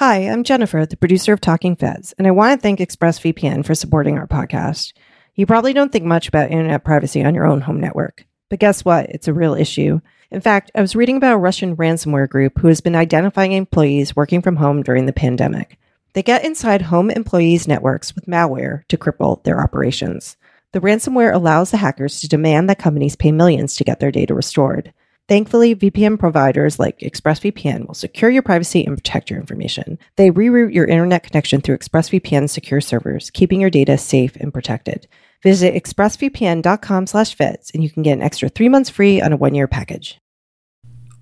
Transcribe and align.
Hi, 0.00 0.20
I'm 0.20 0.44
Jennifer, 0.44 0.86
the 0.86 0.96
producer 0.96 1.34
of 1.34 1.42
Talking 1.42 1.76
Feds, 1.76 2.14
and 2.16 2.26
I 2.26 2.30
want 2.30 2.58
to 2.58 2.62
thank 2.62 2.80
ExpressVPN 2.80 3.66
for 3.66 3.74
supporting 3.74 4.16
our 4.16 4.26
podcast. 4.26 4.94
You 5.34 5.44
probably 5.44 5.74
don't 5.74 5.92
think 5.92 6.06
much 6.06 6.26
about 6.26 6.50
internet 6.50 6.84
privacy 6.84 7.22
on 7.22 7.34
your 7.34 7.44
own 7.44 7.60
home 7.60 7.78
network, 7.78 8.24
but 8.48 8.60
guess 8.60 8.82
what? 8.82 9.10
It's 9.10 9.28
a 9.28 9.34
real 9.34 9.52
issue. 9.52 10.00
In 10.30 10.40
fact, 10.40 10.70
I 10.74 10.80
was 10.80 10.96
reading 10.96 11.18
about 11.18 11.34
a 11.34 11.36
Russian 11.36 11.76
ransomware 11.76 12.30
group 12.30 12.58
who 12.58 12.68
has 12.68 12.80
been 12.80 12.96
identifying 12.96 13.52
employees 13.52 14.16
working 14.16 14.40
from 14.40 14.56
home 14.56 14.82
during 14.82 15.04
the 15.04 15.12
pandemic. 15.12 15.78
They 16.14 16.22
get 16.22 16.46
inside 16.46 16.80
home 16.80 17.10
employees' 17.10 17.68
networks 17.68 18.14
with 18.14 18.24
malware 18.24 18.88
to 18.88 18.96
cripple 18.96 19.44
their 19.44 19.60
operations. 19.60 20.38
The 20.72 20.80
ransomware 20.80 21.34
allows 21.34 21.72
the 21.72 21.76
hackers 21.76 22.22
to 22.22 22.28
demand 22.28 22.70
that 22.70 22.78
companies 22.78 23.16
pay 23.16 23.32
millions 23.32 23.76
to 23.76 23.84
get 23.84 24.00
their 24.00 24.10
data 24.10 24.32
restored. 24.32 24.94
Thankfully, 25.30 25.76
VPN 25.76 26.18
providers 26.18 26.80
like 26.80 26.98
ExpressVPN 26.98 27.86
will 27.86 27.94
secure 27.94 28.30
your 28.30 28.42
privacy 28.42 28.84
and 28.84 28.96
protect 28.96 29.30
your 29.30 29.38
information. 29.38 29.96
They 30.16 30.32
reroute 30.32 30.74
your 30.74 30.86
internet 30.86 31.22
connection 31.22 31.60
through 31.60 31.78
ExpressVPN's 31.78 32.50
secure 32.50 32.80
servers, 32.80 33.30
keeping 33.30 33.60
your 33.60 33.70
data 33.70 33.96
safe 33.96 34.34
and 34.34 34.52
protected. 34.52 35.06
Visit 35.44 35.72
expressvpn.com 35.72 37.06
slash 37.06 37.36
feds 37.36 37.70
and 37.72 37.80
you 37.80 37.90
can 37.90 38.02
get 38.02 38.14
an 38.14 38.22
extra 38.22 38.48
three 38.48 38.68
months 38.68 38.90
free 38.90 39.22
on 39.22 39.32
a 39.32 39.36
one-year 39.36 39.68
package. 39.68 40.18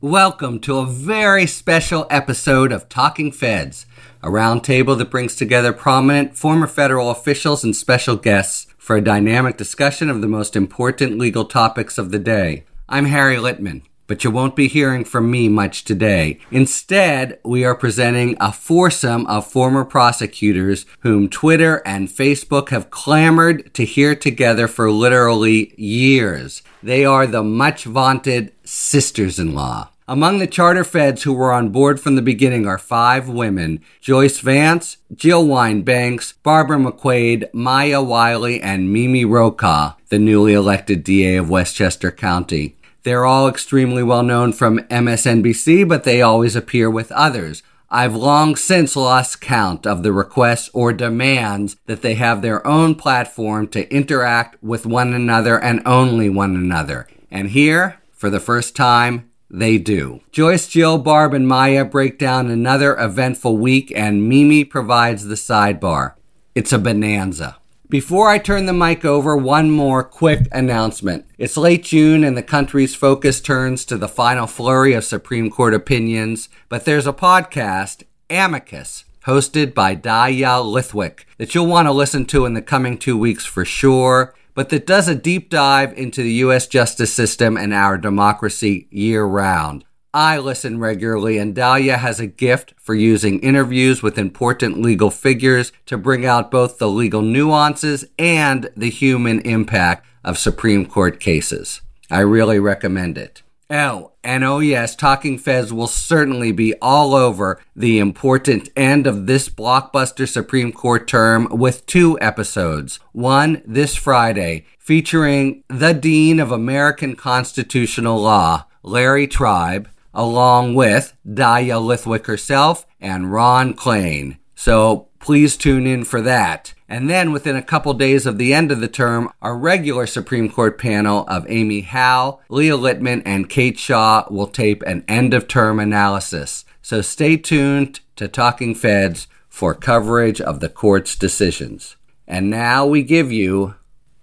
Welcome 0.00 0.60
to 0.60 0.78
a 0.78 0.86
very 0.86 1.46
special 1.46 2.06
episode 2.08 2.72
of 2.72 2.88
Talking 2.88 3.30
Feds, 3.30 3.84
a 4.22 4.28
roundtable 4.28 4.96
that 4.96 5.10
brings 5.10 5.36
together 5.36 5.74
prominent 5.74 6.34
former 6.34 6.66
federal 6.66 7.10
officials 7.10 7.62
and 7.62 7.76
special 7.76 8.16
guests 8.16 8.68
for 8.78 8.96
a 8.96 9.02
dynamic 9.02 9.58
discussion 9.58 10.08
of 10.08 10.22
the 10.22 10.28
most 10.28 10.56
important 10.56 11.18
legal 11.18 11.44
topics 11.44 11.98
of 11.98 12.10
the 12.10 12.18
day. 12.18 12.64
I'm 12.88 13.04
Harry 13.04 13.36
Litman 13.36 13.82
but 14.08 14.24
you 14.24 14.30
won't 14.32 14.56
be 14.56 14.66
hearing 14.66 15.04
from 15.04 15.30
me 15.30 15.48
much 15.48 15.84
today. 15.84 16.40
Instead, 16.50 17.38
we 17.44 17.64
are 17.64 17.76
presenting 17.76 18.36
a 18.40 18.50
foursome 18.50 19.24
of 19.28 19.46
former 19.46 19.84
prosecutors 19.84 20.84
whom 21.00 21.28
Twitter 21.28 21.80
and 21.86 22.08
Facebook 22.08 22.70
have 22.70 22.90
clamored 22.90 23.72
to 23.74 23.84
hear 23.84 24.16
together 24.16 24.66
for 24.66 24.90
literally 24.90 25.72
years. 25.76 26.62
They 26.82 27.04
are 27.04 27.26
the 27.26 27.44
much 27.44 27.84
vaunted 27.84 28.52
sisters 28.64 29.38
in 29.38 29.54
law. 29.54 29.90
Among 30.10 30.38
the 30.38 30.46
charter 30.46 30.84
feds 30.84 31.24
who 31.24 31.34
were 31.34 31.52
on 31.52 31.68
board 31.68 32.00
from 32.00 32.16
the 32.16 32.22
beginning 32.22 32.66
are 32.66 32.78
five 32.78 33.28
women 33.28 33.82
Joyce 34.00 34.40
Vance, 34.40 34.96
Jill 35.14 35.46
Wine-Banks, 35.46 36.32
Barbara 36.42 36.78
McQuade, 36.78 37.52
Maya 37.52 38.00
Wiley, 38.00 38.58
and 38.58 38.90
Mimi 38.90 39.26
Rocah, 39.26 39.96
the 40.08 40.18
newly 40.18 40.54
elected 40.54 41.04
DA 41.04 41.36
of 41.36 41.50
Westchester 41.50 42.10
County. 42.10 42.77
They're 43.02 43.24
all 43.24 43.48
extremely 43.48 44.02
well 44.02 44.22
known 44.22 44.52
from 44.52 44.80
MSNBC, 44.80 45.88
but 45.88 46.04
they 46.04 46.20
always 46.20 46.56
appear 46.56 46.90
with 46.90 47.12
others. 47.12 47.62
I've 47.90 48.14
long 48.14 48.54
since 48.54 48.96
lost 48.96 49.40
count 49.40 49.86
of 49.86 50.02
the 50.02 50.12
requests 50.12 50.68
or 50.74 50.92
demands 50.92 51.76
that 51.86 52.02
they 52.02 52.14
have 52.14 52.42
their 52.42 52.66
own 52.66 52.94
platform 52.94 53.66
to 53.68 53.90
interact 53.90 54.62
with 54.62 54.84
one 54.84 55.14
another 55.14 55.58
and 55.58 55.80
only 55.86 56.28
one 56.28 56.54
another. 56.54 57.08
And 57.30 57.50
here, 57.50 57.98
for 58.12 58.28
the 58.28 58.40
first 58.40 58.76
time, 58.76 59.30
they 59.50 59.78
do. 59.78 60.20
Joyce, 60.32 60.68
Jill, 60.68 60.98
Barb, 60.98 61.32
and 61.32 61.48
Maya 61.48 61.84
break 61.84 62.18
down 62.18 62.50
another 62.50 62.94
eventful 62.98 63.56
week, 63.56 63.90
and 63.96 64.28
Mimi 64.28 64.64
provides 64.64 65.24
the 65.24 65.36
sidebar. 65.36 66.14
It's 66.54 66.72
a 66.72 66.78
bonanza. 66.78 67.56
Before 67.90 68.28
I 68.28 68.36
turn 68.36 68.66
the 68.66 68.74
mic 68.74 69.06
over, 69.06 69.34
one 69.34 69.70
more 69.70 70.04
quick 70.04 70.46
announcement. 70.52 71.24
It's 71.38 71.56
late 71.56 71.84
June 71.84 72.22
and 72.22 72.36
the 72.36 72.42
country's 72.42 72.94
focus 72.94 73.40
turns 73.40 73.86
to 73.86 73.96
the 73.96 74.06
final 74.06 74.46
flurry 74.46 74.92
of 74.92 75.04
Supreme 75.04 75.48
Court 75.48 75.72
opinions, 75.72 76.50
but 76.68 76.84
there's 76.84 77.06
a 77.06 77.14
podcast, 77.14 78.02
Amicus, 78.28 79.06
hosted 79.24 79.72
by 79.72 79.94
Dahlia 79.94 80.60
Lithwick, 80.60 81.20
that 81.38 81.54
you'll 81.54 81.66
want 81.66 81.88
to 81.88 81.92
listen 81.92 82.26
to 82.26 82.44
in 82.44 82.52
the 82.52 82.60
coming 82.60 82.98
two 82.98 83.16
weeks 83.16 83.46
for 83.46 83.64
sure, 83.64 84.34
but 84.52 84.68
that 84.68 84.86
does 84.86 85.08
a 85.08 85.14
deep 85.14 85.48
dive 85.48 85.96
into 85.96 86.22
the 86.22 86.32
U.S. 86.44 86.66
justice 86.66 87.14
system 87.14 87.56
and 87.56 87.72
our 87.72 87.96
democracy 87.96 88.86
year 88.90 89.24
round. 89.24 89.86
I 90.14 90.38
listen 90.38 90.78
regularly, 90.78 91.36
and 91.36 91.54
Dahlia 91.54 91.98
has 91.98 92.18
a 92.18 92.26
gift 92.26 92.72
for 92.78 92.94
using 92.94 93.40
interviews 93.40 94.02
with 94.02 94.16
important 94.16 94.80
legal 94.80 95.10
figures 95.10 95.70
to 95.84 95.98
bring 95.98 96.24
out 96.24 96.50
both 96.50 96.78
the 96.78 96.88
legal 96.88 97.20
nuances 97.20 98.06
and 98.18 98.70
the 98.74 98.88
human 98.88 99.40
impact 99.40 100.06
of 100.24 100.38
Supreme 100.38 100.86
Court 100.86 101.20
cases. 101.20 101.82
I 102.10 102.20
really 102.20 102.58
recommend 102.58 103.18
it. 103.18 103.42
Oh, 103.70 104.12
and 104.24 104.44
oh 104.44 104.60
yes, 104.60 104.96
Talking 104.96 105.36
Feds 105.36 105.74
will 105.74 105.86
certainly 105.86 106.52
be 106.52 106.74
all 106.80 107.14
over 107.14 107.60
the 107.76 107.98
important 107.98 108.70
end 108.74 109.06
of 109.06 109.26
this 109.26 109.50
blockbuster 109.50 110.26
Supreme 110.26 110.72
Court 110.72 111.06
term 111.06 111.48
with 111.50 111.84
two 111.84 112.18
episodes. 112.18 112.98
One 113.12 113.60
this 113.66 113.94
Friday, 113.94 114.64
featuring 114.78 115.64
the 115.68 115.92
Dean 115.92 116.40
of 116.40 116.50
American 116.50 117.14
Constitutional 117.14 118.18
Law, 118.18 118.64
Larry 118.82 119.26
Tribe, 119.26 119.90
along 120.18 120.74
with 120.74 121.16
Dahlia 121.32 121.76
Lithwick 121.76 122.26
herself 122.26 122.84
and 123.00 123.32
Ron 123.32 123.72
Klain. 123.72 124.36
So 124.56 125.06
please 125.20 125.56
tune 125.56 125.86
in 125.86 126.04
for 126.04 126.20
that. 126.22 126.74
And 126.88 127.08
then 127.08 127.30
within 127.30 127.54
a 127.54 127.62
couple 127.62 127.94
days 127.94 128.26
of 128.26 128.36
the 128.36 128.52
end 128.52 128.72
of 128.72 128.80
the 128.80 128.88
term, 128.88 129.30
our 129.40 129.56
regular 129.56 130.08
Supreme 130.08 130.50
Court 130.50 130.76
panel 130.76 131.24
of 131.28 131.46
Amy 131.48 131.82
Howe, 131.82 132.40
Leah 132.48 132.76
Littman, 132.76 133.22
and 133.24 133.48
Kate 133.48 133.78
Shaw 133.78 134.24
will 134.28 134.48
tape 134.48 134.82
an 134.82 135.04
end 135.06 135.34
of 135.34 135.46
term 135.46 135.78
analysis. 135.78 136.64
So 136.82 137.00
stay 137.00 137.36
tuned 137.36 138.00
to 138.16 138.26
Talking 138.26 138.74
Feds 138.74 139.28
for 139.48 139.72
coverage 139.72 140.40
of 140.40 140.58
the 140.58 140.68
court's 140.68 141.14
decisions. 141.14 141.94
And 142.26 142.50
now 142.50 142.84
we 142.86 143.04
give 143.04 143.30
you 143.30 143.76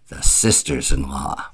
the 0.09 0.21
sisters 0.21 0.91
in 0.91 1.03
law. 1.03 1.51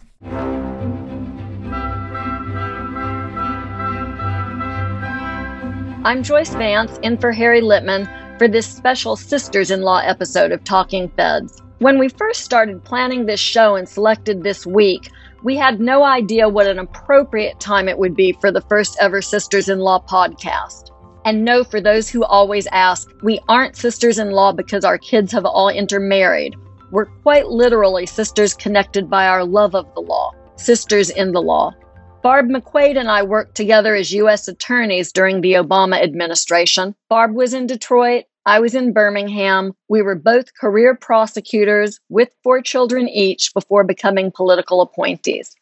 I'm 6.04 6.24
Joyce 6.24 6.56
Vance, 6.56 6.98
in 7.04 7.20
for 7.20 7.32
Harry 7.32 7.62
Litman, 7.62 8.10
for 8.40 8.48
this 8.48 8.66
special 8.66 9.16
Sisters 9.16 9.70
in 9.70 9.84
Law 9.84 10.00
episode 10.00 10.52
of 10.52 10.64
Talking 10.64 11.10
Feds. 11.10 11.62
When 11.78 12.00
we 12.00 12.10
first 12.10 12.44
started 12.44 12.84
planning 12.84 13.28
this 13.28 13.40
show 13.40 13.76
and 13.76 13.88
selected 13.88 14.42
this 14.42 14.66
week, 14.66 15.12
we 15.44 15.56
had 15.56 15.80
no 15.80 16.04
idea 16.04 16.50
what 16.50 16.66
an 16.66 16.80
appropriate 16.80 17.60
time 17.60 17.88
it 17.88 18.00
would 18.00 18.16
be 18.16 18.32
for 18.32 18.52
the 18.52 18.62
first 18.62 18.98
ever 19.00 19.22
Sisters 19.22 19.70
in 19.70 19.78
Law 19.78 20.04
podcast. 20.04 20.90
And 21.24 21.46
no, 21.46 21.64
for 21.64 21.80
those 21.80 22.10
who 22.10 22.24
always 22.24 22.66
ask, 22.72 23.08
we 23.22 23.40
aren't 23.48 23.76
sisters 23.76 24.18
in 24.18 24.32
law 24.32 24.54
because 24.54 24.84
our 24.84 24.98
kids 24.98 25.32
have 25.34 25.46
all 25.46 25.70
intermarried. 25.70 26.56
We're 26.90 27.06
quite 27.06 27.50
literally 27.50 28.08
sisters 28.08 28.56
connected 28.56 29.08
by 29.08 29.28
our 29.28 29.46
love 29.46 29.76
of 29.76 29.94
the 29.94 30.02
law, 30.02 30.32
sisters 30.56 31.12
in 31.12 31.32
the 31.32 31.44
law. 31.44 31.76
Barb 32.22 32.50
McQuade 32.50 32.98
and 32.98 33.10
I 33.10 33.24
worked 33.24 33.56
together 33.56 33.96
as 33.96 34.14
U.S. 34.14 34.48
attorneys 34.48 35.12
during 35.12 35.42
the 35.42 35.54
Obama 35.54 36.02
administration. 36.02 36.94
Barb 37.10 37.34
was 37.34 37.54
in 37.54 37.66
Detroit. 37.66 38.26
I 38.46 38.60
was 38.60 38.76
in 38.76 38.94
Birmingham. 38.94 39.74
We 39.90 40.04
were 40.04 40.16
both 40.16 40.54
career 40.56 40.96
prosecutors 40.96 42.00
with 42.10 42.30
four 42.44 42.62
children 42.62 43.10
each 43.10 43.52
before 43.56 43.84
becoming 43.84 44.32
political 44.32 44.82
appointees. 44.82 45.56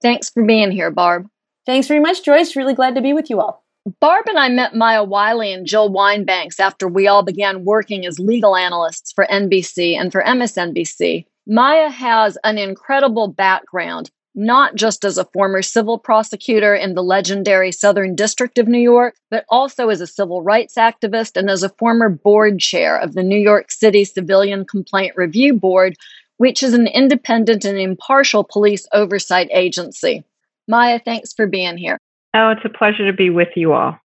Thanks 0.00 0.30
for 0.30 0.44
being 0.44 0.70
here, 0.70 0.90
Barb. 0.90 1.26
Thanks 1.66 1.88
very 1.88 2.00
much, 2.00 2.24
Joyce. 2.24 2.56
Really 2.56 2.74
glad 2.74 2.94
to 2.94 3.02
be 3.02 3.12
with 3.12 3.28
you 3.28 3.40
all. 3.40 3.64
Barb 4.00 4.26
and 4.28 4.38
I 4.38 4.48
met 4.48 4.74
Maya 4.74 5.04
Wiley 5.04 5.52
and 5.52 5.66
Jill 5.66 5.90
Wine-Banks 5.90 6.58
after 6.58 6.88
we 6.88 7.06
all 7.06 7.22
began 7.22 7.64
working 7.64 8.06
as 8.06 8.18
legal 8.18 8.56
analysts 8.56 9.12
for 9.12 9.26
NBC 9.26 9.98
and 9.98 10.10
for 10.10 10.22
MSNBC. 10.22 11.26
Maya 11.46 11.88
has 11.90 12.36
an 12.44 12.58
incredible 12.58 13.28
background 13.28 14.10
not 14.38 14.76
just 14.76 15.04
as 15.04 15.18
a 15.18 15.24
former 15.24 15.62
civil 15.62 15.98
prosecutor 15.98 16.72
in 16.72 16.94
the 16.94 17.02
legendary 17.02 17.72
Southern 17.72 18.14
District 18.14 18.56
of 18.56 18.68
New 18.68 18.78
York, 18.78 19.16
but 19.32 19.44
also 19.48 19.88
as 19.88 20.00
a 20.00 20.06
civil 20.06 20.42
rights 20.42 20.76
activist 20.76 21.36
and 21.36 21.50
as 21.50 21.64
a 21.64 21.68
former 21.70 22.08
board 22.08 22.60
chair 22.60 22.96
of 22.96 23.14
the 23.14 23.24
New 23.24 23.36
York 23.36 23.72
City 23.72 24.04
Civilian 24.04 24.64
Complaint 24.64 25.14
Review 25.16 25.54
Board, 25.54 25.96
which 26.36 26.62
is 26.62 26.72
an 26.72 26.86
independent 26.86 27.64
and 27.64 27.76
impartial 27.76 28.44
police 28.44 28.86
oversight 28.92 29.48
agency. 29.52 30.22
Maya, 30.68 31.00
thanks 31.04 31.32
for 31.32 31.48
being 31.48 31.76
here. 31.76 31.98
Oh, 32.32 32.50
it's 32.50 32.64
a 32.64 32.68
pleasure 32.68 33.10
to 33.10 33.12
be 33.12 33.30
with 33.30 33.48
you 33.56 33.72
all. 33.72 33.98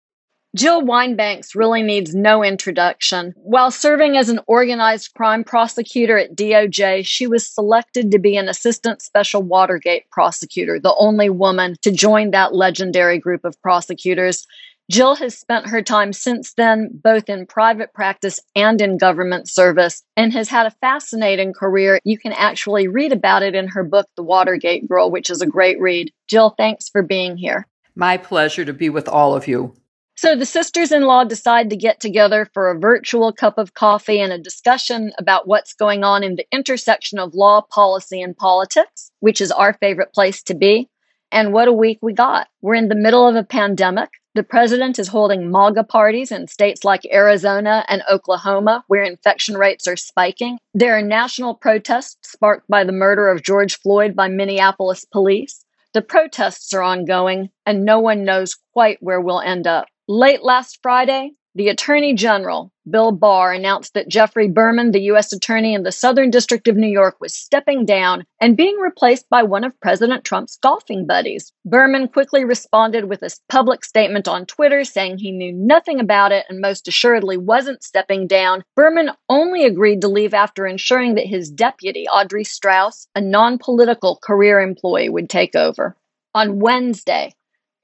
Jill 0.56 0.84
Wine-Banks 0.86 1.56
really 1.56 1.82
needs 1.82 2.14
no 2.14 2.44
introduction. 2.44 3.34
While 3.38 3.72
serving 3.72 4.18
as 4.18 4.30
an 4.30 4.40
organized 4.46 5.16
crime 5.16 5.44
prosecutor 5.44 6.16
at 6.16 6.36
DOJ, 6.36 7.08
she 7.08 7.26
was 7.26 7.48
selected 7.48 8.12
to 8.12 8.20
be 8.20 8.38
an 8.38 8.48
assistant 8.48 9.02
special 9.02 9.42
Watergate 9.42 10.08
prosecutor, 10.12 10.80
the 10.80 10.94
only 11.00 11.32
woman 11.32 11.76
to 11.82 11.92
join 11.92 12.30
that 12.32 12.54
legendary 12.54 13.18
group 13.18 13.46
of 13.46 13.60
prosecutors. 13.64 14.46
Jill 14.92 15.16
has 15.16 15.36
spent 15.36 15.70
her 15.70 15.82
time 15.82 16.14
since 16.14 16.54
then 16.54 16.90
both 16.94 17.30
in 17.30 17.48
private 17.48 17.92
practice 17.92 18.40
and 18.56 18.80
in 18.80 19.00
government 19.00 19.50
service 19.50 20.04
and 20.16 20.32
has 20.34 20.50
had 20.50 20.68
a 20.68 20.76
fascinating 20.82 21.54
career. 21.54 22.00
You 22.04 22.20
can 22.20 22.34
actually 22.34 22.88
read 22.88 23.12
about 23.12 23.42
it 23.42 23.56
in 23.56 23.70
her 23.70 23.84
book, 23.84 24.08
The 24.18 24.24
Watergate 24.24 24.88
Girl, 24.88 25.10
which 25.10 25.32
is 25.32 25.42
a 25.42 25.48
great 25.48 25.80
read. 25.80 26.12
Jill, 26.28 26.54
thanks 26.60 26.90
for 26.90 27.02
being 27.02 27.38
here. 27.38 27.66
My 27.96 28.18
pleasure 28.18 28.66
to 28.66 28.74
be 28.74 28.90
with 28.90 29.08
all 29.08 29.36
of 29.36 29.48
you. 29.48 29.74
So 30.16 30.36
the 30.36 30.46
sisters 30.46 30.92
in 30.92 31.04
law 31.04 31.24
decide 31.24 31.70
to 31.70 31.76
get 31.76 32.00
together 32.00 32.48
for 32.54 32.70
a 32.70 32.80
virtual 32.80 33.34
cup 33.34 33.58
of 33.58 33.74
coffee 33.74 34.20
and 34.20 34.32
a 34.32 34.38
discussion 34.38 35.12
about 35.18 35.48
what's 35.48 35.74
going 35.74 36.04
on 36.04 36.24
in 36.24 36.36
the 36.36 36.46
intersection 36.52 37.18
of 37.18 37.34
law, 37.34 37.62
policy, 37.62 38.22
and 38.22 38.38
politics, 38.38 39.12
which 39.22 39.42
is 39.42 39.52
our 39.52 39.74
favorite 39.74 40.14
place 40.14 40.44
to 40.44 40.54
be. 40.54 40.88
And 41.32 41.52
what 41.52 41.68
a 41.68 41.74
week 41.74 41.98
we 42.04 42.14
got. 42.14 42.48
We're 42.62 42.76
in 42.76 42.90
the 42.90 42.96
middle 42.96 43.28
of 43.28 43.36
a 43.36 43.44
pandemic. 43.44 44.12
The 44.36 44.44
president 44.44 45.00
is 45.00 45.08
holding 45.08 45.50
MAGA 45.50 45.84
parties 45.86 46.32
in 46.32 46.48
states 46.48 46.84
like 46.84 47.06
Arizona 47.12 47.84
and 47.88 48.04
Oklahoma, 48.10 48.84
where 48.88 49.04
infection 49.04 49.58
rates 49.58 49.88
are 49.88 49.96
spiking. 49.96 50.60
There 50.76 50.96
are 50.96 51.02
national 51.02 51.56
protests 51.56 52.32
sparked 52.32 52.68
by 52.68 52.84
the 52.84 52.92
murder 52.92 53.30
of 53.30 53.44
George 53.44 53.80
Floyd 53.80 54.16
by 54.16 54.28
Minneapolis 54.28 55.06
police. 55.06 55.66
The 55.94 56.04
protests 56.04 56.72
are 56.74 56.82
ongoing, 56.82 57.50
and 57.66 57.84
no 57.84 58.00
one 58.00 58.24
knows 58.24 58.56
quite 58.74 58.98
where 59.02 59.22
we'll 59.22 59.42
end 59.42 59.68
up. 59.68 59.86
Late 60.10 60.44
last 60.44 60.80
Friday, 60.84 61.32
the 61.56 61.70
Attorney 61.70 62.14
General, 62.14 62.74
Bill 62.90 63.14
Barr, 63.14 63.54
announced 63.54 63.94
that 63.94 64.10
Geoffrey 64.10 64.50
Berman, 64.50 64.92
the 64.92 65.04
U.S. 65.04 65.32
Attorney 65.32 65.74
in 65.74 65.84
the 65.84 65.94
Southern 65.94 66.30
District 66.30 66.68
of 66.68 66.76
New 66.76 66.90
York, 66.90 67.16
was 67.22 67.34
stepping 67.34 67.86
down 67.86 68.26
and 68.42 68.58
being 68.58 68.76
replaced 68.80 69.30
by 69.30 69.44
one 69.44 69.64
of 69.64 69.80
President 69.80 70.26
Trump's 70.26 70.58
golfing 70.62 71.08
buddies. 71.08 71.54
Berman 71.64 72.10
quickly 72.10 72.44
responded 72.44 73.06
with 73.06 73.22
a 73.22 73.30
public 73.48 73.86
statement 73.86 74.28
on 74.28 74.46
Twitter 74.46 74.84
saying 74.84 75.20
he 75.20 75.32
knew 75.32 75.54
nothing 75.54 76.02
about 76.02 76.34
it 76.34 76.46
and 76.50 76.60
most 76.60 76.86
assuredly 76.90 77.38
wasn't 77.38 77.82
stepping 77.82 78.28
down. 78.28 78.66
Berman 78.76 79.12
only 79.30 79.64
agreed 79.64 80.02
to 80.02 80.10
leave 80.10 80.34
after 80.34 80.68
ensuring 80.68 81.16
that 81.16 81.28
his 81.28 81.50
deputy, 81.50 82.08
Audrey 82.10 82.44
Strauss, 82.44 83.08
a 83.16 83.22
non 83.22 83.58
political 83.58 84.20
career 84.22 84.60
employee, 84.60 85.08
would 85.08 85.30
take 85.30 85.56
over. 85.56 85.96
On 86.36 86.60
Wednesday, 86.60 87.36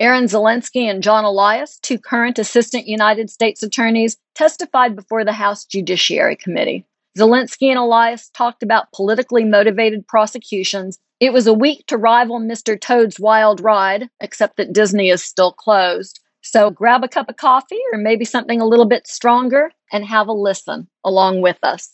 Aaron 0.01 0.25
Zelinsky 0.25 0.89
and 0.89 1.03
John 1.03 1.25
Elias, 1.25 1.77
two 1.79 1.99
current 1.99 2.39
assistant 2.39 2.87
United 2.87 3.29
States 3.29 3.61
attorneys, 3.61 4.17
testified 4.33 4.95
before 4.95 5.25
the 5.25 5.33
House 5.33 5.65
Judiciary 5.65 6.37
Committee. 6.37 6.85
Zelinsky 7.17 7.67
and 7.67 7.77
Elias 7.77 8.29
talked 8.29 8.63
about 8.63 8.93
politically 8.93 9.43
motivated 9.43 10.07
prosecutions. 10.07 10.99
It 11.19 11.33
was 11.33 11.47
a 11.47 11.53
week 11.53 11.85
to 11.87 11.97
rival 11.97 12.39
Mr. 12.39 12.79
Toad's 12.79 13.19
Wild 13.19 13.59
Ride, 13.59 14.09
except 14.21 14.55
that 14.55 14.71
Disney 14.71 15.09
is 15.09 15.21
still 15.21 15.51
closed. 15.51 16.21
So 16.41 16.69
grab 16.69 17.03
a 17.03 17.09
cup 17.09 17.27
of 17.29 17.35
coffee 17.35 17.81
or 17.91 17.99
maybe 17.99 18.23
something 18.23 18.61
a 18.61 18.65
little 18.65 18.87
bit 18.87 19.05
stronger 19.05 19.71
and 19.91 20.05
have 20.05 20.29
a 20.29 20.33
listen 20.33 20.87
along 21.03 21.41
with 21.41 21.57
us. 21.61 21.89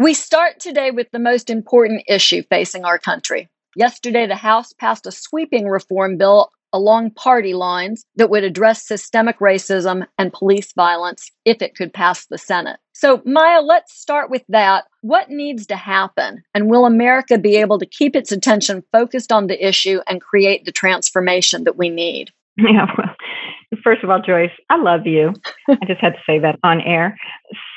We 0.00 0.14
start 0.14 0.58
today 0.58 0.90
with 0.90 1.12
the 1.12 1.20
most 1.20 1.48
important 1.48 2.02
issue 2.08 2.42
facing 2.50 2.84
our 2.84 2.98
country. 2.98 3.48
Yesterday, 3.76 4.26
the 4.26 4.34
House 4.34 4.72
passed 4.72 5.06
a 5.06 5.12
sweeping 5.12 5.68
reform 5.68 6.16
bill 6.16 6.50
along 6.72 7.10
party 7.12 7.54
lines 7.54 8.04
that 8.16 8.30
would 8.30 8.44
address 8.44 8.86
systemic 8.86 9.38
racism 9.38 10.06
and 10.18 10.32
police 10.32 10.72
violence 10.72 11.30
if 11.44 11.62
it 11.62 11.76
could 11.76 11.92
pass 11.92 12.26
the 12.26 12.38
Senate. 12.38 12.78
So, 12.92 13.22
Maya, 13.24 13.60
let's 13.60 13.94
start 13.94 14.30
with 14.30 14.42
that. 14.48 14.84
What 15.02 15.30
needs 15.30 15.66
to 15.66 15.76
happen? 15.76 16.42
And 16.54 16.68
will 16.68 16.84
America 16.84 17.38
be 17.38 17.56
able 17.56 17.78
to 17.78 17.86
keep 17.86 18.16
its 18.16 18.32
attention 18.32 18.82
focused 18.90 19.30
on 19.30 19.46
the 19.46 19.66
issue 19.66 20.00
and 20.08 20.20
create 20.20 20.64
the 20.64 20.72
transformation 20.72 21.64
that 21.64 21.76
we 21.76 21.88
need? 21.88 22.30
Yeah, 22.60 22.86
well, 22.98 23.14
first 23.84 24.02
of 24.02 24.10
all, 24.10 24.20
Joyce, 24.20 24.50
I 24.68 24.82
love 24.82 25.06
you. 25.06 25.32
I 25.68 25.76
just 25.86 26.00
had 26.00 26.14
to 26.14 26.18
say 26.26 26.40
that 26.40 26.58
on 26.64 26.80
air. 26.80 27.16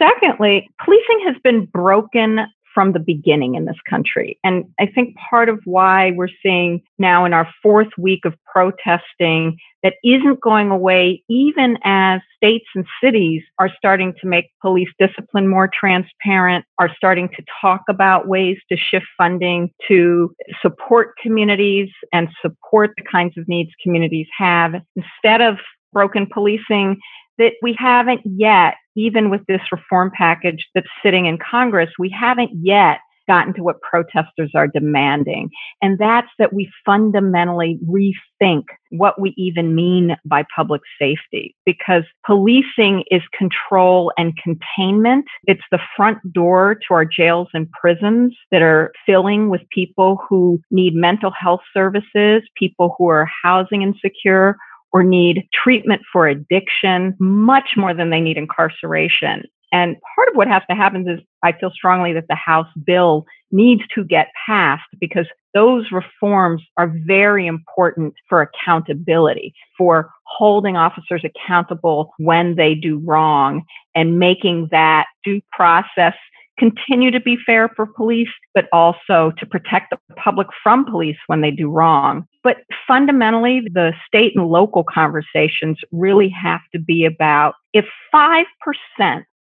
Secondly, 0.01 0.67
policing 0.83 1.23
has 1.27 1.35
been 1.43 1.65
broken 1.65 2.39
from 2.73 2.93
the 2.93 2.99
beginning 2.99 3.55
in 3.55 3.65
this 3.65 3.79
country. 3.89 4.39
And 4.43 4.65
I 4.79 4.85
think 4.85 5.15
part 5.29 5.49
of 5.49 5.59
why 5.65 6.11
we're 6.15 6.29
seeing 6.43 6.81
now 6.97 7.25
in 7.25 7.33
our 7.33 7.47
fourth 7.61 7.89
week 7.97 8.25
of 8.25 8.33
protesting 8.51 9.57
that 9.83 9.95
isn't 10.03 10.41
going 10.41 10.69
away, 10.69 11.23
even 11.29 11.77
as 11.83 12.21
states 12.35 12.67
and 12.75 12.85
cities 13.03 13.41
are 13.59 13.69
starting 13.77 14.13
to 14.21 14.27
make 14.27 14.51
police 14.61 14.89
discipline 14.99 15.47
more 15.47 15.69
transparent, 15.73 16.65
are 16.77 16.93
starting 16.95 17.29
to 17.29 17.43
talk 17.59 17.81
about 17.89 18.27
ways 18.27 18.57
to 18.69 18.77
shift 18.77 19.07
funding 19.17 19.71
to 19.87 20.33
support 20.61 21.15
communities 21.21 21.89
and 22.13 22.29
support 22.41 22.91
the 22.97 23.03
kinds 23.03 23.37
of 23.37 23.47
needs 23.47 23.71
communities 23.81 24.27
have 24.37 24.73
instead 24.95 25.41
of 25.41 25.57
broken 25.93 26.25
policing 26.31 26.97
that 27.41 27.53
we 27.63 27.75
haven't 27.77 28.21
yet, 28.23 28.75
even 28.95 29.31
with 29.31 29.41
this 29.47 29.61
reform 29.71 30.11
package 30.15 30.67
that's 30.75 30.87
sitting 31.03 31.25
in 31.25 31.39
Congress, 31.39 31.89
we 31.97 32.09
haven't 32.09 32.51
yet 32.53 32.99
gotten 33.27 33.53
to 33.53 33.63
what 33.63 33.81
protesters 33.81 34.51
are 34.55 34.67
demanding. 34.67 35.49
And 35.81 35.97
that's 35.97 36.27
that 36.37 36.53
we 36.53 36.69
fundamentally 36.85 37.79
rethink 37.87 38.63
what 38.89 39.19
we 39.21 39.33
even 39.37 39.73
mean 39.73 40.17
by 40.25 40.43
public 40.53 40.81
safety 40.99 41.55
because 41.65 42.03
policing 42.25 43.05
is 43.09 43.21
control 43.37 44.11
and 44.17 44.37
containment. 44.37 45.25
It's 45.47 45.63
the 45.71 45.79
front 45.95 46.17
door 46.33 46.75
to 46.87 46.93
our 46.93 47.05
jails 47.05 47.47
and 47.53 47.71
prisons 47.71 48.35
that 48.51 48.61
are 48.61 48.91
filling 49.05 49.49
with 49.49 49.61
people 49.71 50.19
who 50.27 50.59
need 50.69 50.93
mental 50.93 51.31
health 51.31 51.61
services, 51.73 52.43
people 52.57 52.95
who 52.97 53.07
are 53.07 53.29
housing 53.43 53.81
insecure, 53.81 54.57
or 54.93 55.03
need 55.03 55.47
treatment 55.53 56.01
for 56.11 56.27
addiction 56.27 57.15
much 57.19 57.71
more 57.77 57.93
than 57.93 58.09
they 58.09 58.21
need 58.21 58.37
incarceration. 58.37 59.43
And 59.71 59.95
part 60.15 60.27
of 60.29 60.35
what 60.35 60.49
has 60.49 60.63
to 60.69 60.75
happen 60.75 61.07
is 61.07 61.21
I 61.43 61.53
feel 61.53 61.71
strongly 61.71 62.13
that 62.13 62.27
the 62.27 62.35
House 62.35 62.67
bill 62.85 63.25
needs 63.51 63.81
to 63.95 64.03
get 64.03 64.27
passed 64.45 64.83
because 64.99 65.27
those 65.53 65.91
reforms 65.91 66.61
are 66.77 66.93
very 67.05 67.47
important 67.47 68.13
for 68.27 68.41
accountability, 68.41 69.53
for 69.77 70.09
holding 70.25 70.77
officers 70.77 71.23
accountable 71.23 72.13
when 72.17 72.55
they 72.55 72.75
do 72.75 73.01
wrong 73.05 73.63
and 73.95 74.19
making 74.19 74.69
that 74.71 75.07
due 75.23 75.41
process 75.51 76.13
continue 76.61 77.09
to 77.09 77.19
be 77.19 77.37
fair 77.43 77.69
for 77.75 77.87
police, 77.87 78.29
but 78.53 78.67
also 78.71 79.33
to 79.39 79.47
protect 79.47 79.89
the 79.89 79.97
public 80.15 80.47
from 80.61 80.85
police 80.85 81.17
when 81.25 81.41
they 81.41 81.49
do 81.49 81.67
wrong. 81.67 82.27
But 82.43 82.57
fundamentally, 82.87 83.61
the 83.73 83.93
state 84.05 84.33
and 84.35 84.47
local 84.47 84.83
conversations 84.83 85.79
really 85.91 86.29
have 86.29 86.61
to 86.73 86.79
be 86.79 87.03
about 87.03 87.55
if 87.73 87.85
5% 88.13 88.45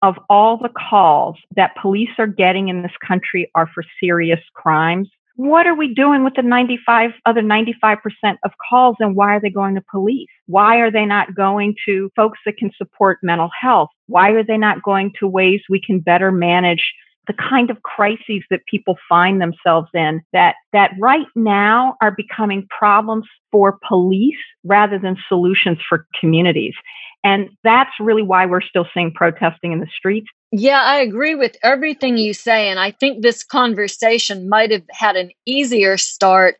of 0.02 0.16
all 0.30 0.58
the 0.58 0.70
calls 0.88 1.36
that 1.56 1.74
police 1.82 2.10
are 2.18 2.28
getting 2.28 2.68
in 2.68 2.82
this 2.82 2.96
country 3.04 3.50
are 3.56 3.66
for 3.66 3.82
serious 4.00 4.40
crimes, 4.54 5.08
what 5.34 5.66
are 5.68 5.74
we 5.74 5.94
doing 5.94 6.24
with 6.24 6.34
the 6.34 6.42
95 6.42 7.12
other 7.26 7.42
95% 7.42 7.98
of 8.44 8.50
calls 8.68 8.96
and 9.00 9.14
why 9.14 9.36
are 9.36 9.40
they 9.40 9.50
going 9.50 9.76
to 9.76 9.84
police? 9.88 10.28
Why 10.46 10.76
are 10.78 10.90
they 10.90 11.04
not 11.04 11.34
going 11.34 11.76
to 11.86 12.10
folks 12.16 12.40
that 12.44 12.56
can 12.56 12.72
support 12.76 13.18
mental 13.22 13.48
health? 13.60 13.90
Why 14.06 14.30
are 14.30 14.42
they 14.42 14.58
not 14.58 14.82
going 14.82 15.12
to 15.20 15.28
ways 15.28 15.60
we 15.68 15.80
can 15.80 16.00
better 16.00 16.32
manage 16.32 16.92
the 17.28 17.34
kind 17.34 17.70
of 17.70 17.82
crises 17.82 18.42
that 18.50 18.60
people 18.66 18.96
find 19.08 19.40
themselves 19.40 19.88
in 19.94 20.20
that 20.32 20.56
that 20.72 20.90
right 20.98 21.26
now 21.36 21.96
are 22.00 22.10
becoming 22.10 22.66
problems 22.76 23.26
for 23.52 23.78
police 23.86 24.36
rather 24.64 24.98
than 24.98 25.16
solutions 25.28 25.78
for 25.88 26.06
communities 26.18 26.74
and 27.22 27.48
that's 27.62 27.92
really 28.00 28.22
why 28.22 28.46
we're 28.46 28.60
still 28.60 28.86
seeing 28.92 29.12
protesting 29.12 29.72
in 29.72 29.80
the 29.80 29.88
streets 29.96 30.28
yeah, 30.50 30.80
I 30.80 31.00
agree 31.00 31.34
with 31.34 31.56
everything 31.62 32.16
you 32.16 32.32
say. 32.32 32.70
And 32.70 32.80
I 32.80 32.90
think 32.90 33.22
this 33.22 33.44
conversation 33.44 34.48
might 34.48 34.70
have 34.70 34.84
had 34.90 35.16
an 35.16 35.30
easier 35.44 35.98
start 35.98 36.56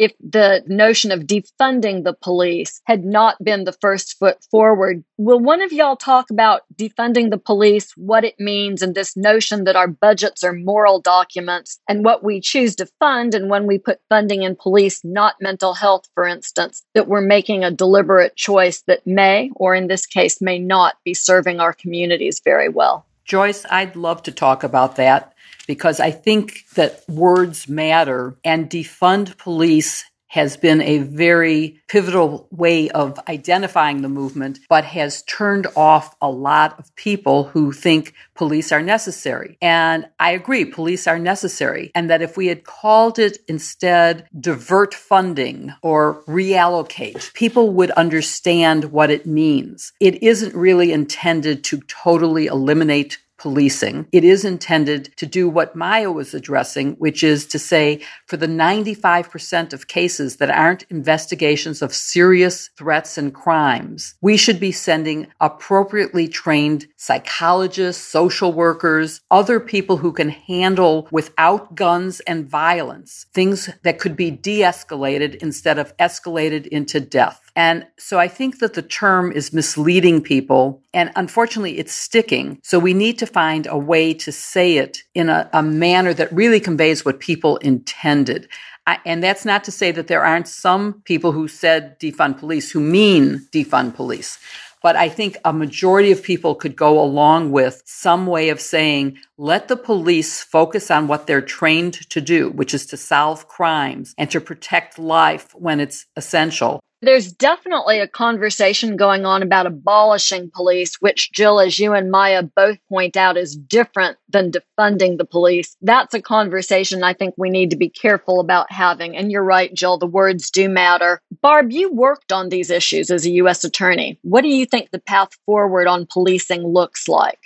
if 0.00 0.14
the 0.18 0.64
notion 0.66 1.12
of 1.12 1.26
defunding 1.26 2.04
the 2.04 2.14
police 2.14 2.80
had 2.86 3.04
not 3.04 3.36
been 3.44 3.64
the 3.64 3.76
first 3.82 4.18
foot 4.18 4.42
forward. 4.50 5.04
Will 5.18 5.38
one 5.38 5.60
of 5.60 5.74
y'all 5.74 5.94
talk 5.94 6.30
about 6.30 6.62
defunding 6.74 7.28
the 7.28 7.36
police, 7.36 7.92
what 7.98 8.24
it 8.24 8.40
means, 8.40 8.80
and 8.80 8.94
this 8.94 9.14
notion 9.14 9.64
that 9.64 9.76
our 9.76 9.86
budgets 9.86 10.42
are 10.42 10.54
moral 10.54 11.02
documents 11.02 11.78
and 11.86 12.02
what 12.02 12.24
we 12.24 12.40
choose 12.40 12.74
to 12.76 12.86
fund, 12.98 13.34
and 13.34 13.50
when 13.50 13.66
we 13.66 13.76
put 13.76 14.00
funding 14.08 14.42
in 14.42 14.56
police, 14.56 15.04
not 15.04 15.34
mental 15.38 15.74
health, 15.74 16.08
for 16.14 16.26
instance, 16.26 16.82
that 16.94 17.06
we're 17.06 17.20
making 17.20 17.62
a 17.62 17.70
deliberate 17.70 18.34
choice 18.36 18.82
that 18.86 19.06
may, 19.06 19.50
or 19.56 19.74
in 19.74 19.88
this 19.88 20.06
case, 20.06 20.40
may 20.40 20.58
not 20.58 20.96
be 21.04 21.12
serving 21.12 21.60
our 21.60 21.74
communities 21.74 22.40
very 22.42 22.70
well? 22.70 23.04
Joyce, 23.26 23.66
I'd 23.68 23.96
love 23.96 24.22
to 24.22 24.32
talk 24.32 24.64
about 24.64 24.96
that 24.96 25.34
because 25.70 26.00
I 26.00 26.10
think 26.10 26.64
that 26.74 27.04
words 27.08 27.68
matter 27.68 28.36
and 28.42 28.68
defund 28.68 29.38
police 29.38 30.04
has 30.26 30.56
been 30.56 30.80
a 30.82 30.98
very 30.98 31.80
pivotal 31.86 32.48
way 32.50 32.88
of 32.90 33.20
identifying 33.28 34.02
the 34.02 34.08
movement, 34.08 34.58
but 34.68 34.84
has 34.84 35.22
turned 35.22 35.68
off 35.76 36.16
a 36.20 36.28
lot 36.28 36.76
of 36.78 36.92
people 36.96 37.44
who 37.44 37.70
think 37.70 38.14
police 38.34 38.72
are 38.72 38.82
necessary. 38.82 39.56
And 39.62 40.08
I 40.18 40.32
agree, 40.32 40.64
police 40.64 41.06
are 41.06 41.20
necessary. 41.20 41.92
And 41.94 42.10
that 42.10 42.22
if 42.22 42.36
we 42.36 42.48
had 42.48 42.64
called 42.64 43.20
it 43.20 43.38
instead 43.46 44.28
divert 44.38 44.92
funding 44.92 45.72
or 45.82 46.24
reallocate, 46.26 47.32
people 47.34 47.70
would 47.74 47.92
understand 47.92 48.86
what 48.86 49.10
it 49.10 49.24
means. 49.24 49.92
It 50.00 50.20
isn't 50.20 50.54
really 50.54 50.92
intended 50.92 51.62
to 51.64 51.80
totally 51.82 52.46
eliminate 52.46 53.18
policing. 53.40 54.06
It 54.12 54.22
is 54.22 54.44
intended 54.44 55.16
to 55.16 55.26
do 55.26 55.48
what 55.48 55.74
Maya 55.74 56.12
was 56.12 56.34
addressing, 56.34 56.92
which 56.96 57.24
is 57.24 57.46
to 57.46 57.58
say, 57.58 58.00
for 58.26 58.36
the 58.36 58.46
95% 58.46 59.72
of 59.72 59.88
cases 59.88 60.36
that 60.36 60.50
aren't 60.50 60.84
investigations 60.90 61.80
of 61.80 61.94
serious 61.94 62.68
threats 62.76 63.16
and 63.16 63.32
crimes, 63.34 64.14
we 64.20 64.36
should 64.36 64.60
be 64.60 64.72
sending 64.72 65.26
appropriately 65.40 66.28
trained 66.28 66.86
psychologists, 66.96 68.06
social 68.06 68.52
workers, 68.52 69.22
other 69.30 69.58
people 69.58 69.96
who 69.96 70.12
can 70.12 70.28
handle 70.28 71.08
without 71.10 71.74
guns 71.74 72.20
and 72.20 72.48
violence 72.48 73.26
things 73.32 73.70
that 73.84 73.98
could 73.98 74.16
be 74.16 74.30
de 74.30 74.60
escalated 74.60 75.36
instead 75.36 75.78
of 75.78 75.96
escalated 75.96 76.66
into 76.66 77.00
death. 77.00 77.49
And 77.56 77.86
so 77.98 78.18
I 78.18 78.28
think 78.28 78.58
that 78.60 78.74
the 78.74 78.82
term 78.82 79.32
is 79.32 79.52
misleading 79.52 80.22
people. 80.22 80.82
And 80.94 81.10
unfortunately, 81.16 81.78
it's 81.78 81.92
sticking. 81.92 82.60
So 82.62 82.78
we 82.78 82.94
need 82.94 83.18
to 83.18 83.26
find 83.26 83.66
a 83.66 83.78
way 83.78 84.14
to 84.14 84.32
say 84.32 84.76
it 84.76 85.02
in 85.14 85.28
a, 85.28 85.48
a 85.52 85.62
manner 85.62 86.14
that 86.14 86.32
really 86.32 86.60
conveys 86.60 87.04
what 87.04 87.20
people 87.20 87.56
intended. 87.58 88.48
I, 88.86 88.98
and 89.04 89.22
that's 89.22 89.44
not 89.44 89.64
to 89.64 89.72
say 89.72 89.92
that 89.92 90.06
there 90.06 90.24
aren't 90.24 90.48
some 90.48 91.02
people 91.04 91.32
who 91.32 91.48
said 91.48 91.98
defund 92.00 92.38
police 92.38 92.70
who 92.70 92.80
mean 92.80 93.46
defund 93.52 93.94
police. 93.94 94.38
But 94.82 94.96
I 94.96 95.10
think 95.10 95.36
a 95.44 95.52
majority 95.52 96.10
of 96.10 96.22
people 96.22 96.54
could 96.54 96.74
go 96.74 96.98
along 96.98 97.52
with 97.52 97.82
some 97.84 98.26
way 98.26 98.48
of 98.48 98.60
saying, 98.60 99.18
let 99.36 99.68
the 99.68 99.76
police 99.76 100.42
focus 100.42 100.90
on 100.90 101.06
what 101.06 101.26
they're 101.26 101.42
trained 101.42 102.08
to 102.10 102.20
do, 102.20 102.48
which 102.50 102.72
is 102.72 102.86
to 102.86 102.96
solve 102.96 103.46
crimes 103.46 104.14
and 104.16 104.30
to 104.30 104.40
protect 104.40 104.98
life 104.98 105.54
when 105.54 105.80
it's 105.80 106.06
essential. 106.16 106.80
There's 107.02 107.32
definitely 107.32 107.98
a 107.98 108.06
conversation 108.06 108.96
going 108.96 109.24
on 109.24 109.42
about 109.42 109.66
abolishing 109.66 110.50
police, 110.54 110.96
which 111.00 111.32
Jill, 111.32 111.58
as 111.58 111.78
you 111.78 111.94
and 111.94 112.10
Maya 112.10 112.42
both 112.42 112.76
point 112.90 113.16
out, 113.16 113.38
is 113.38 113.56
different 113.56 114.18
than 114.28 114.52
defunding 114.52 115.16
the 115.16 115.24
police. 115.24 115.76
That's 115.80 116.12
a 116.12 116.20
conversation 116.20 117.02
I 117.02 117.14
think 117.14 117.34
we 117.38 117.48
need 117.48 117.70
to 117.70 117.76
be 117.76 117.88
careful 117.88 118.38
about 118.38 118.70
having. 118.70 119.16
And 119.16 119.32
you're 119.32 119.42
right, 119.42 119.72
Jill, 119.72 119.96
the 119.96 120.06
words 120.06 120.50
do 120.50 120.68
matter. 120.68 121.22
Barb, 121.40 121.72
you 121.72 121.90
worked 121.90 122.32
on 122.32 122.50
these 122.50 122.68
issues 122.68 123.10
as 123.10 123.24
a 123.24 123.30
U.S. 123.30 123.64
attorney. 123.64 124.18
What 124.20 124.42
do 124.42 124.48
you 124.48 124.66
think 124.66 124.90
the 124.90 125.00
path 125.00 125.30
forward 125.46 125.86
on 125.86 126.06
policing 126.06 126.66
looks 126.66 127.08
like? 127.08 127.38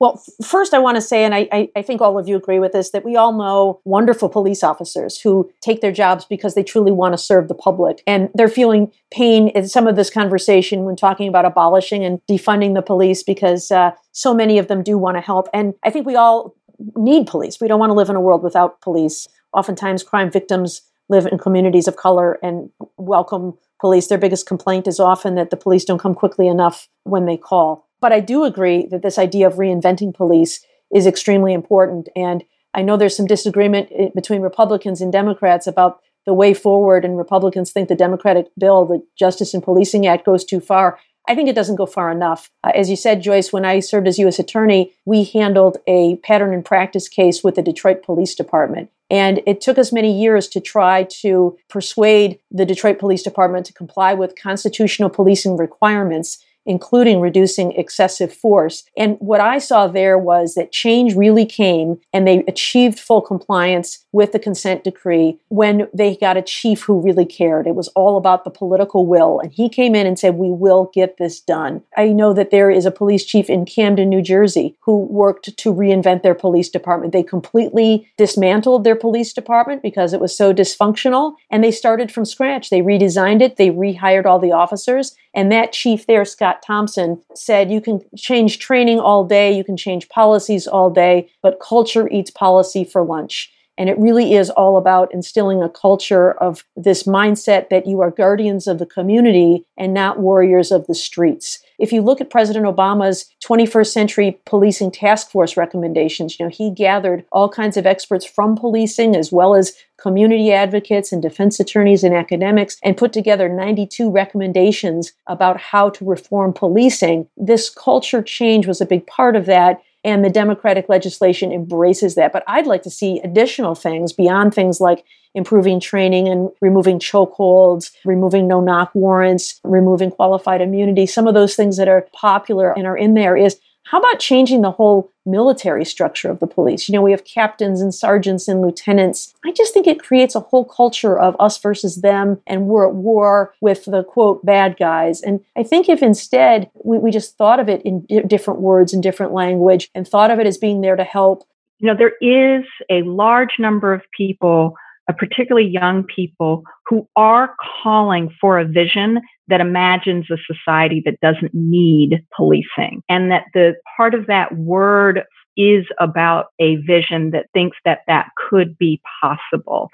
Well, 0.00 0.22
first, 0.44 0.74
I 0.74 0.78
want 0.78 0.94
to 0.94 1.00
say, 1.00 1.24
and 1.24 1.34
I, 1.34 1.68
I, 1.74 1.82
think 1.82 2.00
all 2.00 2.18
of 2.18 2.28
you 2.28 2.36
agree 2.36 2.60
with 2.60 2.70
this, 2.70 2.90
that 2.90 3.04
we 3.04 3.16
all 3.16 3.32
know 3.32 3.80
wonderful 3.84 4.28
police 4.28 4.62
officers 4.62 5.20
who 5.20 5.50
take 5.60 5.80
their 5.80 5.90
jobs 5.90 6.24
because 6.24 6.54
they 6.54 6.62
truly 6.62 6.92
want 6.92 7.14
to 7.14 7.18
serve 7.18 7.48
the 7.48 7.54
public. 7.54 8.04
And 8.06 8.30
they're 8.32 8.48
feeling 8.48 8.92
pain 9.10 9.48
in 9.48 9.68
some 9.68 9.88
of 9.88 9.96
this 9.96 10.08
conversation 10.08 10.84
when 10.84 10.94
talking 10.94 11.26
about 11.26 11.44
abolishing 11.44 12.04
and 12.04 12.20
defunding 12.30 12.74
the 12.74 12.82
police 12.82 13.24
because 13.24 13.72
uh, 13.72 13.90
so 14.12 14.32
many 14.32 14.58
of 14.58 14.68
them 14.68 14.84
do 14.84 14.96
want 14.96 15.16
to 15.16 15.20
help. 15.20 15.48
And 15.52 15.74
I 15.82 15.90
think 15.90 16.06
we 16.06 16.14
all 16.14 16.54
need 16.96 17.26
police. 17.26 17.60
We 17.60 17.66
don't 17.66 17.80
want 17.80 17.90
to 17.90 17.94
live 17.94 18.08
in 18.08 18.14
a 18.14 18.20
world 18.20 18.44
without 18.44 18.80
police. 18.80 19.26
Oftentimes, 19.52 20.04
crime 20.04 20.30
victims 20.30 20.82
live 21.08 21.26
in 21.26 21.38
communities 21.38 21.88
of 21.88 21.96
color 21.96 22.38
and 22.40 22.70
welcome 22.98 23.58
police. 23.80 24.06
Their 24.06 24.18
biggest 24.18 24.46
complaint 24.46 24.86
is 24.86 25.00
often 25.00 25.34
that 25.34 25.50
the 25.50 25.56
police 25.56 25.84
don't 25.84 25.98
come 25.98 26.14
quickly 26.14 26.46
enough 26.46 26.88
when 27.02 27.26
they 27.26 27.36
call. 27.36 27.87
But 28.00 28.12
I 28.12 28.20
do 28.20 28.44
agree 28.44 28.86
that 28.86 29.02
this 29.02 29.18
idea 29.18 29.46
of 29.46 29.54
reinventing 29.54 30.14
police 30.14 30.64
is 30.94 31.06
extremely 31.06 31.52
important. 31.52 32.08
And 32.16 32.44
I 32.74 32.82
know 32.82 32.96
there's 32.96 33.16
some 33.16 33.26
disagreement 33.26 33.88
eh, 33.94 34.08
between 34.14 34.40
Republicans 34.40 35.00
and 35.00 35.12
Democrats 35.12 35.66
about 35.66 36.00
the 36.26 36.34
way 36.34 36.52
forward, 36.52 37.04
and 37.04 37.16
Republicans 37.16 37.70
think 37.70 37.88
the 37.88 37.94
Democratic 37.94 38.48
bill, 38.58 38.84
the 38.84 39.02
Justice 39.18 39.54
and 39.54 39.62
Policing 39.62 40.06
Act, 40.06 40.26
goes 40.26 40.44
too 40.44 40.60
far. 40.60 40.98
I 41.26 41.34
think 41.34 41.48
it 41.48 41.54
doesn't 41.54 41.76
go 41.76 41.86
far 41.86 42.10
enough. 42.10 42.50
Uh, 42.64 42.72
as 42.74 42.88
you 42.88 42.96
said, 42.96 43.22
Joyce, 43.22 43.52
when 43.52 43.64
I 43.64 43.80
served 43.80 44.08
as 44.08 44.18
U.S. 44.18 44.38
Attorney, 44.38 44.92
we 45.04 45.24
handled 45.24 45.78
a 45.86 46.16
pattern 46.16 46.54
and 46.54 46.64
practice 46.64 47.08
case 47.08 47.44
with 47.44 47.54
the 47.54 47.62
Detroit 47.62 48.02
Police 48.02 48.34
Department. 48.34 48.90
And 49.10 49.40
it 49.46 49.60
took 49.60 49.78
us 49.78 49.92
many 49.92 50.12
years 50.12 50.48
to 50.48 50.60
try 50.60 51.04
to 51.22 51.56
persuade 51.68 52.38
the 52.50 52.66
Detroit 52.66 52.98
Police 52.98 53.22
Department 53.22 53.66
to 53.66 53.72
comply 53.72 54.14
with 54.14 54.40
constitutional 54.40 55.08
policing 55.10 55.56
requirements 55.56 56.44
including 56.68 57.20
reducing 57.20 57.72
excessive 57.72 58.32
force. 58.32 58.84
And 58.96 59.16
what 59.18 59.40
I 59.40 59.58
saw 59.58 59.88
there 59.88 60.18
was 60.18 60.54
that 60.54 60.70
change 60.70 61.16
really 61.16 61.46
came 61.46 61.98
and 62.12 62.28
they 62.28 62.44
achieved 62.46 63.00
full 63.00 63.22
compliance 63.22 64.04
with 64.12 64.32
the 64.32 64.38
consent 64.38 64.84
decree 64.84 65.38
when 65.48 65.88
they 65.94 66.14
got 66.16 66.36
a 66.36 66.42
chief 66.42 66.82
who 66.82 67.00
really 67.00 67.24
cared. 67.24 67.66
It 67.66 67.74
was 67.74 67.88
all 67.88 68.16
about 68.16 68.44
the 68.44 68.50
political 68.50 69.06
will. 69.06 69.40
And 69.40 69.50
he 69.50 69.68
came 69.68 69.94
in 69.94 70.06
and 70.06 70.18
said, 70.18 70.34
We 70.34 70.50
will 70.50 70.90
get 70.92 71.16
this 71.16 71.40
done. 71.40 71.82
I 71.96 72.08
know 72.08 72.32
that 72.34 72.50
there 72.50 72.70
is 72.70 72.84
a 72.86 72.90
police 72.90 73.24
chief 73.24 73.48
in 73.48 73.64
Camden, 73.64 74.10
New 74.10 74.22
Jersey, 74.22 74.76
who 74.80 74.98
worked 75.04 75.56
to 75.56 75.74
reinvent 75.74 76.22
their 76.22 76.34
police 76.34 76.68
department. 76.68 77.12
They 77.12 77.22
completely 77.22 78.10
dismantled 78.18 78.84
their 78.84 78.96
police 78.96 79.32
department 79.32 79.82
because 79.82 80.12
it 80.12 80.20
was 80.20 80.36
so 80.36 80.52
dysfunctional 80.52 81.34
and 81.50 81.64
they 81.64 81.70
started 81.70 82.12
from 82.12 82.26
scratch. 82.26 82.68
They 82.68 82.80
redesigned 82.80 83.40
it, 83.40 83.56
they 83.56 83.70
rehired 83.70 84.26
all 84.26 84.38
the 84.38 84.52
officers, 84.52 85.16
and 85.34 85.52
that 85.52 85.72
chief 85.72 86.06
there, 86.06 86.24
Scott 86.24 86.62
Thomson, 86.66 87.22
said 87.34 87.70
you 87.70 87.80
can 87.80 88.00
change 88.16 88.58
training 88.58 88.98
all 88.98 89.24
day, 89.24 89.52
you 89.52 89.64
can 89.64 89.76
change 89.76 90.08
policies 90.08 90.66
all 90.66 90.90
day, 90.90 91.30
but 91.42 91.60
culture 91.60 92.08
eats 92.08 92.30
policy 92.30 92.84
for 92.84 93.02
lunch. 93.02 93.52
And 93.76 93.88
it 93.88 93.98
really 93.98 94.34
is 94.34 94.50
all 94.50 94.76
about 94.76 95.14
instilling 95.14 95.62
a 95.62 95.68
culture 95.68 96.32
of 96.32 96.64
this 96.74 97.04
mindset 97.04 97.68
that 97.68 97.86
you 97.86 98.00
are 98.00 98.10
guardians 98.10 98.66
of 98.66 98.80
the 98.80 98.86
community 98.86 99.64
and 99.76 99.94
not 99.94 100.18
warriors 100.18 100.72
of 100.72 100.86
the 100.88 100.94
streets. 100.96 101.60
If 101.78 101.92
you 101.92 102.02
look 102.02 102.20
at 102.20 102.30
President 102.30 102.66
Obama's 102.66 103.26
21st 103.44 103.86
century 103.86 104.40
policing 104.44 104.90
task 104.90 105.30
force 105.30 105.56
recommendations, 105.56 106.38
you 106.38 106.44
know, 106.44 106.50
he 106.50 106.70
gathered 106.70 107.24
all 107.30 107.48
kinds 107.48 107.76
of 107.76 107.86
experts 107.86 108.24
from 108.24 108.56
policing 108.56 109.14
as 109.14 109.30
well 109.30 109.54
as 109.54 109.74
community 109.96 110.52
advocates 110.52 111.12
and 111.12 111.22
defense 111.22 111.60
attorneys 111.60 112.02
and 112.02 112.14
academics 112.14 112.78
and 112.82 112.96
put 112.96 113.12
together 113.12 113.48
92 113.48 114.10
recommendations 114.10 115.12
about 115.26 115.58
how 115.60 115.88
to 115.90 116.04
reform 116.04 116.52
policing. 116.52 117.28
This 117.36 117.70
culture 117.70 118.22
change 118.22 118.66
was 118.66 118.80
a 118.80 118.86
big 118.86 119.06
part 119.06 119.36
of 119.36 119.46
that 119.46 119.80
and 120.04 120.24
the 120.24 120.30
Democratic 120.30 120.88
legislation 120.88 121.52
embraces 121.52 122.14
that. 122.14 122.32
But 122.32 122.44
I'd 122.46 122.66
like 122.66 122.82
to 122.82 122.90
see 122.90 123.20
additional 123.20 123.74
things 123.74 124.12
beyond 124.12 124.54
things 124.54 124.80
like 124.80 125.04
improving 125.34 125.80
training 125.80 126.28
and 126.28 126.50
removing 126.60 126.98
chokeholds, 126.98 127.90
removing 128.04 128.46
no 128.46 128.60
knock 128.60 128.90
warrants, 128.94 129.60
removing 129.64 130.10
qualified 130.10 130.60
immunity. 130.60 131.06
Some 131.06 131.26
of 131.26 131.34
those 131.34 131.56
things 131.56 131.76
that 131.76 131.88
are 131.88 132.06
popular 132.12 132.72
and 132.76 132.86
are 132.86 132.96
in 132.96 133.14
there 133.14 133.36
is 133.36 133.58
how 133.90 134.00
about 134.00 134.18
changing 134.18 134.60
the 134.60 134.70
whole 134.70 135.10
military 135.24 135.84
structure 135.84 136.30
of 136.30 136.40
the 136.40 136.46
police? 136.46 136.88
You 136.88 136.92
know, 136.92 137.00
we 137.00 137.10
have 137.10 137.24
captains 137.24 137.80
and 137.80 137.94
sergeants 137.94 138.46
and 138.46 138.60
lieutenants. 138.60 139.34
I 139.46 139.52
just 139.52 139.72
think 139.72 139.86
it 139.86 140.02
creates 140.02 140.34
a 140.34 140.40
whole 140.40 140.66
culture 140.66 141.18
of 141.18 141.34
us 141.40 141.58
versus 141.58 141.96
them, 142.02 142.38
and 142.46 142.66
we're 142.66 142.86
at 142.86 142.94
war 142.94 143.54
with 143.62 143.86
the 143.86 144.04
quote 144.04 144.44
bad 144.44 144.76
guys. 144.76 145.22
And 145.22 145.40
I 145.56 145.62
think 145.62 145.88
if 145.88 146.02
instead 146.02 146.70
we, 146.84 146.98
we 146.98 147.10
just 147.10 147.38
thought 147.38 147.60
of 147.60 147.70
it 147.70 147.80
in 147.82 148.04
different 148.26 148.60
words 148.60 148.92
and 148.92 149.02
different 149.02 149.32
language 149.32 149.88
and 149.94 150.06
thought 150.06 150.30
of 150.30 150.38
it 150.38 150.46
as 150.46 150.58
being 150.58 150.82
there 150.82 150.96
to 150.96 151.04
help. 151.04 151.48
You 151.78 151.86
know, 151.86 151.96
there 151.96 152.16
is 152.20 152.66
a 152.90 153.02
large 153.02 153.58
number 153.58 153.94
of 153.94 154.02
people 154.14 154.76
Uh, 155.08 155.14
particularly 155.14 155.66
young 155.66 156.04
people 156.04 156.62
who 156.86 157.08
are 157.16 157.54
calling 157.82 158.28
for 158.40 158.58
a 158.58 158.64
vision 158.66 159.20
that 159.48 159.60
imagines 159.60 160.26
a 160.30 160.36
society 160.52 161.02
that 161.04 161.18
doesn't 161.20 161.54
need 161.54 162.22
policing. 162.36 163.02
And 163.08 163.30
that 163.30 163.44
the 163.54 163.74
part 163.96 164.14
of 164.14 164.26
that 164.26 164.56
word 164.56 165.22
is 165.58 165.84
about 165.98 166.46
a 166.60 166.76
vision 166.76 167.32
that 167.32 167.46
thinks 167.52 167.76
that 167.84 168.00
that 168.06 168.28
could 168.48 168.78
be 168.78 169.02
possible. 169.20 169.90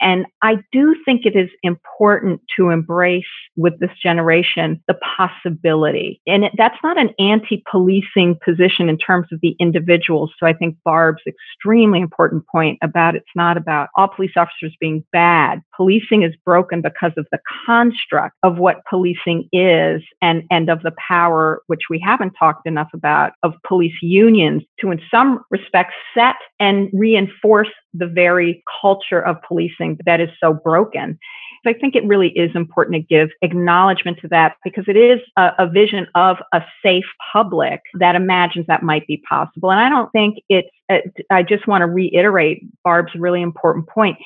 And 0.00 0.26
I 0.42 0.56
do 0.72 0.96
think 1.04 1.24
it 1.24 1.36
is 1.36 1.48
important 1.62 2.40
to 2.56 2.70
embrace 2.70 3.24
with 3.56 3.78
this 3.78 3.92
generation 4.02 4.82
the 4.88 4.98
possibility. 5.16 6.20
And 6.26 6.44
that's 6.56 6.78
not 6.82 6.98
an 6.98 7.10
anti 7.18 7.62
policing 7.70 8.38
position 8.44 8.88
in 8.88 8.98
terms 8.98 9.28
of 9.30 9.40
the 9.40 9.54
individuals. 9.60 10.32
So 10.38 10.46
I 10.46 10.54
think 10.54 10.76
Barb's 10.84 11.22
extremely 11.26 12.00
important 12.00 12.44
point 12.50 12.78
about 12.82 13.14
it's 13.14 13.26
not 13.36 13.56
about 13.56 13.90
all 13.96 14.08
police 14.08 14.32
officers 14.36 14.74
being 14.80 15.04
bad. 15.12 15.62
Policing 15.76 16.22
is 16.22 16.34
broken 16.44 16.82
because 16.82 17.12
of 17.16 17.26
the 17.30 17.38
construct 17.66 18.36
of 18.42 18.58
what 18.58 18.84
policing 18.88 19.48
is 19.52 20.02
and, 20.20 20.42
and 20.50 20.68
of 20.68 20.82
the 20.82 20.92
power, 21.08 21.62
which 21.68 21.82
we 21.88 22.00
haven't 22.00 22.32
talked 22.32 22.66
enough 22.66 22.88
about, 22.92 23.32
of 23.42 23.54
police 23.66 23.94
unions 24.02 24.62
to, 24.80 24.90
some 25.10 25.44
respects, 25.50 25.94
set 26.14 26.36
and 26.60 26.88
reinforce 26.92 27.70
the 27.94 28.06
very 28.06 28.62
culture 28.80 29.20
of 29.20 29.36
policing 29.42 29.98
that 30.06 30.20
is 30.20 30.30
so 30.40 30.52
broken. 30.52 31.18
I 31.66 31.72
think 31.72 31.94
it 31.94 32.04
really 32.06 32.28
is 32.30 32.50
important 32.54 32.94
to 32.96 33.00
give 33.00 33.30
acknowledgement 33.42 34.18
to 34.20 34.28
that 34.28 34.56
because 34.64 34.84
it 34.88 34.96
is 34.96 35.20
a, 35.36 35.50
a, 35.58 35.68
vision 35.68 36.06
of 36.14 36.38
a 36.52 36.62
safe 36.82 37.04
public 37.32 37.80
that 37.98 38.14
imagines 38.14 38.66
that 38.66 38.82
might 38.82 39.06
be 39.06 39.22
possible. 39.28 39.70
And 39.70 39.80
I 39.80 39.88
don't 39.88 40.10
think 40.12 40.38
it's, 40.48 40.68
uh, 40.90 40.98
I 41.30 41.42
just 41.42 41.66
want 41.66 41.82
to 41.82 41.86
reiterate 41.86 42.64
Barb's 42.84 43.14
really 43.14 43.42
important 43.42 43.88
point. 43.88 44.18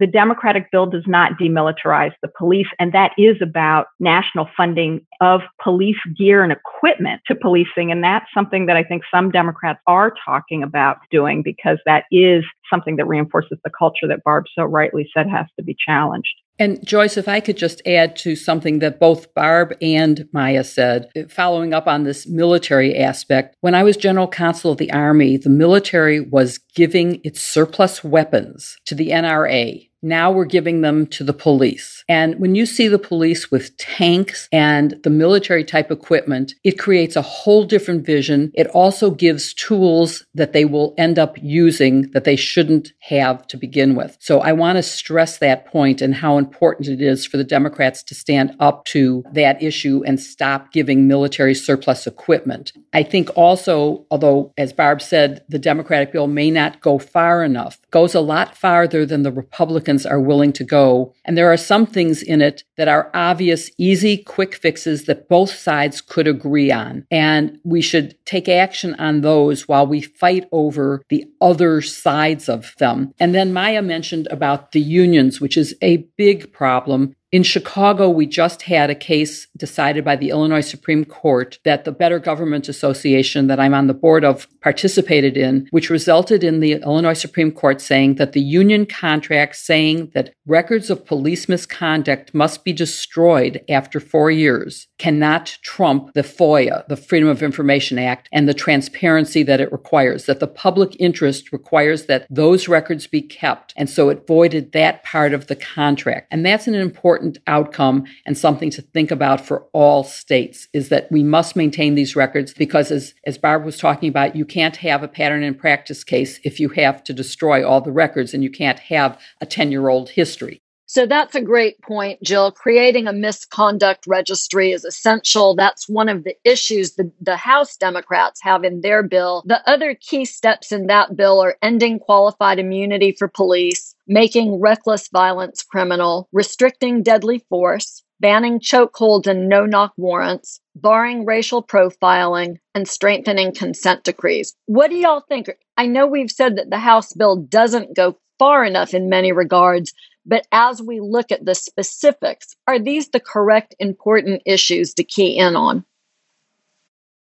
the 0.00 0.06
Democratic 0.06 0.70
bill 0.72 0.86
does 0.86 1.06
not 1.06 1.32
demilitarize 1.38 2.12
the 2.20 2.30
police, 2.36 2.66
and 2.78 2.92
that 2.92 3.12
is 3.16 3.36
about 3.40 3.86
national 4.00 4.48
funding 4.56 5.00
of 5.20 5.40
police 5.62 5.98
gear 6.16 6.42
and 6.42 6.52
equipment 6.52 7.22
to 7.26 7.34
policing. 7.34 7.92
And 7.92 8.02
that's 8.02 8.26
something 8.34 8.66
that 8.66 8.76
I 8.76 8.82
think 8.82 9.02
some 9.12 9.30
Democrats 9.30 9.80
are 9.86 10.12
talking 10.24 10.62
about 10.62 10.98
doing 11.10 11.42
because 11.42 11.78
that 11.86 12.04
is 12.10 12.44
something 12.68 12.96
that 12.96 13.06
reinforces 13.06 13.58
the 13.62 13.70
culture 13.70 14.08
that 14.08 14.24
Barb 14.24 14.44
so 14.54 14.64
rightly 14.64 15.08
said 15.16 15.28
has 15.28 15.46
to 15.56 15.64
be 15.64 15.76
challenged. 15.78 16.34
And 16.58 16.84
Joyce, 16.86 17.16
if 17.16 17.26
I 17.26 17.40
could 17.40 17.56
just 17.56 17.82
add 17.86 18.14
to 18.16 18.36
something 18.36 18.78
that 18.78 19.00
both 19.00 19.34
Barb 19.34 19.74
and 19.82 20.28
Maya 20.32 20.62
said, 20.62 21.10
following 21.28 21.74
up 21.74 21.88
on 21.88 22.04
this 22.04 22.28
military 22.28 22.96
aspect, 22.96 23.56
when 23.60 23.74
I 23.74 23.82
was 23.82 23.96
general 23.96 24.28
counsel 24.28 24.72
of 24.72 24.78
the 24.78 24.92
Army, 24.92 25.36
the 25.36 25.50
military 25.50 26.20
was 26.20 26.58
giving 26.58 27.20
its 27.24 27.40
surplus 27.40 28.04
weapons 28.04 28.76
to 28.86 28.94
the 28.94 29.08
NRA 29.08 29.88
now 30.04 30.30
we're 30.30 30.44
giving 30.44 30.82
them 30.82 31.06
to 31.08 31.24
the 31.24 31.32
police. 31.32 32.04
And 32.08 32.38
when 32.38 32.54
you 32.54 32.66
see 32.66 32.88
the 32.88 32.98
police 32.98 33.50
with 33.50 33.76
tanks 33.78 34.48
and 34.52 35.00
the 35.02 35.10
military 35.10 35.64
type 35.64 35.90
equipment, 35.90 36.54
it 36.62 36.78
creates 36.78 37.16
a 37.16 37.22
whole 37.22 37.64
different 37.64 38.04
vision. 38.04 38.52
It 38.54 38.66
also 38.68 39.10
gives 39.10 39.54
tools 39.54 40.24
that 40.34 40.52
they 40.52 40.64
will 40.64 40.94
end 40.98 41.18
up 41.18 41.36
using 41.42 42.10
that 42.10 42.24
they 42.24 42.36
shouldn't 42.36 42.92
have 43.00 43.46
to 43.48 43.56
begin 43.56 43.94
with. 43.94 44.16
So 44.20 44.40
I 44.40 44.52
want 44.52 44.76
to 44.76 44.82
stress 44.82 45.38
that 45.38 45.66
point 45.66 46.02
and 46.02 46.14
how 46.14 46.36
important 46.36 46.88
it 46.88 47.00
is 47.00 47.24
for 47.24 47.38
the 47.38 47.44
Democrats 47.44 48.02
to 48.04 48.14
stand 48.14 48.54
up 48.60 48.84
to 48.86 49.24
that 49.32 49.62
issue 49.62 50.02
and 50.06 50.20
stop 50.20 50.72
giving 50.72 51.08
military 51.08 51.54
surplus 51.54 52.06
equipment. 52.06 52.72
I 52.92 53.02
think 53.02 53.30
also, 53.36 54.04
although 54.10 54.52
as 54.58 54.72
Barb 54.72 55.00
said, 55.00 55.44
the 55.48 55.58
Democratic 55.58 56.12
bill 56.12 56.26
may 56.26 56.50
not 56.50 56.80
go 56.82 56.98
far 56.98 57.42
enough, 57.42 57.80
goes 57.90 58.14
a 58.14 58.20
lot 58.20 58.56
farther 58.56 59.06
than 59.06 59.22
the 59.22 59.32
Republican 59.32 59.93
Republicans 59.94 60.06
are 60.06 60.20
willing 60.20 60.52
to 60.52 60.64
go. 60.64 61.14
And 61.24 61.36
there 61.36 61.52
are 61.52 61.56
some 61.56 61.86
things 61.86 62.22
in 62.22 62.42
it 62.42 62.64
that 62.76 62.88
are 62.88 63.10
obvious, 63.14 63.70
easy, 63.78 64.18
quick 64.18 64.54
fixes 64.54 65.04
that 65.04 65.28
both 65.28 65.50
sides 65.50 66.00
could 66.00 66.26
agree 66.26 66.72
on. 66.72 67.06
And 67.10 67.58
we 67.64 67.80
should 67.80 68.14
take 68.24 68.48
action 68.48 68.94
on 68.98 69.20
those 69.20 69.68
while 69.68 69.86
we 69.86 70.02
fight 70.02 70.48
over 70.50 71.02
the 71.08 71.24
other 71.40 71.82
sides 71.82 72.48
of 72.48 72.74
them. 72.78 73.12
And 73.18 73.34
then 73.34 73.52
Maya 73.52 73.82
mentioned 73.82 74.28
about 74.30 74.72
the 74.72 74.80
unions, 74.80 75.40
which 75.40 75.56
is 75.56 75.74
a 75.80 76.08
big 76.16 76.52
problem 76.52 77.14
in 77.34 77.42
Chicago, 77.42 78.08
we 78.08 78.26
just 78.26 78.62
had 78.62 78.90
a 78.90 78.94
case 78.94 79.48
decided 79.56 80.04
by 80.04 80.14
the 80.14 80.30
Illinois 80.30 80.60
Supreme 80.60 81.04
Court 81.04 81.58
that 81.64 81.84
the 81.84 81.90
Better 81.90 82.20
Government 82.20 82.68
Association, 82.68 83.48
that 83.48 83.58
I'm 83.58 83.74
on 83.74 83.88
the 83.88 83.92
board 83.92 84.24
of, 84.24 84.46
participated 84.60 85.36
in, 85.36 85.66
which 85.72 85.90
resulted 85.90 86.44
in 86.44 86.60
the 86.60 86.74
Illinois 86.74 87.12
Supreme 87.12 87.50
Court 87.50 87.80
saying 87.80 88.14
that 88.14 88.34
the 88.34 88.40
union 88.40 88.86
contract 88.86 89.56
saying 89.56 90.12
that 90.14 90.32
records 90.46 90.90
of 90.90 91.04
police 91.04 91.48
misconduct 91.48 92.32
must 92.32 92.62
be 92.62 92.72
destroyed 92.72 93.64
after 93.68 93.98
four 93.98 94.30
years 94.30 94.86
cannot 94.98 95.58
trump 95.62 96.12
the 96.14 96.22
FOIA, 96.22 96.86
the 96.86 96.96
Freedom 96.96 97.28
of 97.28 97.42
Information 97.42 97.98
Act, 97.98 98.28
and 98.32 98.48
the 98.48 98.54
transparency 98.54 99.42
that 99.42 99.60
it 99.60 99.72
requires, 99.72 100.26
that 100.26 100.38
the 100.38 100.46
public 100.46 100.94
interest 101.00 101.52
requires 101.52 102.06
that 102.06 102.28
those 102.30 102.68
records 102.68 103.08
be 103.08 103.22
kept. 103.22 103.74
And 103.76 103.90
so 103.90 104.08
it 104.08 104.26
voided 104.28 104.70
that 104.70 105.02
part 105.02 105.34
of 105.34 105.48
the 105.48 105.56
contract. 105.56 106.28
And 106.30 106.46
that's 106.46 106.68
an 106.68 106.74
important 106.74 107.23
important 107.24 107.44
outcome 107.46 108.04
and 108.26 108.36
something 108.36 108.70
to 108.70 108.82
think 108.82 109.10
about 109.10 109.40
for 109.40 109.66
all 109.72 110.04
states 110.04 110.68
is 110.72 110.88
that 110.90 111.10
we 111.10 111.22
must 111.22 111.56
maintain 111.56 111.94
these 111.94 112.16
records 112.16 112.52
because 112.52 112.90
as, 112.90 113.14
as 113.24 113.38
Barb 113.38 113.64
was 113.64 113.78
talking 113.78 114.08
about, 114.08 114.36
you 114.36 114.44
can't 114.44 114.76
have 114.76 115.02
a 115.02 115.08
pattern 115.08 115.42
and 115.42 115.58
practice 115.58 116.04
case 116.04 116.38
if 116.44 116.60
you 116.60 116.68
have 116.70 117.02
to 117.04 117.12
destroy 117.12 117.66
all 117.66 117.80
the 117.80 117.92
records 117.92 118.34
and 118.34 118.42
you 118.42 118.50
can't 118.50 118.78
have 118.78 119.18
a 119.40 119.46
10 119.46 119.72
year 119.72 119.88
old 119.88 120.10
history. 120.10 120.60
So 120.94 121.06
that's 121.06 121.34
a 121.34 121.40
great 121.40 121.82
point, 121.82 122.22
Jill. 122.22 122.52
Creating 122.52 123.08
a 123.08 123.12
misconduct 123.12 124.06
registry 124.06 124.70
is 124.70 124.84
essential. 124.84 125.56
That's 125.56 125.88
one 125.88 126.08
of 126.08 126.22
the 126.22 126.36
issues 126.44 126.92
the, 126.92 127.10
the 127.20 127.36
House 127.36 127.76
Democrats 127.76 128.40
have 128.44 128.62
in 128.62 128.80
their 128.80 129.02
bill. 129.02 129.42
The 129.44 129.68
other 129.68 129.96
key 129.96 130.24
steps 130.24 130.70
in 130.70 130.86
that 130.86 131.16
bill 131.16 131.40
are 131.42 131.56
ending 131.62 131.98
qualified 131.98 132.60
immunity 132.60 133.10
for 133.10 133.26
police, 133.26 133.96
making 134.06 134.60
reckless 134.60 135.08
violence 135.08 135.64
criminal, 135.64 136.28
restricting 136.30 137.02
deadly 137.02 137.44
force, 137.48 138.04
banning 138.20 138.60
chokeholds 138.60 139.26
and 139.26 139.48
no 139.48 139.66
knock 139.66 139.94
warrants, 139.96 140.60
barring 140.76 141.26
racial 141.26 141.60
profiling, 141.60 142.58
and 142.72 142.86
strengthening 142.86 143.52
consent 143.52 144.04
decrees. 144.04 144.54
What 144.66 144.90
do 144.90 144.96
y'all 144.96 145.24
think? 145.28 145.50
I 145.76 145.86
know 145.86 146.06
we've 146.06 146.30
said 146.30 146.54
that 146.54 146.70
the 146.70 146.78
House 146.78 147.12
bill 147.14 147.34
doesn't 147.34 147.96
go 147.96 148.16
far 148.38 148.64
enough 148.64 148.94
in 148.94 149.08
many 149.08 149.32
regards, 149.32 149.92
but 150.26 150.46
as 150.52 150.82
we 150.82 151.00
look 151.00 151.30
at 151.30 151.44
the 151.44 151.54
specifics, 151.54 152.56
are 152.66 152.78
these 152.78 153.08
the 153.08 153.20
correct 153.20 153.74
important 153.78 154.42
issues 154.46 154.94
to 154.94 155.04
key 155.04 155.36
in 155.36 155.56
on? 155.56 155.84